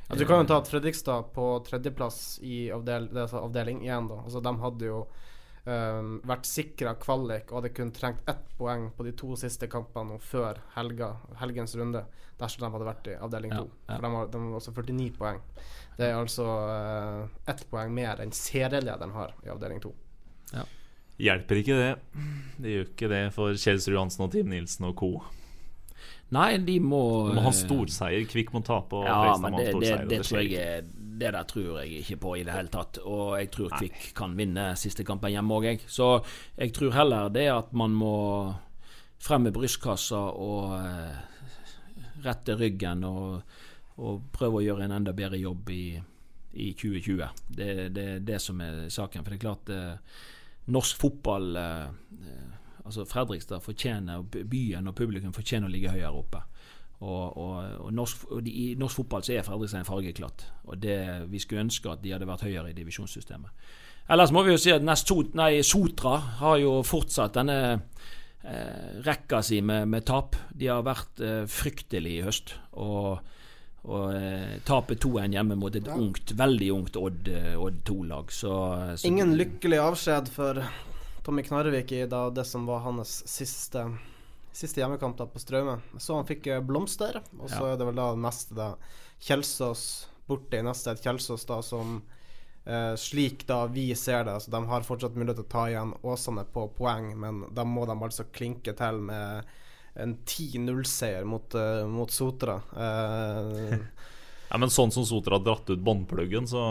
ja, 0.07 0.15
du 0.15 0.25
kan 0.25 0.43
jo 0.43 0.49
ta 0.49 0.59
Fredrikstad 0.65 1.31
på 1.33 1.45
tredjeplass 1.65 2.39
i 2.45 2.67
avdel, 2.71 3.09
altså 3.17 3.41
avdeling 3.41 3.81
1. 3.87 4.09
Da. 4.11 4.19
Altså, 4.21 4.41
de 4.45 4.53
hadde 4.61 4.91
jo 4.91 4.99
um, 5.65 6.15
vært 6.27 6.47
sikra 6.49 6.95
kvalik 7.01 7.51
og 7.51 7.59
hadde 7.61 7.73
kun 7.75 7.91
trengt 7.95 8.27
ett 8.29 8.45
poeng 8.59 8.89
på 8.95 9.05
de 9.07 9.13
to 9.17 9.35
siste 9.39 9.69
kampene 9.71 10.19
før 10.23 10.59
helga, 10.75 11.13
helgens 11.41 11.75
runde 11.79 12.05
dersom 12.39 12.65
de 12.65 12.71
hadde 12.73 12.87
vært 12.89 13.09
i 13.11 13.17
avdeling 13.19 13.53
2. 13.55 13.59
Ja, 13.59 13.65
ja. 13.65 13.95
For 13.97 14.07
de 14.07 14.13
har, 14.15 14.31
de 14.33 14.41
har 14.45 14.57
også 14.59 14.73
49 14.75 15.11
poeng. 15.19 15.39
Det 15.95 16.09
er 16.09 16.17
altså 16.19 16.47
uh, 16.47 17.21
ett 17.51 17.63
poeng 17.71 17.93
mer 17.95 18.19
enn 18.23 18.33
serielederen 18.35 19.15
har 19.15 19.35
i 19.45 19.51
avdeling 19.53 19.79
2. 19.83 19.93
Ja. 20.55 20.65
Hjelper 21.25 21.61
ikke 21.61 21.79
det. 21.79 21.93
Det 22.59 22.73
gjør 22.73 22.89
ikke 22.91 23.09
det 23.13 23.23
for 23.35 23.55
Kjelsrud 23.55 23.95
Johansen 23.95 24.25
og 24.27 24.33
Tim 24.35 24.51
Nilsen 24.51 24.89
og 24.89 24.97
co. 24.99 25.11
Nei, 26.35 26.57
de 26.57 26.79
må 26.81 26.99
De 27.29 27.37
må 27.37 27.43
ha 27.45 27.51
eh, 27.53 27.55
storseier. 27.55 28.25
Kvikk 28.27 28.51
må 28.55 28.61
tape, 28.65 28.97
og 28.99 29.05
Ja, 29.07 29.35
men 29.39 29.55
det, 29.59 29.69
det, 29.77 29.91
det, 29.93 30.07
det 30.09 30.21
tror 30.25 30.41
jeg 30.41 30.57
er- 30.59 30.87
det 31.19 31.31
der 31.35 31.47
tror 31.47 31.79
jeg 31.81 32.01
ikke 32.01 32.17
på 32.25 32.33
i 32.39 32.43
det 32.47 32.55
hele 32.55 32.71
tatt. 32.73 32.99
Og 33.03 33.35
jeg 33.39 33.51
tror 33.53 33.75
Kvikk 33.77 34.09
kan 34.17 34.35
vinne 34.37 34.71
siste 34.79 35.05
kampen 35.07 35.33
hjemme 35.33 35.55
òg, 35.55 35.69
jeg. 35.69 35.85
Så 35.87 36.09
jeg 36.57 36.73
tror 36.75 36.95
heller 36.95 37.31
det 37.33 37.47
at 37.53 37.71
man 37.73 37.95
må 37.95 38.15
frem 39.25 39.47
med 39.47 39.55
brystkassa 39.55 40.19
og 40.43 40.75
eh, 40.77 41.15
rette 42.25 42.57
ryggen 42.59 43.05
og, 43.07 43.55
og 44.01 44.27
prøve 44.35 44.59
å 44.59 44.65
gjøre 44.65 44.87
en 44.87 44.97
enda 44.99 45.13
bedre 45.15 45.39
jobb 45.39 45.71
i, 45.73 45.85
i 46.53 46.71
2020. 46.73 47.45
Det 47.47 47.69
er 47.71 47.93
det, 47.95 48.09
det 48.27 48.41
som 48.43 48.61
er 48.63 48.85
saken. 48.93 49.23
For 49.23 49.33
det 49.33 49.39
er 49.39 49.45
klart 49.45 49.73
eh, 49.73 50.19
norsk 50.75 51.01
fotball 51.01 51.55
eh, 51.61 51.87
eh, 52.21 52.53
Altså 52.85 53.01
Fredrikstad 53.09 53.63
fortjener, 53.65 54.21
byen 54.45 54.91
og 54.91 54.93
publikum 54.93 55.31
fortjener 55.33 55.65
å 55.65 55.73
ligge 55.73 55.89
høyere 55.89 56.19
oppe. 56.19 56.43
Og, 57.03 57.37
og, 57.37 57.55
og 57.85 57.89
norsk, 57.93 58.21
og 58.31 58.43
de, 58.45 58.51
I 58.51 58.75
norsk 58.79 59.01
fotball 59.01 59.23
så 59.27 59.33
er 59.35 59.43
Fredrikstein 59.43 59.83
fargeklatt. 59.87 60.45
Og 60.69 60.77
det, 60.79 60.95
Vi 61.29 61.39
skulle 61.43 61.65
ønske 61.65 61.91
at 61.91 62.01
de 62.01 62.13
hadde 62.15 62.27
vært 62.29 62.45
høyere 62.47 62.71
i 62.71 62.77
divisjonssystemet. 62.77 63.51
Ellers 64.09 64.31
må 64.31 64.43
vi 64.45 64.53
jo 64.53 64.61
si 64.61 64.71
at 64.71 64.83
nest, 64.85 65.07
Sot- 65.09 65.33
nei, 65.35 65.59
Sotra 65.65 66.15
har 66.39 66.57
jo 66.61 66.77
fortsatt 66.85 67.33
denne 67.35 67.57
eh, 68.45 69.01
rekka 69.05 69.41
si 69.43 69.59
med, 69.65 69.87
med 69.91 70.05
tap. 70.07 70.35
De 70.53 70.69
har 70.71 70.85
vært 70.85 71.19
eh, 71.25 71.43
fryktelig 71.49 72.13
i 72.19 72.23
høst. 72.25 72.53
Og, 72.79 73.17
eh, 74.13 74.55
taper 74.65 74.95
2-1 75.01 75.35
hjemme 75.35 75.57
mot 75.59 75.75
et 75.75 75.89
ungt, 75.91 76.31
veldig 76.37 76.71
ungt 76.77 76.99
Odd, 77.01 77.27
eh, 77.33 77.53
Odd 77.59 77.81
2-lag. 77.89 78.31
Så, 78.31 78.53
så 78.95 79.09
Ingen 79.09 79.35
lykkelig 79.39 79.81
avskjed 79.83 80.29
for 80.31 80.61
Tommy 81.25 81.43
Knarvik 81.43 81.91
i 81.97 82.05
da 82.07 82.27
det 82.29 82.45
som 82.47 82.67
var 82.69 82.85
hans 82.85 83.19
siste 83.27 83.87
Siste 84.55 84.79
hjemmekamp 84.79 85.17
da 85.19 85.27
på 85.27 85.41
Straume. 85.41 85.79
Så 85.99 86.15
han 86.15 86.27
fikk 86.29 86.47
eh, 86.47 86.61
blomster, 86.63 87.21
og 87.39 87.49
så 87.51 87.61
Ja. 87.61 87.73
er 87.73 87.79
det 87.81 87.87
vel 87.89 87.97
da 87.99 88.09
neste 88.15 88.55
da 88.55 88.69
Kjelsås 89.19 90.07
borte 90.27 90.59
i 90.59 90.65
neste 90.65 90.93
et 90.95 91.03
Kjelsås 91.03 91.45
da 91.49 91.59
som 91.61 91.97
eh, 92.65 92.95
slik 92.95 93.45
da 93.47 93.65
vi 93.67 93.89
ser 93.95 94.23
det, 94.25 94.33
altså 94.33 94.51
de 94.51 94.61
har 94.71 94.87
fortsatt 94.87 95.15
mulighet 95.15 95.41
til 95.41 95.45
å 95.45 95.53
ta 95.53 95.65
igjen 95.69 95.93
Åsane 96.01 96.45
på 96.53 96.67
poeng, 96.77 97.11
men 97.19 97.43
da 97.53 97.65
må 97.67 97.85
de 97.85 97.97
altså 97.99 98.25
klinke 98.33 98.73
til 98.77 99.01
med 99.05 99.45
en 99.95 100.17
10-0-seier 100.25 101.23
mot, 101.23 101.55
uh, 101.55 101.85
mot 101.87 102.11
Sotra. 102.11 102.61
Eh, 102.75 103.77
Ja, 104.51 104.59
men 104.61 104.69
sånn 104.69 104.91
som 104.93 105.05
Sotra 105.07 105.39
har 105.39 105.43
dratt 105.43 105.69
ut 105.73 105.81
båndpluggen, 105.81 106.45
så, 106.47 106.61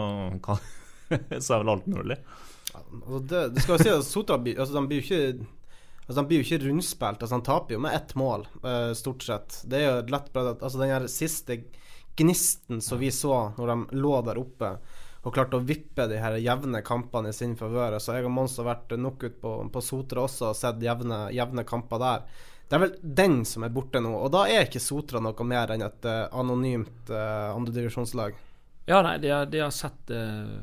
så 1.43 1.57
er 1.57 1.65
vel 1.65 1.73
alt 1.73 1.89
mulig. 1.91 2.17
Altså 2.75 3.19
det, 3.29 3.41
det 3.57 3.65
skal 3.65 3.75
jo 3.75 3.83
si 3.83 3.91
at 3.93 4.07
Sotra 4.07 4.39
altså 4.39 4.77
de 4.77 4.83
blir 4.89 5.03
jo 5.03 5.07
ikke 5.09 5.49
Altså 6.05 6.19
han 6.21 6.29
blir 6.29 6.43
jo 6.43 6.47
ikke 6.47 6.67
rundspilt. 6.67 7.23
Altså 7.23 7.35
han 7.39 7.47
taper 7.47 7.77
jo 7.77 7.83
med 7.85 7.97
ett 7.97 8.15
mål, 8.19 8.47
uh, 8.65 8.93
stort 8.97 9.25
sett. 9.25 9.63
Det 9.65 9.81
er 9.81 9.87
jo 9.89 10.13
lett 10.13 10.37
Altså 10.37 10.79
Den 10.79 10.93
her 10.93 11.07
siste 11.09 11.63
gnisten 12.15 12.83
som 12.85 13.01
vi 13.01 13.11
så 13.11 13.55
når 13.57 13.73
de 13.73 13.99
lå 13.99 14.15
der 14.23 14.39
oppe 14.39 14.77
og 15.25 15.33
klarte 15.33 15.57
å 15.57 15.65
vippe 15.65 16.05
de 16.07 16.19
her 16.21 16.37
jevne 16.37 16.83
kampene 16.85 17.33
i 17.33 17.37
sin 17.37 17.55
favør. 17.57 17.97
Så 17.99 18.13
jeg 18.13 18.27
og 18.29 18.35
Mons 18.37 18.59
har 18.61 18.69
vært 18.69 18.93
nok 19.01 19.25
ut 19.25 19.39
på, 19.41 19.53
på 19.73 19.83
Sotra 19.83 20.27
også 20.27 20.51
og 20.51 20.59
sett 20.59 20.83
jevne, 20.85 21.27
jevne 21.33 21.65
kamper 21.65 22.03
der. 22.03 22.27
Det 22.69 22.77
er 22.77 22.83
vel 22.83 22.95
den 23.01 23.39
som 23.49 23.65
er 23.65 23.73
borte 23.73 24.03
nå. 24.05 24.13
Og 24.19 24.29
da 24.35 24.45
er 24.51 24.67
ikke 24.67 24.83
Sotra 24.85 25.23
noe 25.25 25.49
mer 25.49 25.73
enn 25.73 25.85
et 25.87 26.09
uh, 26.09 26.27
anonymt 26.37 27.13
uh, 27.13 27.55
andredivisjonslag. 27.55 28.37
Ja, 28.85 29.01
nei, 29.01 29.17
de 29.19 29.33
har, 29.33 29.47
de 29.49 29.63
har 29.65 29.71
sett 29.73 30.11
eh, 30.13 30.57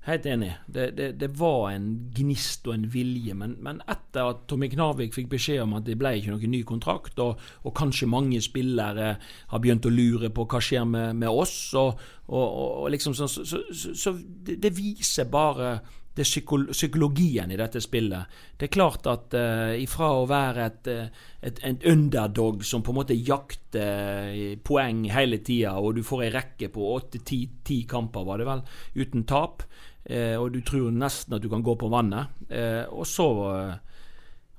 Helt 0.00 0.24
enig. 0.26 0.54
Det, 0.66 0.90
det, 0.96 1.10
det 1.20 1.28
var 1.36 1.74
en 1.74 1.88
gnist 2.16 2.64
og 2.66 2.72
en 2.72 2.86
vilje. 2.88 3.34
Men, 3.36 3.58
men 3.60 3.82
etter 3.84 4.30
at 4.32 4.46
Tommy 4.48 4.70
Knarvik 4.72 5.12
fikk 5.12 5.28
beskjed 5.34 5.60
om 5.66 5.74
at 5.76 5.84
det 5.84 5.98
ble 6.00 6.14
ikke 6.16 6.32
noen 6.32 6.54
ny 6.54 6.62
kontrakt, 6.64 7.20
og, 7.20 7.40
og 7.68 7.74
kanskje 7.76 8.08
mange 8.08 8.40
spillere 8.40 9.10
har 9.52 9.60
begynt 9.60 9.84
å 9.84 9.92
lure 9.92 10.32
på 10.32 10.48
hva 10.48 10.62
skjer 10.64 10.88
med, 10.88 11.20
med 11.20 11.28
oss, 11.28 11.74
og, 11.76 12.00
og, 12.32 12.46
og 12.46 12.88
liksom 12.96 13.16
sånn, 13.18 13.28
så, 13.28 13.44
så, 13.44 13.60
så, 13.76 13.92
så 13.92 14.14
det, 14.16 14.56
det 14.64 14.72
viser 14.78 15.28
bare 15.28 15.76
det 16.14 16.26
psyko 16.26 16.58
psykologien 16.72 17.50
i 17.50 17.58
dette 17.58 17.80
spillet. 17.80 18.38
Det 18.58 18.66
er 18.66 18.74
klart 18.74 19.06
at 19.10 19.36
uh, 19.36 19.74
ifra 19.78 20.10
å 20.18 20.26
være 20.28 20.64
et, 20.66 20.90
eh, 20.90 21.20
et, 21.46 21.60
et 21.66 21.86
underdog 21.88 22.64
som 22.66 22.82
på 22.82 22.92
en 22.92 22.98
måte 23.00 23.16
jakter 23.16 24.58
poeng 24.66 25.04
hele 25.12 25.38
tida, 25.46 25.76
og 25.78 25.94
du 25.96 26.02
får 26.06 26.26
ei 26.26 26.32
rekke 26.34 26.70
på 26.74 26.88
åtte-ti 26.96 27.82
kamper, 27.90 28.26
var 28.26 28.42
det 28.42 28.48
vel, 28.50 28.64
uten 28.98 29.24
tap, 29.30 29.62
uh, 30.10 30.36
og 30.40 30.50
du 30.56 30.60
tror 30.66 30.90
nesten 30.94 31.38
at 31.38 31.44
du 31.44 31.48
kan 31.52 31.64
gå 31.64 31.76
på 31.78 31.92
vannet, 31.92 32.42
uh, 32.50 32.84
og 32.90 33.06
så 33.08 33.30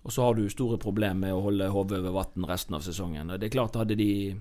og 0.01 0.09
så 0.09 0.23
har 0.25 0.33
du 0.33 0.47
store 0.49 0.79
problemer 0.81 1.27
med 1.27 1.35
å 1.35 1.43
holde 1.45 1.67
hodet 1.69 1.99
over 1.99 2.15
vann 2.15 2.47
resten 2.49 2.73
av 2.73 2.81
sesongen. 2.81 3.35
Det 3.37 3.51
er 3.51 3.53
klart, 3.53 3.77
hadde 3.77 3.93
de 3.99 4.33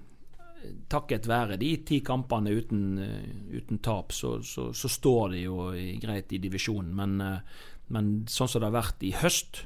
takket 0.90 1.28
være 1.30 1.58
de 1.60 1.70
ti 1.86 2.00
kampene 2.04 2.52
uten, 2.56 2.84
eh, 2.98 3.56
uten 3.56 3.80
tap, 3.84 4.12
så, 4.12 4.38
så, 4.46 4.70
så 4.76 4.90
står 4.90 5.34
de 5.34 5.44
jo 5.46 5.70
greit 6.02 6.32
i 6.32 6.40
divisjonen. 6.42 6.92
Men, 6.96 7.20
eh, 7.24 7.66
men 7.94 8.12
sånn 8.30 8.50
som 8.50 8.62
det 8.62 8.70
har 8.70 8.78
vært 8.78 9.06
i 9.06 9.14
høst, 9.20 9.64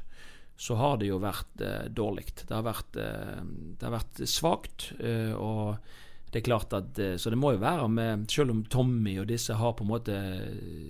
så 0.55 0.77
har 0.79 0.97
det 1.01 1.09
jo 1.09 1.19
vært 1.19 1.61
eh, 1.61 1.85
dårlig. 1.91 2.29
Det 2.45 2.55
har 2.55 2.65
vært, 2.65 2.97
eh, 3.01 3.85
vært 3.91 4.23
svakt. 4.29 4.91
Eh, 4.99 5.33
og 5.35 5.75
det 6.31 6.41
er 6.41 6.47
klart 6.49 6.73
at 6.75 6.99
eh, 6.99 7.15
Så 7.15 7.31
det 7.31 7.39
må 7.39 7.53
jo 7.53 7.61
være 7.61 7.87
med 7.87 8.25
Selv 8.31 8.51
om 8.51 8.63
Tommy 8.67 9.13
og 9.21 9.29
disse 9.29 9.55
har 9.55 9.75
på 9.77 9.85
en 9.85 9.91
måte 9.93 10.15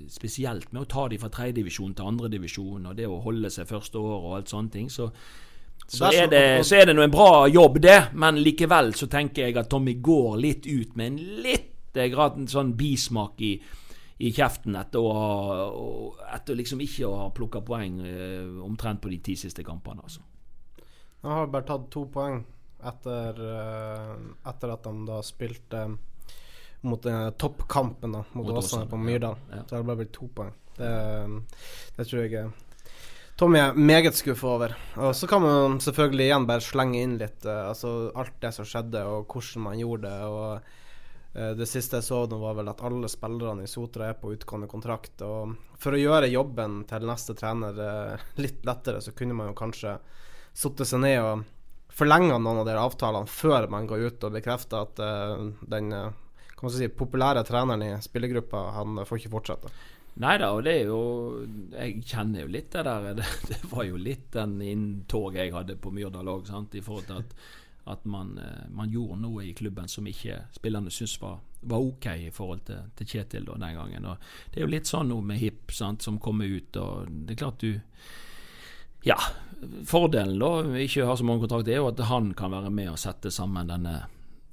Spesielt 0.10 0.72
med 0.74 0.86
å 0.86 0.90
ta 0.90 1.04
de 1.12 1.20
fra 1.22 1.30
tredjedivisjon 1.30 1.94
til 1.94 2.10
andredivisjon, 2.10 2.88
og 2.90 2.96
det 2.98 3.06
å 3.06 3.20
holde 3.22 3.52
seg 3.54 3.70
første 3.70 4.02
år 4.02 4.16
og 4.16 4.38
alt 4.40 4.54
sånne 4.54 4.74
ting, 4.74 4.90
så 4.90 5.12
så 5.88 6.10
er, 6.10 6.28
det, 6.28 6.44
så 6.66 6.76
er 6.80 6.86
det 6.90 6.96
nå 6.98 7.04
en 7.06 7.14
bra 7.14 7.46
jobb, 7.48 7.80
det. 7.84 8.00
Men 8.18 8.40
likevel 8.42 8.94
så 8.98 9.08
tenker 9.12 9.46
jeg 9.48 9.58
at 9.62 9.70
Tommy 9.70 9.94
går 10.02 10.38
litt 10.42 10.66
ut 10.66 10.96
med 10.98 11.12
en 11.12 11.20
litt 11.46 11.98
eh, 11.98 12.12
en 12.26 12.48
sånn 12.50 12.74
bismak 12.76 13.42
i, 13.46 13.52
i 14.18 14.32
kjeften 14.34 14.76
etter 14.80 15.00
å, 15.04 15.12
ha- 15.14 16.34
etter 16.36 16.58
liksom 16.58 16.82
ikke 16.82 17.06
å 17.08 17.16
ha 17.22 17.30
plukka 17.36 17.62
poeng 17.62 18.00
eh, 18.02 18.50
omtrent 18.66 19.02
på 19.04 19.14
de 19.14 19.20
ti 19.30 19.36
siste 19.40 19.64
kampene. 19.64 20.02
altså. 20.04 20.22
Han 21.22 21.32
har 21.32 21.48
bare 21.54 21.70
tatt 21.70 21.88
to 21.94 22.06
poeng 22.14 22.42
etter, 22.86 23.40
eh, 23.46 24.12
etter 24.50 24.74
at 24.76 24.86
han 24.90 25.06
da 25.08 25.22
spilte 25.26 25.86
mot 26.86 27.02
toppkampen 27.42 28.12
da 28.14 28.20
mot, 28.34 28.46
Mot 28.46 28.58
Åsane 28.60 28.84
Åsane, 28.86 28.90
på 28.90 28.98
ja. 29.00 29.04
Myrdal. 29.08 29.38
Ja. 29.50 29.64
Så 29.66 29.76
har 29.76 29.82
det 29.82 29.88
bare 29.90 30.02
blitt 30.04 30.14
to 30.14 30.28
poeng. 30.34 30.52
Det, 30.76 30.90
det 31.96 32.06
tror 32.10 32.22
jeg 32.26 32.34
er 32.42 32.50
Tommy 33.36 33.60
er 33.60 33.76
meget 33.76 34.16
skuffa 34.16 34.48
over. 34.48 34.74
Og 34.96 35.12
så 35.16 35.28
kan 35.28 35.42
man 35.44 35.80
selvfølgelig 35.84 36.30
igjen 36.30 36.46
bare 36.48 36.64
slenge 36.64 37.02
inn 37.04 37.18
litt 37.20 37.44
uh, 37.44 37.68
Altså 37.68 37.90
alt 38.16 38.38
det 38.40 38.54
som 38.56 38.68
skjedde, 38.68 39.02
og 39.04 39.28
hvordan 39.28 39.66
man 39.66 39.80
gjorde 39.82 40.08
det. 40.08 40.30
Og 40.32 40.70
uh, 41.36 41.50
det 41.60 41.68
siste 41.68 42.00
jeg 42.00 42.08
så 42.08 42.22
nå, 42.32 42.40
var 42.40 42.56
vel 42.62 42.72
at 42.72 42.84
alle 42.88 43.10
spillerne 43.12 43.66
i 43.66 43.68
Sotra 43.68 44.08
er 44.08 44.16
på 44.22 44.32
utgående 44.32 44.70
kontrakt. 44.72 45.20
Og 45.28 45.52
for 45.76 45.98
å 45.98 46.00
gjøre 46.00 46.32
jobben 46.32 46.86
til 46.88 47.10
neste 47.10 47.36
trener 47.36 47.82
uh, 47.84 48.24
litt 48.40 48.64
lettere, 48.64 49.04
så 49.04 49.12
kunne 49.12 49.36
man 49.36 49.52
jo 49.52 49.60
kanskje 49.60 49.98
satt 50.56 50.86
seg 50.88 51.04
ned 51.04 51.20
og 51.20 51.44
forlenga 51.96 52.38
noen 52.40 52.62
av 52.62 52.70
de 52.70 52.78
avtalene 52.80 53.28
før 53.28 53.68
man 53.72 53.88
går 53.88 54.08
ut 54.08 54.24
og 54.28 54.36
bekrefter 54.36 54.84
at 54.84 55.00
den 55.72 55.92
si, 56.72 56.88
populære 56.92 57.44
treneren 57.48 57.84
i 57.84 57.92
spillergruppa, 58.04 58.64
han 58.76 59.00
får 59.08 59.22
ikke 59.22 59.32
fortsette. 59.32 59.72
Nei 60.24 60.38
da, 60.40 60.54
og 60.56 60.64
det 60.64 60.74
er 60.80 60.88
jo 60.88 61.00
Jeg 61.76 62.04
kjenner 62.08 62.46
jo 62.46 62.52
litt 62.54 62.72
det 62.72 62.86
der. 62.88 63.08
Det, 63.20 63.28
det 63.52 63.60
var 63.72 63.84
jo 63.88 64.00
litt 64.00 64.30
den 64.36 64.58
inntoget 64.64 65.44
jeg 65.44 65.56
hadde 65.56 65.78
på 65.82 65.92
Myrdal 65.92 66.32
òg, 66.32 66.48
i 66.48 66.84
forhold 66.84 67.10
til 67.10 67.20
at, 67.20 67.34
at 67.92 68.06
man, 68.10 68.38
eh, 68.40 68.68
man 68.72 68.92
gjorde 68.92 69.20
noe 69.22 69.44
i 69.46 69.54
klubben 69.58 69.92
som 69.92 70.08
ikke 70.08 70.46
spillerne 70.56 70.92
syntes 70.92 71.20
var, 71.22 71.42
var 71.68 71.84
ok 71.84 72.08
i 72.28 72.32
forhold 72.34 72.64
til, 72.70 72.88
til 72.96 73.10
Kjetil 73.12 73.50
da, 73.50 73.58
den 73.66 73.76
gangen. 73.76 74.08
Og 74.08 74.30
det 74.54 74.62
er 74.62 74.66
jo 74.66 74.72
litt 74.72 74.90
sånn 74.90 75.12
nå 75.12 75.20
med 75.22 75.42
HIP 75.42 75.76
sant, 75.76 76.06
som 76.06 76.22
kommer 76.24 76.48
ut, 76.48 76.80
og 76.80 77.12
det 77.12 77.36
er 77.36 77.42
klart 77.44 77.66
du 77.66 77.76
Ja. 79.06 79.20
Fordelen 79.86 80.40
da, 80.40 80.50
med 80.68 80.84
ikke 80.84 81.04
å 81.04 81.12
ha 81.12 81.18
så 81.18 81.28
mange 81.28 81.46
kontrakter, 81.46 81.76
er 81.76 81.84
jo 81.84 81.92
at 81.92 82.02
han 82.10 82.32
kan 82.38 82.54
være 82.54 82.72
med 82.74 82.90
og 82.94 83.00
sette 83.02 83.32
sammen 83.34 83.68
denne, 83.70 84.00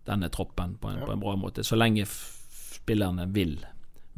denne 0.06 0.28
troppen 0.32 0.76
på 0.80 0.90
en, 0.90 1.00
på 1.06 1.14
en 1.14 1.22
bra 1.22 1.34
måte. 1.36 1.64
Så 1.66 1.78
lenge 1.78 2.06
spillerne 2.08 3.26
vil 3.32 3.58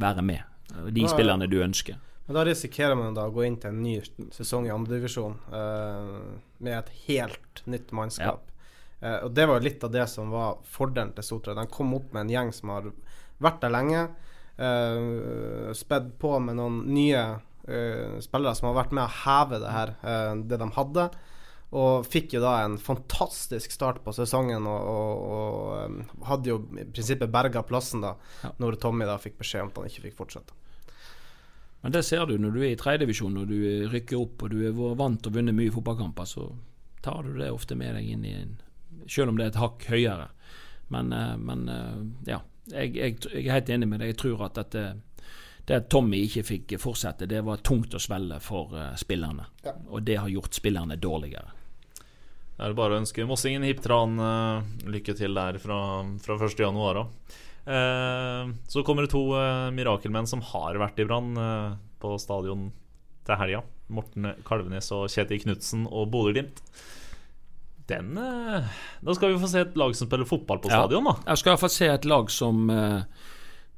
være 0.01 0.24
med. 0.26 0.53
De 0.68 1.00
Ja, 1.00 1.06
ja. 1.06 1.12
spillerne 1.12 1.48
du 1.50 1.58
ønsker. 1.62 2.00
Men 2.26 2.38
da 2.38 2.44
risikerer 2.48 2.96
man 2.96 3.14
da 3.16 3.26
å 3.28 3.34
gå 3.34 3.44
inn 3.44 3.58
til 3.60 3.74
en 3.74 3.82
ny 3.84 3.98
sesong 4.32 4.66
i 4.66 4.72
andredivisjon 4.72 5.36
uh, 5.52 6.38
med 6.58 6.78
et 6.78 6.92
helt 7.04 7.60
nytt 7.68 7.92
mannskap. 7.92 8.46
Eh, 9.04 9.18
og 9.26 9.34
det 9.36 9.46
var 9.50 9.64
litt 9.64 9.84
av 9.84 9.92
det 9.92 10.06
som 10.08 10.30
var 10.32 10.60
fordelen 10.64 11.12
til 11.16 11.26
Sotra. 11.26 11.56
De 11.56 11.66
kom 11.70 11.92
opp 11.96 12.12
med 12.14 12.24
en 12.24 12.34
gjeng 12.34 12.52
som 12.56 12.72
har 12.72 12.88
vært 13.44 13.60
der 13.64 13.74
lenge. 13.74 14.06
Uh, 14.54 15.72
Spedd 15.74 16.12
på 16.22 16.36
med 16.38 16.54
noen 16.60 16.84
nye 16.94 17.22
uh, 17.66 18.20
spillere 18.22 18.54
som 18.54 18.68
har 18.70 18.76
vært 18.78 18.94
med 18.94 19.02
å 19.02 19.14
heve 19.24 19.58
det 19.58 19.72
her, 19.74 19.94
eh, 20.06 20.34
det 20.46 20.60
de 20.62 20.68
hadde. 20.76 21.08
Og 21.74 22.06
fikk 22.06 22.36
jo 22.36 22.42
da 22.44 22.56
en 22.62 22.76
fantastisk 22.78 23.72
start 23.74 24.02
på 24.04 24.12
sesongen 24.14 24.66
og, 24.70 24.90
og, 24.90 25.22
og 25.36 25.78
eh, 25.78 26.18
hadde 26.28 26.52
jo 26.52 26.58
i 26.78 26.84
prinsippet 26.86 27.32
berga 27.34 27.64
plassen 27.66 28.04
da 28.04 28.14
Ja. 28.44 28.52
når 28.62 28.78
Tommy 28.82 29.08
da 29.08 29.16
fikk 29.18 29.40
beskjed 29.40 29.64
om 29.64 29.72
at 29.72 29.80
han 29.80 29.90
ikke 29.90 30.06
fikk 30.08 30.20
fortsette. 30.20 30.60
Men 31.84 31.92
det 31.92 32.04
ser 32.06 32.24
du 32.26 32.38
når 32.40 32.54
du 32.54 32.60
er 32.62 32.70
i 32.72 32.80
tredjedivisjon 32.80 33.42
og 33.42 33.50
du 33.50 33.58
rykker 33.92 34.20
opp 34.20 34.46
og 34.46 34.54
du 34.54 34.62
er 34.64 34.76
vant 34.96 35.20
til 35.20 35.32
å 35.32 35.36
vinne 35.36 35.52
mye 35.56 35.72
fotballkamper, 35.74 36.28
så 36.28 36.46
tar 37.04 37.26
du 37.26 37.34
det 37.36 37.50
ofte 37.52 37.76
med 37.76 37.98
deg 37.98 38.06
inn 38.14 38.24
i 38.24 38.36
en 38.38 38.54
selv 39.10 39.34
om 39.34 39.36
det 39.38 39.48
er 39.48 39.52
et 39.52 39.60
hakk 39.60 39.84
høyere. 39.90 40.28
Men, 40.94 41.12
eh, 41.12 41.34
men 41.36 41.68
eh, 41.68 42.04
ja. 42.30 42.40
Jeg, 42.72 42.94
jeg, 42.96 43.18
jeg, 43.28 43.42
er 43.44 43.58
helt 43.58 43.68
enig 43.74 43.88
med 43.90 44.00
deg. 44.00 44.14
Jeg 44.14 44.20
tror 44.22 44.46
at 44.46 44.56
dette 44.56 44.84
det 45.64 45.76
at 45.80 45.86
Tommy 45.92 46.18
ikke 46.26 46.42
fikk 46.44 46.74
fortsette, 46.80 47.26
det 47.28 47.40
var 47.44 47.62
tungt 47.64 47.94
å 47.96 48.00
svelge 48.02 48.36
for 48.44 48.74
uh, 48.76 48.90
spillerne. 49.00 49.46
Ja. 49.64 49.72
Og 49.88 50.02
det 50.04 50.18
har 50.20 50.28
gjort 50.28 50.56
spillerne 50.56 50.98
dårligere. 51.00 51.54
Det 52.55 52.68
er 52.68 52.76
bare 52.78 52.94
å 52.94 53.00
ønske 53.02 53.26
Mossingen 53.26 53.66
Hiptran 53.66 54.14
uh, 54.20 54.62
lykke 54.86 55.16
til 55.18 55.34
der 55.34 55.59
fra, 55.62 55.78
fra 56.22 56.36
1.1. 56.38 57.00
Uh, 57.64 58.52
så 58.70 58.84
kommer 58.86 59.07
det 59.07 59.14
to 59.14 59.24
uh, 59.34 59.72
mirakelmenn 59.74 60.28
som 60.30 60.44
har 60.52 60.78
vært 60.78 61.00
i 61.02 61.07
Brann 61.09 61.32
uh, 61.34 61.74
på 62.02 62.14
stadion 62.22 62.68
til 63.26 63.40
helga. 63.40 63.64
Morten 63.94 64.30
Kalvenes 64.46 64.92
og 64.94 65.09
Kjetil 65.12 65.42
Knutsen 65.42 65.88
og 65.90 66.12
Bodø-Glimt. 66.12 66.62
Den 67.90 68.14
Da 68.16 69.12
skal 69.12 69.34
vi 69.34 69.40
få 69.42 69.48
se 69.50 69.61
et 69.61 69.74
lag 69.76 69.92
som 69.92 70.09
spiller 70.09 70.28
fotball 70.28 70.62
på 70.62 70.70
stadion, 70.72 71.05
da. 71.05 71.18
Jeg 71.26 71.40
skal 71.42 71.52
iallfall 71.52 71.72
se 71.74 71.88
et 71.92 72.07
lag 72.09 72.30
som 72.32 72.70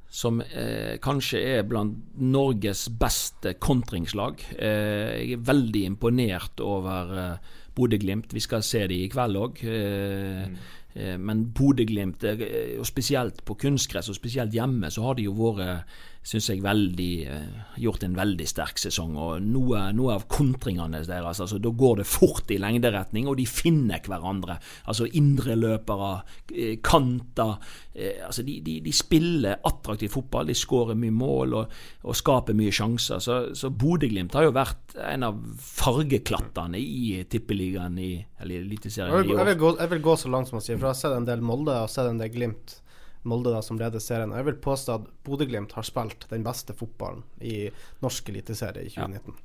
som 0.09 0.39
eh, 0.41 0.95
kanskje 1.03 1.41
er 1.57 1.65
blant 1.67 1.97
Norges 2.15 2.87
beste 2.99 3.53
kontringslag. 3.59 4.39
Eh, 4.55 5.17
jeg 5.19 5.35
er 5.35 5.47
veldig 5.49 5.83
imponert 5.91 6.63
over 6.63 7.11
eh, 7.19 7.55
Bodø-Glimt. 7.77 8.33
Vi 8.33 8.43
skal 8.43 8.65
se 8.65 8.81
dem 8.89 8.97
i 8.97 9.11
kveld 9.11 9.37
òg. 9.39 9.61
Eh, 9.63 10.43
mm. 10.49 10.57
Eh, 10.97 11.17
men 11.21 11.45
Bodø-Glimt, 11.53 12.23
eh, 12.23 12.83
spesielt 12.87 13.43
på 13.45 13.53
kunstgress, 13.53 14.09
og 14.09 14.17
spesielt 14.17 14.55
hjemme, 14.55 14.89
så 14.91 15.05
har 15.05 15.17
de 15.17 15.27
jo 15.27 15.35
vært 15.37 15.85
syns 16.27 16.49
jeg 16.51 16.63
veldig 16.63 17.11
eh, 17.31 17.59
gjort 17.79 18.03
en 18.03 18.15
veldig 18.17 18.47
sterk 18.49 18.79
sesong. 18.81 19.15
og 19.15 19.43
Noe, 19.47 19.85
noe 19.95 20.17
av 20.17 20.25
kontringene 20.31 20.99
deres 21.07 21.41
altså 21.43 21.59
Da 21.61 21.71
går 21.71 22.01
det 22.01 22.07
fort 22.09 22.51
i 22.51 22.59
lengderetning, 22.59 23.29
og 23.29 23.37
de 23.39 23.45
finner 23.47 24.03
hverandre. 24.03 24.57
Altså 24.91 25.07
indreløpere, 25.07 26.11
eh, 26.51 26.73
kanter. 26.83 27.55
Eh, 27.93 28.19
altså 28.25 28.43
de, 28.47 28.59
de, 28.65 28.79
de, 28.83 28.95
spiller 28.95 29.61
attraktiv 29.67 30.11
fotball, 30.17 30.49
de 30.51 30.57
skårer 30.57 30.99
mye 30.99 31.15
mål 31.15 31.55
og, 31.61 31.77
og 32.03 32.17
skaper 32.19 32.57
mye 32.57 32.75
sjanser. 32.75 33.23
Så, 33.23 33.39
så 33.57 33.71
Bodø-Glimt 33.71 34.35
har 34.35 34.49
jo 34.49 34.55
vært 34.57 34.97
en 35.07 35.27
av 35.29 35.39
fargeklattene 35.63 36.81
i 36.81 37.21
Tippeligaen 37.29 37.95
i 38.03 38.11
eller 38.41 38.65
Eliteserien 38.65 39.13
i 39.13 39.31
år. 39.31 39.45
Jeg 39.45 39.49
vil, 39.53 39.61
gå, 39.63 39.71
jeg 39.79 39.93
vil 39.95 40.03
gå 40.09 40.17
så 40.19 40.33
langt 40.33 40.51
som 40.51 40.59
å 40.59 40.63
si, 40.63 40.75
for 40.75 40.89
jeg 40.89 40.91
har 40.91 40.99
sett 40.99 41.15
en 41.15 41.29
del 41.29 41.45
Molde 41.45 41.77
og 41.85 41.91
sett 41.91 42.11
en 42.11 42.19
del 42.19 42.33
Glimt 42.35 42.81
Molde 43.27 43.53
da, 43.53 43.61
som 43.65 43.79
leder 43.79 44.01
serien. 44.03 44.33
Jeg 44.35 44.47
vil 44.47 44.59
påstå 44.63 44.95
at 44.99 45.09
Bodø-Glimt 45.27 45.75
har 45.77 45.85
spilt 45.87 46.27
den 46.31 46.45
beste 46.45 46.75
fotballen 46.77 47.25
i 47.41 47.67
norsk 48.03 48.31
eliteserie 48.33 48.87
i 48.87 48.93
2019. 48.93 49.35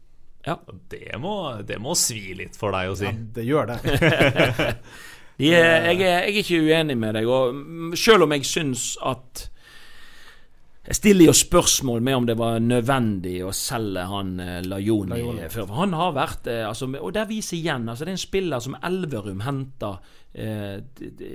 Ja. 0.47 0.55
ja. 0.55 0.77
Det, 0.93 1.07
må, 1.23 1.35
det, 1.67 1.81
må, 1.83 1.97
svi 1.99 2.37
litt 2.39 2.59
for 2.59 2.75
deg 2.77 2.93
å 2.93 2.99
si. 2.99 3.09
Ja, 3.09 3.17
det 3.39 3.49
gjør 3.49 3.73
det. 3.75 3.81
De, 5.41 5.49
jeg, 5.49 5.65
er, 5.65 5.87
jeg, 5.89 6.03
er, 6.13 6.27
ikke 6.39 6.59
uenig 6.61 6.95
med 7.01 7.17
deg. 7.17 7.27
Og 7.27 7.97
selv 7.99 8.27
om 8.27 8.35
jeg 8.37 8.47
syns 8.47 8.93
at 9.01 9.49
jeg 10.83 10.97
stiller 10.99 11.29
jo 11.29 11.33
spørsmål 11.33 12.01
med 12.03 12.17
om 12.17 12.25
det 12.27 12.35
var 12.39 12.57
nødvendig 12.59 13.37
å 13.47 13.53
selge 13.55 14.03
han 14.11 14.33
eh, 14.43 14.57
Lajoni 14.67 15.21
før. 15.47 15.69
For 15.69 15.79
han 15.79 15.93
har 15.95 16.15
vært 16.17 16.49
eh, 16.51 16.65
altså, 16.67 16.89
Og 16.99 17.13
der 17.15 17.29
viser 17.31 17.61
igjen 17.61 17.87
altså, 17.87 18.03
Det 18.03 18.11
er 18.11 18.17
en 18.17 18.23
spiller 18.23 18.65
som 18.65 18.75
Elverum 18.83 19.45
henta 19.47 19.93
eh, 20.35 20.81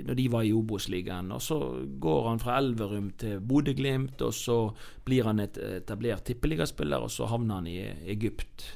når 0.04 0.18
de 0.18 0.26
var 0.34 0.44
i 0.44 0.52
Obos-ligaen. 0.52 1.32
Og 1.32 1.40
så 1.40 1.58
går 1.96 2.28
han 2.28 2.42
fra 2.42 2.58
Elverum 2.60 3.08
til 3.16 3.40
Bodø-Glimt, 3.40 4.20
og 4.20 4.34
så 4.36 4.58
blir 5.06 5.24
han 5.30 5.40
et 5.40 5.56
etablert 5.56 6.26
tippeligaspiller, 6.28 7.08
og 7.08 7.10
så 7.10 7.30
havner 7.30 7.62
han 7.62 7.70
i 7.72 7.78
Egypt. 8.12 8.66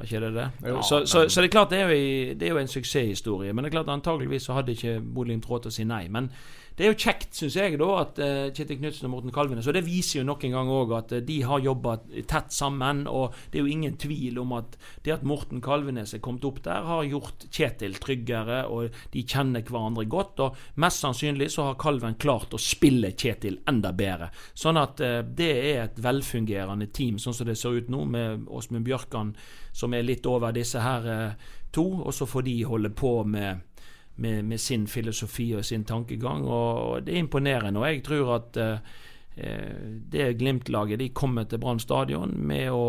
Var 0.00 0.08
ikke 0.08 0.24
det 0.24 0.32
det? 0.34 0.48
Ja, 0.66 0.82
så, 0.82 1.04
så, 1.06 1.28
så, 1.28 1.44
det 1.44 1.46
er 1.46 1.54
klart 1.54 1.70
det 1.70 1.78
er, 1.78 1.94
jo, 1.94 2.34
det 2.40 2.48
er 2.48 2.56
jo 2.56 2.58
en 2.58 2.74
suksesshistorie. 2.74 3.52
Men 3.52 3.62
det 3.62 3.70
er 3.70 3.76
klart 3.78 3.94
antageligvis 3.94 4.50
så 4.50 4.58
hadde 4.58 4.74
ikke 4.74 4.98
Bodø-Glimt 4.98 5.46
råd 5.46 5.68
til 5.68 5.70
å 5.70 5.76
si 5.78 5.86
nei. 5.86 6.08
Men 6.10 6.32
det 6.76 6.84
er 6.84 6.92
jo 6.92 6.98
kjekt, 6.98 7.34
syns 7.36 7.56
jeg, 7.58 7.76
da, 7.80 7.88
at 8.00 8.18
uh, 8.22 8.48
Kjetil 8.54 8.78
Knutsen 8.80 9.08
og 9.08 9.12
Morten 9.12 9.32
Kalvin 9.34 9.60
Og 9.60 9.74
det 9.76 9.84
viser 9.84 10.20
jo 10.20 10.26
nok 10.26 10.46
en 10.46 10.54
gang 10.56 10.70
òg 10.72 10.94
at 10.96 11.14
uh, 11.16 11.20
de 11.24 11.38
har 11.44 11.64
jobba 11.64 11.98
tett 12.28 12.54
sammen. 12.54 13.04
Og 13.10 13.36
det 13.52 13.60
er 13.60 13.66
jo 13.66 13.74
ingen 13.74 13.98
tvil 14.00 14.40
om 14.40 14.54
at 14.56 14.78
det 15.04 15.16
at 15.18 15.26
Morten 15.28 15.60
Kalvenes 15.64 16.14
er 16.16 16.22
kommet 16.24 16.46
opp 16.48 16.62
der, 16.64 16.86
har 16.88 17.04
gjort 17.08 17.46
Kjetil 17.52 17.98
tryggere, 18.00 18.62
og 18.72 18.96
de 19.12 19.24
kjenner 19.28 19.64
hverandre 19.68 20.06
godt. 20.10 20.44
Og 20.46 20.62
mest 20.80 21.04
sannsynlig 21.04 21.50
så 21.52 21.68
har 21.70 21.80
Kalven 21.80 22.16
klart 22.22 22.56
å 22.56 22.60
spille 22.62 23.12
Kjetil 23.12 23.60
enda 23.68 23.92
bedre. 23.96 24.30
Sånn 24.56 24.80
at 24.80 25.02
uh, 25.04 25.20
det 25.26 25.52
er 25.58 25.82
et 25.84 26.00
velfungerende 26.02 26.88
team, 26.94 27.20
sånn 27.20 27.36
som 27.36 27.48
det 27.48 27.58
ser 27.60 27.76
ut 27.76 27.92
nå, 27.92 28.06
med 28.12 28.48
Åsmund 28.48 28.88
Bjørkan 28.88 29.36
som 29.76 29.92
er 29.96 30.04
litt 30.04 30.26
over 30.28 30.52
disse 30.52 30.80
her 30.80 31.04
to, 31.72 31.84
og 32.04 32.12
så 32.12 32.26
får 32.28 32.44
de 32.44 32.56
holde 32.68 32.90
på 32.92 33.12
med 33.24 33.62
med, 34.22 34.44
med, 34.44 34.60
sin 34.60 34.86
filosofi 34.86 35.50
og 35.58 35.64
sin 35.66 35.84
tankegang. 35.88 36.46
Og, 36.46 37.02
det 37.06 37.16
er 37.16 37.24
imponerende. 37.24 37.80
Og 37.80 37.88
jeg 37.88 38.04
tror 38.06 38.36
at 38.36 38.60
eh, 38.62 38.78
det 40.12 40.36
Glimt-laget 40.38 41.00
de 41.00 41.10
kommer 41.16 41.48
til 41.48 41.60
Brann 41.62 41.80
stadion 41.82 42.34
med 42.46 42.70
å 42.72 42.86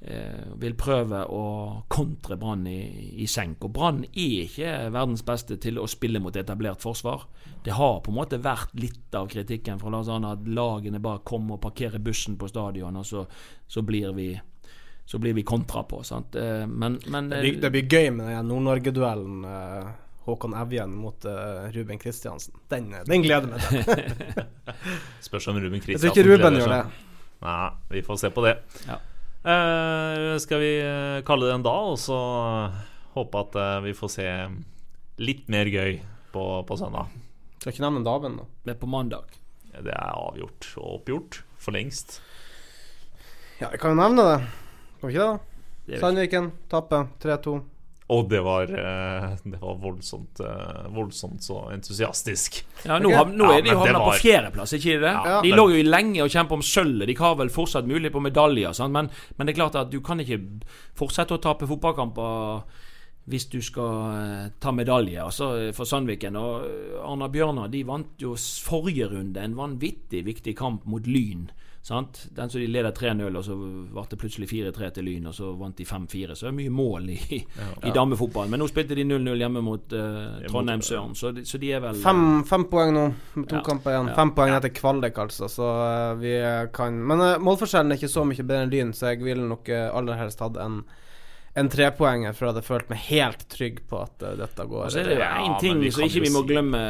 eh, 0.00 0.52
vil 0.60 0.76
prøve 0.78 1.24
å 1.28 1.44
kontre 1.92 2.38
Brann 2.40 2.66
i, 2.66 2.80
i, 3.22 3.28
senk. 3.30 3.64
Og 3.66 3.74
Brann 3.76 4.04
er 4.10 4.46
ikke 4.46 4.76
verdens 4.92 5.24
beste 5.26 5.58
til 5.62 5.80
å 5.80 5.88
spille 5.90 6.22
mot 6.22 6.36
etablert 6.36 6.82
forsvar. 6.82 7.26
Det 7.62 7.76
har 7.78 8.00
på 8.02 8.10
en 8.10 8.18
måte 8.18 8.40
vært 8.42 8.72
litt 8.80 9.14
av 9.14 9.28
kritikken 9.30 9.78
fra 9.78 9.92
Lars 9.92 10.10
Arne 10.10 10.34
at 10.34 10.48
lagene 10.48 11.02
bare 11.02 11.22
kommer 11.26 11.58
og 11.58 11.66
parkerer 11.68 12.02
bussen 12.02 12.38
på 12.40 12.48
stadion, 12.50 12.96
og 12.98 13.06
så, 13.06 13.26
så 13.68 13.84
blir 13.86 14.16
vi 14.16 14.32
så 15.04 15.18
blir 15.18 15.34
vi 15.34 15.42
kontra 15.42 15.82
på. 15.82 16.02
Sant? 16.06 16.34
Eh, 16.34 16.66
men, 16.66 17.00
men, 17.06 17.28
det, 17.28 17.40
blir, 17.42 17.60
det 17.60 17.70
blir 17.74 17.90
gøy 17.90 18.10
med 18.16 18.30
den 18.32 18.48
Nord-Norge-duellen. 18.48 19.44
Håkon 20.26 20.54
Evjen 20.54 20.92
mot 20.94 21.24
uh, 21.24 21.66
Ruben 21.74 21.98
Kristiansen. 21.98 22.54
Den, 22.70 22.92
den 23.06 23.24
gleder 23.24 23.48
meg 23.50 23.64
til. 23.66 24.44
Spørs 25.26 25.48
om 25.50 25.58
Ruben 25.58 25.82
Kristiansen 25.82 26.08
Jeg 26.08 26.14
tror 26.14 26.22
ikke 26.22 26.28
Ruben 26.30 26.58
gjør 26.60 26.74
det. 26.76 26.82
Nei, 27.42 27.70
vi 27.90 28.04
får 28.06 28.20
se 28.22 28.30
på 28.30 28.44
det. 28.46 28.54
Ja. 28.86 29.00
Uh, 29.42 30.38
skal 30.38 30.60
vi 30.62 30.70
eh, 30.78 31.18
kalle 31.26 31.48
det 31.48 31.56
en 31.56 31.64
dag, 31.66 31.88
og 31.90 31.98
så 31.98 32.18
håpe 33.16 33.40
at 33.40 33.56
uh, 33.58 33.80
vi 33.82 33.94
får 33.98 34.12
se 34.14 34.26
litt 35.18 35.48
mer 35.50 35.66
gøy 35.66 35.98
på, 36.30 36.44
på 36.68 36.78
søndag. 36.78 37.10
Skal 37.58 37.74
ikke 37.74 37.84
nevne 37.88 38.04
dagen, 38.06 38.38
da. 38.38 38.46
Det 38.62 38.76
er 38.76 38.78
på 38.78 38.90
mandag. 38.90 39.34
Det 39.72 39.90
er 39.90 40.14
avgjort 40.14 40.70
og 40.76 41.00
oppgjort 41.00 41.40
for 41.58 41.74
lengst. 41.74 42.20
Ja, 43.58 43.72
jeg 43.72 43.82
kan 43.82 43.96
jo 43.96 43.98
nevne 43.98 44.28
det. 44.28 44.38
Kan 45.00 45.08
vi 45.08 45.16
ikke 45.16 45.26
det, 45.26 45.32
da? 45.90 45.98
Sandviken 46.02 46.50
taper 46.70 47.10
3-2. 47.22 47.58
Og 48.10 48.28
det 48.28 48.40
var, 48.42 48.62
eh, 48.62 49.28
det 49.44 49.58
var 49.60 49.76
voldsomt, 49.80 50.40
eh, 50.40 50.86
voldsomt 50.94 51.42
så 51.42 51.70
entusiastisk. 51.72 52.64
Ja, 52.84 52.98
Nå, 52.98 53.08
okay. 53.08 53.36
nå 53.36 53.50
er 53.52 53.62
de 53.62 53.72
jo 53.72 53.78
havna 53.78 53.98
var... 53.98 54.10
på 54.10 54.24
fjerdeplass, 54.24 54.74
ikke 54.76 54.98
det? 55.00 55.12
Ja, 55.12 55.40
de 55.42 55.52
men... 55.52 55.58
lå 55.58 55.66
jo 55.70 55.82
lenge 55.86 56.24
og 56.24 56.32
kjempa 56.34 56.58
om 56.58 56.64
sølvet. 56.66 57.06
De 57.08 57.16
har 57.18 57.36
vel 57.38 57.52
fortsatt 57.52 57.88
mulig 57.88 58.12
på 58.12 58.22
medaljer, 58.24 58.74
men, 58.88 59.10
men, 59.36 59.46
det 59.46 59.54
er 59.54 59.60
klart 59.60 59.78
at 59.78 59.92
du 59.92 60.00
kan 60.04 60.20
ikke 60.20 60.40
fortsette 60.98 61.38
å 61.38 61.42
tape 61.42 61.68
fotballkamper 61.70 62.64
hvis 63.30 63.46
du 63.52 63.60
skal 63.62 64.16
eh, 64.18 64.46
ta 64.58 64.72
medalje 64.74 65.22
altså 65.22 65.52
for 65.76 65.86
Sandviken. 65.86 66.36
Og 66.36 67.02
Arna 67.06 67.30
Bjørnar 67.30 67.70
de 67.70 67.84
vant 67.86 68.18
jo 68.20 68.34
forrige 68.36 69.12
runde 69.14 69.40
en 69.40 69.56
vanvittig 69.56 70.24
viktig 70.26 70.56
kamp 70.58 70.88
mot 70.90 71.06
Lyn. 71.06 71.46
Sant? 71.82 72.26
Den 72.30 72.50
som 72.50 72.60
de 72.60 72.66
leder 72.66 72.92
3-0, 72.94 73.36
og 73.36 73.44
så 73.44 73.56
ble 73.58 74.02
det 74.10 74.18
plutselig 74.20 74.46
4-3 74.52 74.90
til 74.94 75.06
Lyn, 75.08 75.24
og 75.26 75.34
så 75.34 75.48
vant 75.58 75.74
de 75.74 75.86
5-4. 75.86 76.36
Så 76.38 76.46
det 76.46 76.50
er 76.52 76.54
mye 76.60 76.70
mål 76.70 77.08
i, 77.10 77.16
ja. 77.42 77.70
i 77.88 77.90
damefotballen. 77.96 78.52
Men 78.54 78.62
nå 78.62 78.68
spilte 78.70 78.94
de 78.94 79.02
0-0 79.08 79.42
hjemme 79.42 79.64
mot 79.66 79.96
uh, 79.98 80.38
Trondheim 80.46 80.84
Søren, 80.86 81.16
så, 81.18 81.32
så, 81.42 81.58
de 81.58 81.72
er 81.74 81.82
vel 81.82 81.98
Fem, 82.04 82.22
fem 82.46 82.68
poeng 82.70 82.94
nå, 82.94 83.08
med 83.34 83.48
to 83.50 83.58
ja. 83.58 83.64
kamper 83.66 83.96
igjen. 83.96 84.12
Fem 84.14 84.30
poeng 84.36 84.54
etter 84.54 84.70
kvalik, 84.78 85.18
altså, 85.24 85.50
så 85.50 85.72
uh, 85.82 86.12
vi 86.22 86.36
kan 86.76 87.02
Men 87.02 87.24
uh, 87.24 87.32
målforskjellen 87.42 87.90
er 87.90 87.98
ikke 87.98 88.14
så 88.14 88.24
mye 88.30 88.46
bedre 88.46 88.68
enn 88.68 88.74
Lyn, 88.76 88.94
så 88.94 89.10
jeg 89.10 89.24
ville 89.26 89.50
nok 89.50 89.74
aller 89.74 90.22
helst 90.22 90.44
hatt 90.44 90.62
en 90.62 90.84
en 91.58 91.68
trepoenger 91.68 92.32
for 92.32 92.46
jeg 92.46 92.54
hadde 92.54 92.64
følt 92.64 92.88
meg 92.88 93.00
helt 93.10 93.42
trygg 93.52 93.82
på 93.90 93.98
at 94.00 94.24
uh, 94.24 94.32
dette 94.40 94.64
går. 94.70 94.86
Og 94.86 94.94
så 94.94 95.02
er 95.02 95.10
det 95.10 95.18
én 95.18 95.50
ja, 95.50 95.58
ting 95.60 95.82
som 95.92 96.06
ikke 96.06 96.24
vi 96.24 96.32
må 96.32 96.42
glemme, 96.48 96.80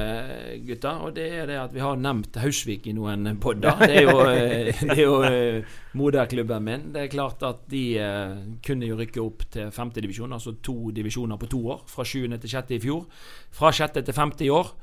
gutta, 0.68 0.94
og 1.02 1.16
det 1.16 1.26
er 1.40 1.50
det 1.50 1.58
at 1.64 1.74
vi 1.74 1.82
har 1.82 1.98
nevnt 1.98 2.38
Hausvik 2.42 2.86
i 2.86 2.94
noen 2.94 3.26
podder. 3.42 3.82
Det 3.82 3.98
er 3.98 4.06
jo, 4.06 4.16
eh, 4.30 4.82
det 4.84 4.96
er 4.96 5.02
jo 5.02 5.18
uh, 5.26 5.78
moderklubben 5.98 6.68
min. 6.68 6.88
Det 6.94 7.06
er 7.06 7.14
klart 7.14 7.42
at 7.48 7.66
de 7.72 7.84
uh, 7.98 8.36
kunne 8.64 8.90
jo 8.90 8.98
rykke 9.02 9.24
opp 9.24 9.46
til 9.56 9.72
femtedivisjon, 9.74 10.38
altså 10.38 10.54
to 10.62 10.94
divisjoner 10.94 11.40
på 11.42 11.50
to 11.50 11.64
år. 11.74 11.82
Fra 11.90 12.06
sjuende 12.06 12.38
til 12.42 12.54
sjette 12.54 12.78
i 12.78 12.82
fjor. 12.82 13.08
Fra 13.52 13.74
sjette 13.74 14.04
til 14.06 14.16
femte 14.16 14.46
i 14.46 14.52
år. 14.54 14.76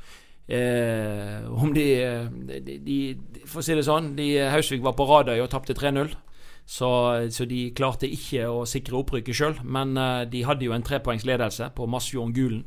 Eh, 0.50 1.46
om 1.62 1.74
de, 1.76 1.84
de, 2.66 2.78
de, 2.82 2.96
For 3.46 3.62
å 3.62 3.66
si 3.66 3.76
det 3.78 3.84
sånn, 3.86 4.16
de, 4.18 4.32
Hausvik 4.50 4.82
var 4.82 4.96
på 4.98 5.06
Radøy 5.06 5.38
og 5.44 5.52
tapte 5.54 5.76
3-0. 5.78 6.10
Så, 6.70 6.90
så, 7.34 7.48
de 7.50 7.72
klarte 7.74 8.06
ikke 8.06 8.46
å 8.46 8.62
sikre 8.70 9.00
opprykket 9.00 9.38
sjøl. 9.40 9.56
Men 9.66 9.98
uh, 9.98 10.22
de 10.30 10.44
hadde 10.46 10.68
jo 10.68 10.76
en 10.76 10.86
trepoengsledelse 10.86 11.72
på 11.78 11.88
Masfjorden 11.90 12.36
Gulen. 12.36 12.66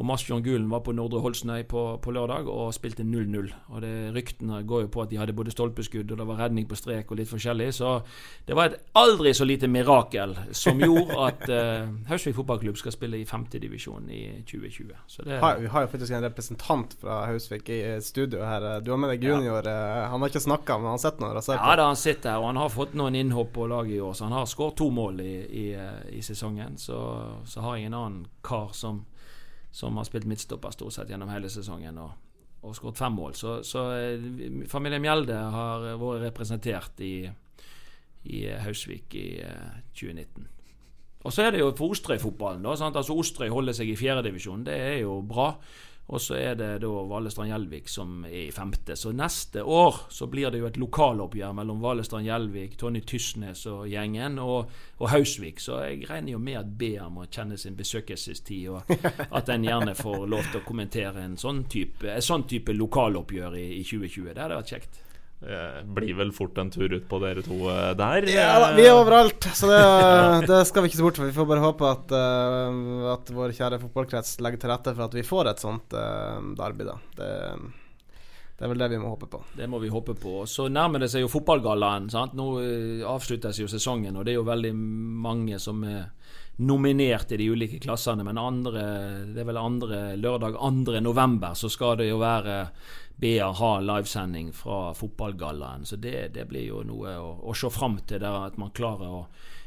Og 0.00 0.06
Masfjorden 0.08 0.44
Gulen 0.44 0.68
var 0.72 0.80
på 0.80 0.94
Nordre 0.96 1.20
Holsnøy 1.20 1.66
på, 1.68 1.82
på 2.00 2.12
lørdag 2.16 2.48
og 2.48 2.72
spilte 2.72 3.04
0-0. 3.04 3.50
Og 3.68 3.82
det 3.84 3.92
Ryktene 4.14 4.62
går 4.64 4.86
jo 4.86 4.92
på 4.94 5.02
at 5.04 5.10
de 5.10 5.18
hadde 5.20 5.34
både 5.36 5.52
stolpeskudd 5.52 6.08
og 6.14 6.22
det 6.22 6.26
var 6.30 6.40
redning 6.40 6.64
på 6.70 6.78
strek 6.78 7.12
og 7.12 7.20
litt 7.20 7.28
forskjellig. 7.28 7.68
Så 7.76 7.98
det 8.48 8.56
var 8.56 8.70
et 8.70 8.78
aldri 8.96 9.34
så 9.36 9.44
lite 9.44 9.68
mirakel 9.68 10.32
som 10.56 10.80
gjorde 10.86 11.18
at 11.26 11.44
uh, 11.52 11.92
Hausvik 12.08 12.38
fotballklubb 12.38 12.80
skal 12.80 12.96
spille 12.96 13.20
i 13.20 13.26
femtedivisjon 13.28 14.08
i 14.08 14.22
2020. 14.48 14.96
Så 15.04 15.26
det, 15.28 15.36
ha, 15.44 15.52
vi 15.60 15.68
har 15.68 15.84
jo 15.84 15.92
faktisk 15.92 16.16
en 16.16 16.24
representant 16.24 16.96
fra 17.02 17.20
Hausvik 17.28 17.68
i 17.68 17.82
studio 18.00 18.40
her. 18.46 18.70
Du 18.80 18.94
har 18.94 19.02
med 19.04 19.12
deg 19.12 19.28
junior. 19.28 19.68
Ja. 19.68 20.08
Han 20.14 20.24
har 20.24 20.32
ikke 20.32 20.44
snakka, 20.48 20.80
men 20.80 20.94
han 20.94 21.02
sett 21.02 21.20
noe 21.20 21.36
og 21.36 21.44
ser 21.44 21.60
Ja 21.60 21.76
da, 21.76 21.90
han 21.92 22.00
sitter 22.00 22.34
her, 22.34 22.40
og 22.40 22.50
han 22.54 22.62
har 22.64 22.72
fått 22.72 22.96
noen 22.96 23.20
innhopp 23.20 23.52
på 23.52 23.68
laget 23.68 23.98
i 23.98 24.00
år. 24.00 24.16
Så 24.16 24.30
han 24.30 24.38
har 24.38 24.48
skåret 24.48 24.78
to 24.80 24.88
mål 24.94 25.20
i, 25.20 25.34
i, 25.44 25.66
eh, 25.76 26.02
i 26.16 26.24
sesongen. 26.24 26.80
Så, 26.80 26.98
så 27.44 27.68
har 27.68 27.76
jeg 27.76 27.90
en 27.90 28.00
annen 28.00 28.26
kar 28.46 28.72
som, 28.76 29.04
som 29.70 29.96
har 29.96 30.06
spilt 30.08 30.26
midtstopper 30.28 30.74
stort 30.74 30.96
sett 30.96 31.10
gjennom 31.10 31.30
hele 31.30 31.50
sesongen 31.52 31.98
og, 32.02 32.14
og 32.66 32.76
skåret 32.76 32.98
fem 32.98 33.14
mål. 33.14 33.36
Så, 33.38 33.60
så 33.66 33.86
eh, 33.96 34.64
familien 34.70 35.02
Mjelde 35.02 35.36
har 35.54 35.86
vært 36.00 36.24
representert 36.26 37.04
i, 37.06 37.14
i 38.26 38.46
eh, 38.46 38.58
Hausvik 38.64 39.14
i 39.18 39.28
eh, 39.46 39.78
2019. 39.94 40.48
Og 41.20 41.34
så 41.36 41.44
er 41.44 41.52
det 41.52 41.60
jo 41.60 41.68
for 41.76 41.92
Osterøy-fotballen. 41.92 42.64
da, 42.64 42.74
sant? 42.80 42.96
Altså 42.96 43.14
Osterøy 43.20 43.50
holder 43.52 43.76
seg 43.76 43.92
i 43.92 43.98
fjerdedivisjon. 43.98 44.64
Det 44.64 44.76
er 44.76 44.98
jo 45.02 45.20
bra. 45.20 45.52
Og 46.10 46.18
så 46.20 46.34
er 46.34 46.56
det 46.58 46.68
da 46.82 46.90
Valestrand 47.06 47.52
Gjelvik 47.52 47.88
som 47.88 48.24
er 48.26 48.48
i 48.48 48.54
femte. 48.54 48.96
Så 48.98 49.12
neste 49.14 49.62
år 49.62 50.00
så 50.10 50.26
blir 50.30 50.50
det 50.50 50.58
jo 50.58 50.66
et 50.66 50.78
lokaloppgjør 50.80 51.52
mellom 51.54 51.82
Valestrand 51.84 52.26
Gjelvik, 52.26 52.74
Tonje 52.80 53.04
Tysnes 53.06 53.62
og 53.70 53.84
gjengen, 53.90 54.40
og, 54.42 54.72
og 54.98 55.12
Hausvik. 55.12 55.62
Så 55.62 55.78
jeg 55.84 56.08
regner 56.10 56.34
jo 56.34 56.40
med 56.42 56.58
at 56.58 56.72
BA 56.80 57.06
må 57.14 57.28
kjenne 57.30 57.58
sin 57.60 57.78
besøkelsestid, 57.78 58.72
og 58.74 58.90
at 59.38 59.54
en 59.54 59.68
gjerne 59.68 59.94
får 59.98 60.26
lov 60.26 60.50
til 60.50 60.62
å 60.62 60.66
kommentere 60.66 61.22
en 61.22 61.38
sånn 61.38 61.62
type, 61.70 62.10
en 62.10 62.26
sånn 62.26 62.48
type 62.50 62.74
lokaloppgjør 62.74 63.60
i, 63.60 63.68
i 63.78 63.86
2020. 63.86 64.34
Det 64.34 64.42
hadde 64.42 64.58
vært 64.58 64.74
kjekt. 64.74 65.00
Eh, 65.40 65.84
blir 65.84 66.12
vel 66.18 66.32
fort 66.36 66.58
en 66.60 66.68
tur 66.70 66.92
ut 66.92 67.06
på 67.08 67.18
dere 67.22 67.40
to 67.40 67.62
eh, 67.72 67.92
der. 67.96 68.26
Ja, 68.28 68.58
da, 68.60 68.72
vi 68.76 68.84
er 68.84 68.92
overalt, 68.92 69.46
så 69.56 69.70
det, 69.70 69.78
det 70.50 70.58
skal 70.68 70.84
vi 70.84 70.90
ikke 70.90 70.98
se 70.98 71.06
bort 71.06 71.20
fra. 71.20 71.28
Vi 71.30 71.36
får 71.38 71.48
bare 71.48 71.64
håpe 71.64 71.88
at, 71.88 72.12
eh, 72.12 73.06
at 73.14 73.32
vår 73.32 73.54
kjære 73.56 73.80
fotballkrets 73.86 74.36
legger 74.44 74.60
til 74.60 74.74
rette 74.74 74.92
for 74.92 75.06
at 75.06 75.16
vi 75.16 75.24
får 75.24 75.54
et 75.54 75.62
sånt 75.64 75.96
uh, 75.96 76.36
derby, 76.58 76.84
da. 76.90 76.98
Det, 77.16 77.30
det 78.60 78.66
er 78.66 78.74
vel 78.74 78.82
det 78.82 78.90
vi 78.92 79.00
må 79.00 79.14
håpe 79.14 79.30
på. 79.32 79.38
Det 79.56 79.64
må 79.72 79.78
vi 79.80 79.88
håpe 79.88 80.12
på. 80.20 80.42
Så 80.44 80.66
nærmer 80.68 81.00
det 81.00 81.06
seg 81.08 81.24
jo 81.24 81.32
fotballgallaen. 81.32 82.10
sant? 82.12 82.34
Nå 82.36 82.50
eh, 82.60 83.00
avsluttes 83.08 83.56
jo 83.62 83.68
sesongen, 83.72 84.18
og 84.20 84.26
det 84.28 84.34
er 84.34 84.36
jo 84.42 84.44
veldig 84.44 84.74
mange 84.76 85.56
som 85.64 85.80
er 85.88 86.10
nominert 86.60 87.32
i 87.32 87.38
de 87.40 87.46
ulike 87.48 87.80
klassene. 87.80 88.26
Men 88.28 88.36
andre, 88.36 88.82
det 89.32 89.40
er 89.40 89.48
vel 89.48 89.62
andre 89.62 90.02
lørdag 90.20 90.60
2. 90.60 91.00
november 91.00 91.56
så 91.56 91.72
skal 91.72 91.96
det 92.02 92.10
jo 92.10 92.20
være 92.20 92.58
BA 93.20 93.50
ha 93.60 93.70
livesending 93.84 94.52
fra 94.56 94.94
fotballgallaen. 94.96 95.84
Så 95.86 95.96
det, 96.00 96.30
det 96.34 96.46
blir 96.48 96.66
jo 96.70 96.82
noe 96.86 97.14
å, 97.20 97.30
å 97.50 97.54
se 97.56 97.70
fram 97.72 97.98
til, 98.06 98.22
der 98.22 98.46
at 98.48 98.56
man 98.60 98.72
klarer 98.76 99.12
å, 99.20 99.22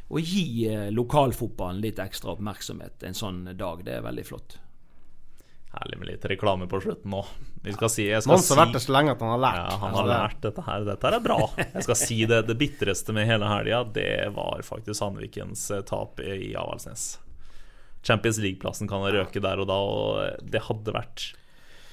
å 0.09 0.21
gi 0.21 0.65
eh, 0.71 0.89
lokalfotballen 0.93 1.81
litt 1.83 2.01
ekstra 2.01 2.33
oppmerksomhet 2.33 3.05
en 3.07 3.17
sånn 3.17 3.43
dag. 3.59 3.83
Det 3.85 3.99
er 3.99 4.05
veldig 4.07 4.25
flott. 4.31 4.57
Herlig 5.73 5.97
med 5.97 6.09
litt 6.11 6.25
reklame 6.29 6.67
på 6.69 6.77
slutten 6.83 7.09
nå. 7.09 7.23
Vi 7.65 7.73
skal 7.73 7.89
si, 7.89 8.03
jeg 8.05 8.21
skal 8.21 8.35
Mons 8.35 8.49
har 8.53 8.59
vært 8.59 8.75
der 8.75 8.83
så 8.83 8.93
lenge 8.93 9.13
at 9.15 9.21
han 9.25 9.31
har 9.33 9.39
lært. 9.41 9.61
ja, 9.61 9.77
han 9.81 9.89
Altså, 9.89 10.01
har 10.03 10.09
lært 10.11 10.41
dette 10.43 10.65
her. 10.67 10.83
Dette 10.89 11.07
her 11.09 11.17
er 11.17 11.23
bra. 11.25 11.37
Jeg 11.63 11.85
skal 11.87 11.97
si 11.97 12.17
det 12.29 12.41
det 12.49 12.57
bitreste 12.59 13.15
med 13.17 13.25
hele 13.29 13.49
helga, 13.49 13.79
det 13.95 14.09
var 14.35 14.61
faktisk 14.67 14.99
Sandvikens 14.99 15.63
eh, 15.73 15.81
tap 15.89 16.21
i 16.21 16.51
Avaldsnes. 16.53 17.07
Champions 18.03 18.37
League-plassen 18.43 18.89
kan 18.91 19.01
ha 19.05 19.13
røket 19.15 19.45
der 19.45 19.61
og 19.63 19.69
da, 19.71 19.79
og 19.79 20.45
det 20.51 20.61
hadde 20.67 20.93
vært 20.93 21.29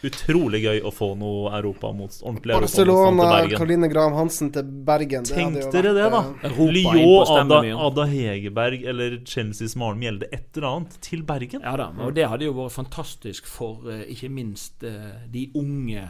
utrolig 0.07 0.63
gøy 0.65 0.81
å 0.87 0.93
få 0.95 1.11
noe 1.19 1.51
Europa 1.59 1.91
mot 1.97 2.15
ordentlig 2.23 2.55
Europa 2.57 2.69
Barcelona, 2.69 3.27
Karoline 3.53 3.91
Graham 3.93 4.17
Hansen 4.17 4.51
til 4.55 4.69
Bergen. 4.87 5.27
Det 5.29 5.37
Tenk 5.37 5.59
dere 5.75 5.93
det, 5.97 6.07
da! 6.15 6.23
eh, 6.43 6.47
Europa 6.51 6.95
Lyon, 6.97 7.33
Ada. 7.37 7.61
Ada 7.87 8.07
Hegerberg 8.11 8.87
eller 8.93 9.19
Chelseas 9.25 9.77
Maren 9.81 10.01
Mjelde, 10.01 10.31
et 10.33 10.57
eller 10.57 10.69
annet, 10.71 10.97
til 11.05 11.25
Bergen. 11.29 11.65
Ja 11.67 11.77
da, 11.81 11.91
og 12.01 12.15
det 12.17 12.29
hadde 12.33 12.49
jo 12.49 12.57
vært 12.57 12.77
fantastisk 12.79 13.51
for 13.51 13.91
eh, 13.91 14.07
ikke 14.15 14.33
minst 14.33 14.85
eh, 14.87 15.27
de 15.31 15.49
unge, 15.61 16.09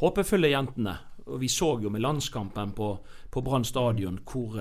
håpefulle 0.00 0.52
jentene. 0.52 0.98
Og 1.26 1.40
vi 1.42 1.48
så 1.50 1.74
jo 1.82 1.90
med 1.90 2.04
landskampen 2.04 2.72
på, 2.76 2.92
på 3.32 3.42
Brann 3.42 3.64
stadion 3.66 4.20
hvor 4.30 4.60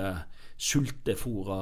sultefòra 0.55 1.59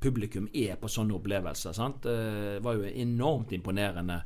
publikum 0.00 0.48
er 0.52 0.76
på 0.76 0.90
sånne 0.92 1.16
opplevelser. 1.16 1.72
sant? 1.74 2.04
Det 2.04 2.60
var 2.62 2.76
jo 2.76 2.84
enormt 2.86 3.54
imponerende. 3.56 4.20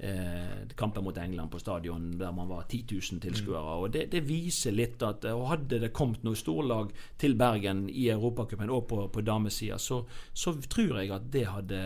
Eh, 0.00 0.62
kampen 0.80 1.04
mot 1.04 1.16
England 1.20 1.50
på 1.52 1.58
stadion 1.60 2.06
der 2.16 2.30
man 2.32 2.48
var 2.48 2.62
10 2.72 2.86
000 3.12 3.20
tilskuere. 3.20 3.72
Og 3.82 3.90
det, 3.92 4.06
det 4.14 4.22
viser 4.24 4.72
litt 4.72 5.02
at 5.04 5.26
eh, 5.28 5.34
og 5.36 5.50
hadde 5.50 5.76
det 5.82 5.90
kommet 5.92 6.22
noe 6.24 6.38
storlag 6.40 6.94
til 7.20 7.34
Bergen 7.36 7.82
i 7.92 8.06
Europacupen 8.08 8.70
og 8.72 8.86
på, 8.88 9.02
på 9.12 9.20
damesida, 9.26 9.76
så, 9.76 9.98
så 10.32 10.54
tror 10.72 11.02
jeg 11.02 11.12
at 11.12 11.26
det 11.34 11.42
hadde 11.50 11.82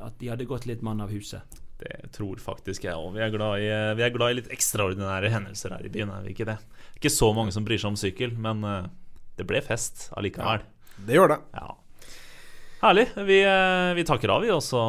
at 0.00 0.16
de 0.22 0.30
hadde 0.32 0.46
gått 0.48 0.64
litt 0.70 0.80
mann 0.80 1.02
av 1.04 1.12
huset. 1.12 1.44
Det 1.82 2.12
tror 2.16 2.40
faktisk 2.40 2.86
jeg 2.86 2.94
òg. 2.96 3.18
Vi, 3.18 3.20
i- 3.20 3.94
vi 3.98 4.06
er 4.06 4.14
glad 4.16 4.30
i 4.32 4.38
litt 4.40 4.48
ekstraordinære 4.54 5.28
hendelser 5.34 5.74
her 5.76 5.84
i 5.84 5.90
byen, 5.92 6.08
er 6.14 6.24
vi 6.24 6.32
ikke 6.32 6.46
det? 6.48 6.56
Ikke 6.96 7.12
så 7.12 7.34
mange 7.36 7.52
som 7.52 7.66
bryr 7.68 7.76
seg 7.82 7.90
om 7.92 7.98
sykkel, 8.00 8.32
men 8.38 8.64
eh, 8.64 8.86
det 9.36 9.44
ble 9.50 9.60
fest 9.66 10.06
allikevel. 10.16 10.64
Det 11.04 11.18
gjør 11.20 11.34
det. 11.34 11.38
Ja. 11.58 11.74
Herlig. 12.82 13.06
Vi, 13.28 13.42
eh, 13.44 13.92
vi 14.00 14.06
takker 14.08 14.32
av, 14.38 14.40
vi, 14.46 14.50
og 14.56 14.64
så 14.64 14.80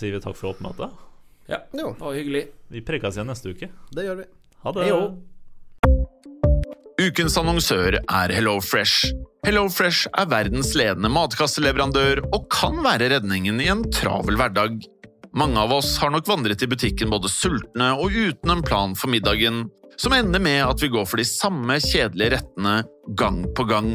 sier 0.00 0.18
vi 0.18 0.22
takk 0.26 0.34
for 0.42 0.50
oppmøtet. 0.56 1.06
Ja, 1.50 1.58
Jo, 1.74 1.90
det 1.98 2.04
var 2.04 2.14
hyggelig. 2.14 2.44
Vi 2.70 2.80
prekas 2.86 3.16
igjen 3.18 3.26
neste 3.26 3.50
uke. 3.50 3.68
det 3.90 4.04
gjør 4.06 4.20
vi. 4.22 4.24
Ha 4.62 4.72
det. 4.76 4.84
Hei. 4.86 5.08
Ukens 7.00 7.36
annonsør 7.40 7.96
er 7.98 8.32
HelloFresh. 8.36 9.10
HelloFresh 9.46 10.06
er 10.20 10.28
verdens 10.30 10.74
ledende 10.76 11.10
matkasseleverandør 11.10 12.20
og 12.28 12.44
kan 12.52 12.78
være 12.84 13.08
redningen 13.16 13.60
i 13.64 13.70
en 13.72 13.82
travel 13.90 14.36
hverdag. 14.38 14.78
Mange 15.34 15.58
av 15.62 15.72
oss 15.72 15.94
har 16.02 16.12
nok 16.12 16.28
vandret 16.28 16.62
i 16.62 16.68
butikken 16.70 17.10
både 17.10 17.30
sultne 17.32 17.92
og 17.96 18.12
uten 18.14 18.52
en 18.52 18.62
plan 18.66 18.94
for 18.98 19.10
middagen, 19.10 19.64
som 19.98 20.14
ender 20.14 20.42
med 20.42 20.60
at 20.66 20.82
vi 20.82 20.90
går 20.92 21.06
for 21.08 21.16
de 21.22 21.26
samme 21.26 21.78
kjedelige 21.82 22.36
rettene 22.36 22.82
gang 23.18 23.42
på 23.56 23.66
gang. 23.70 23.94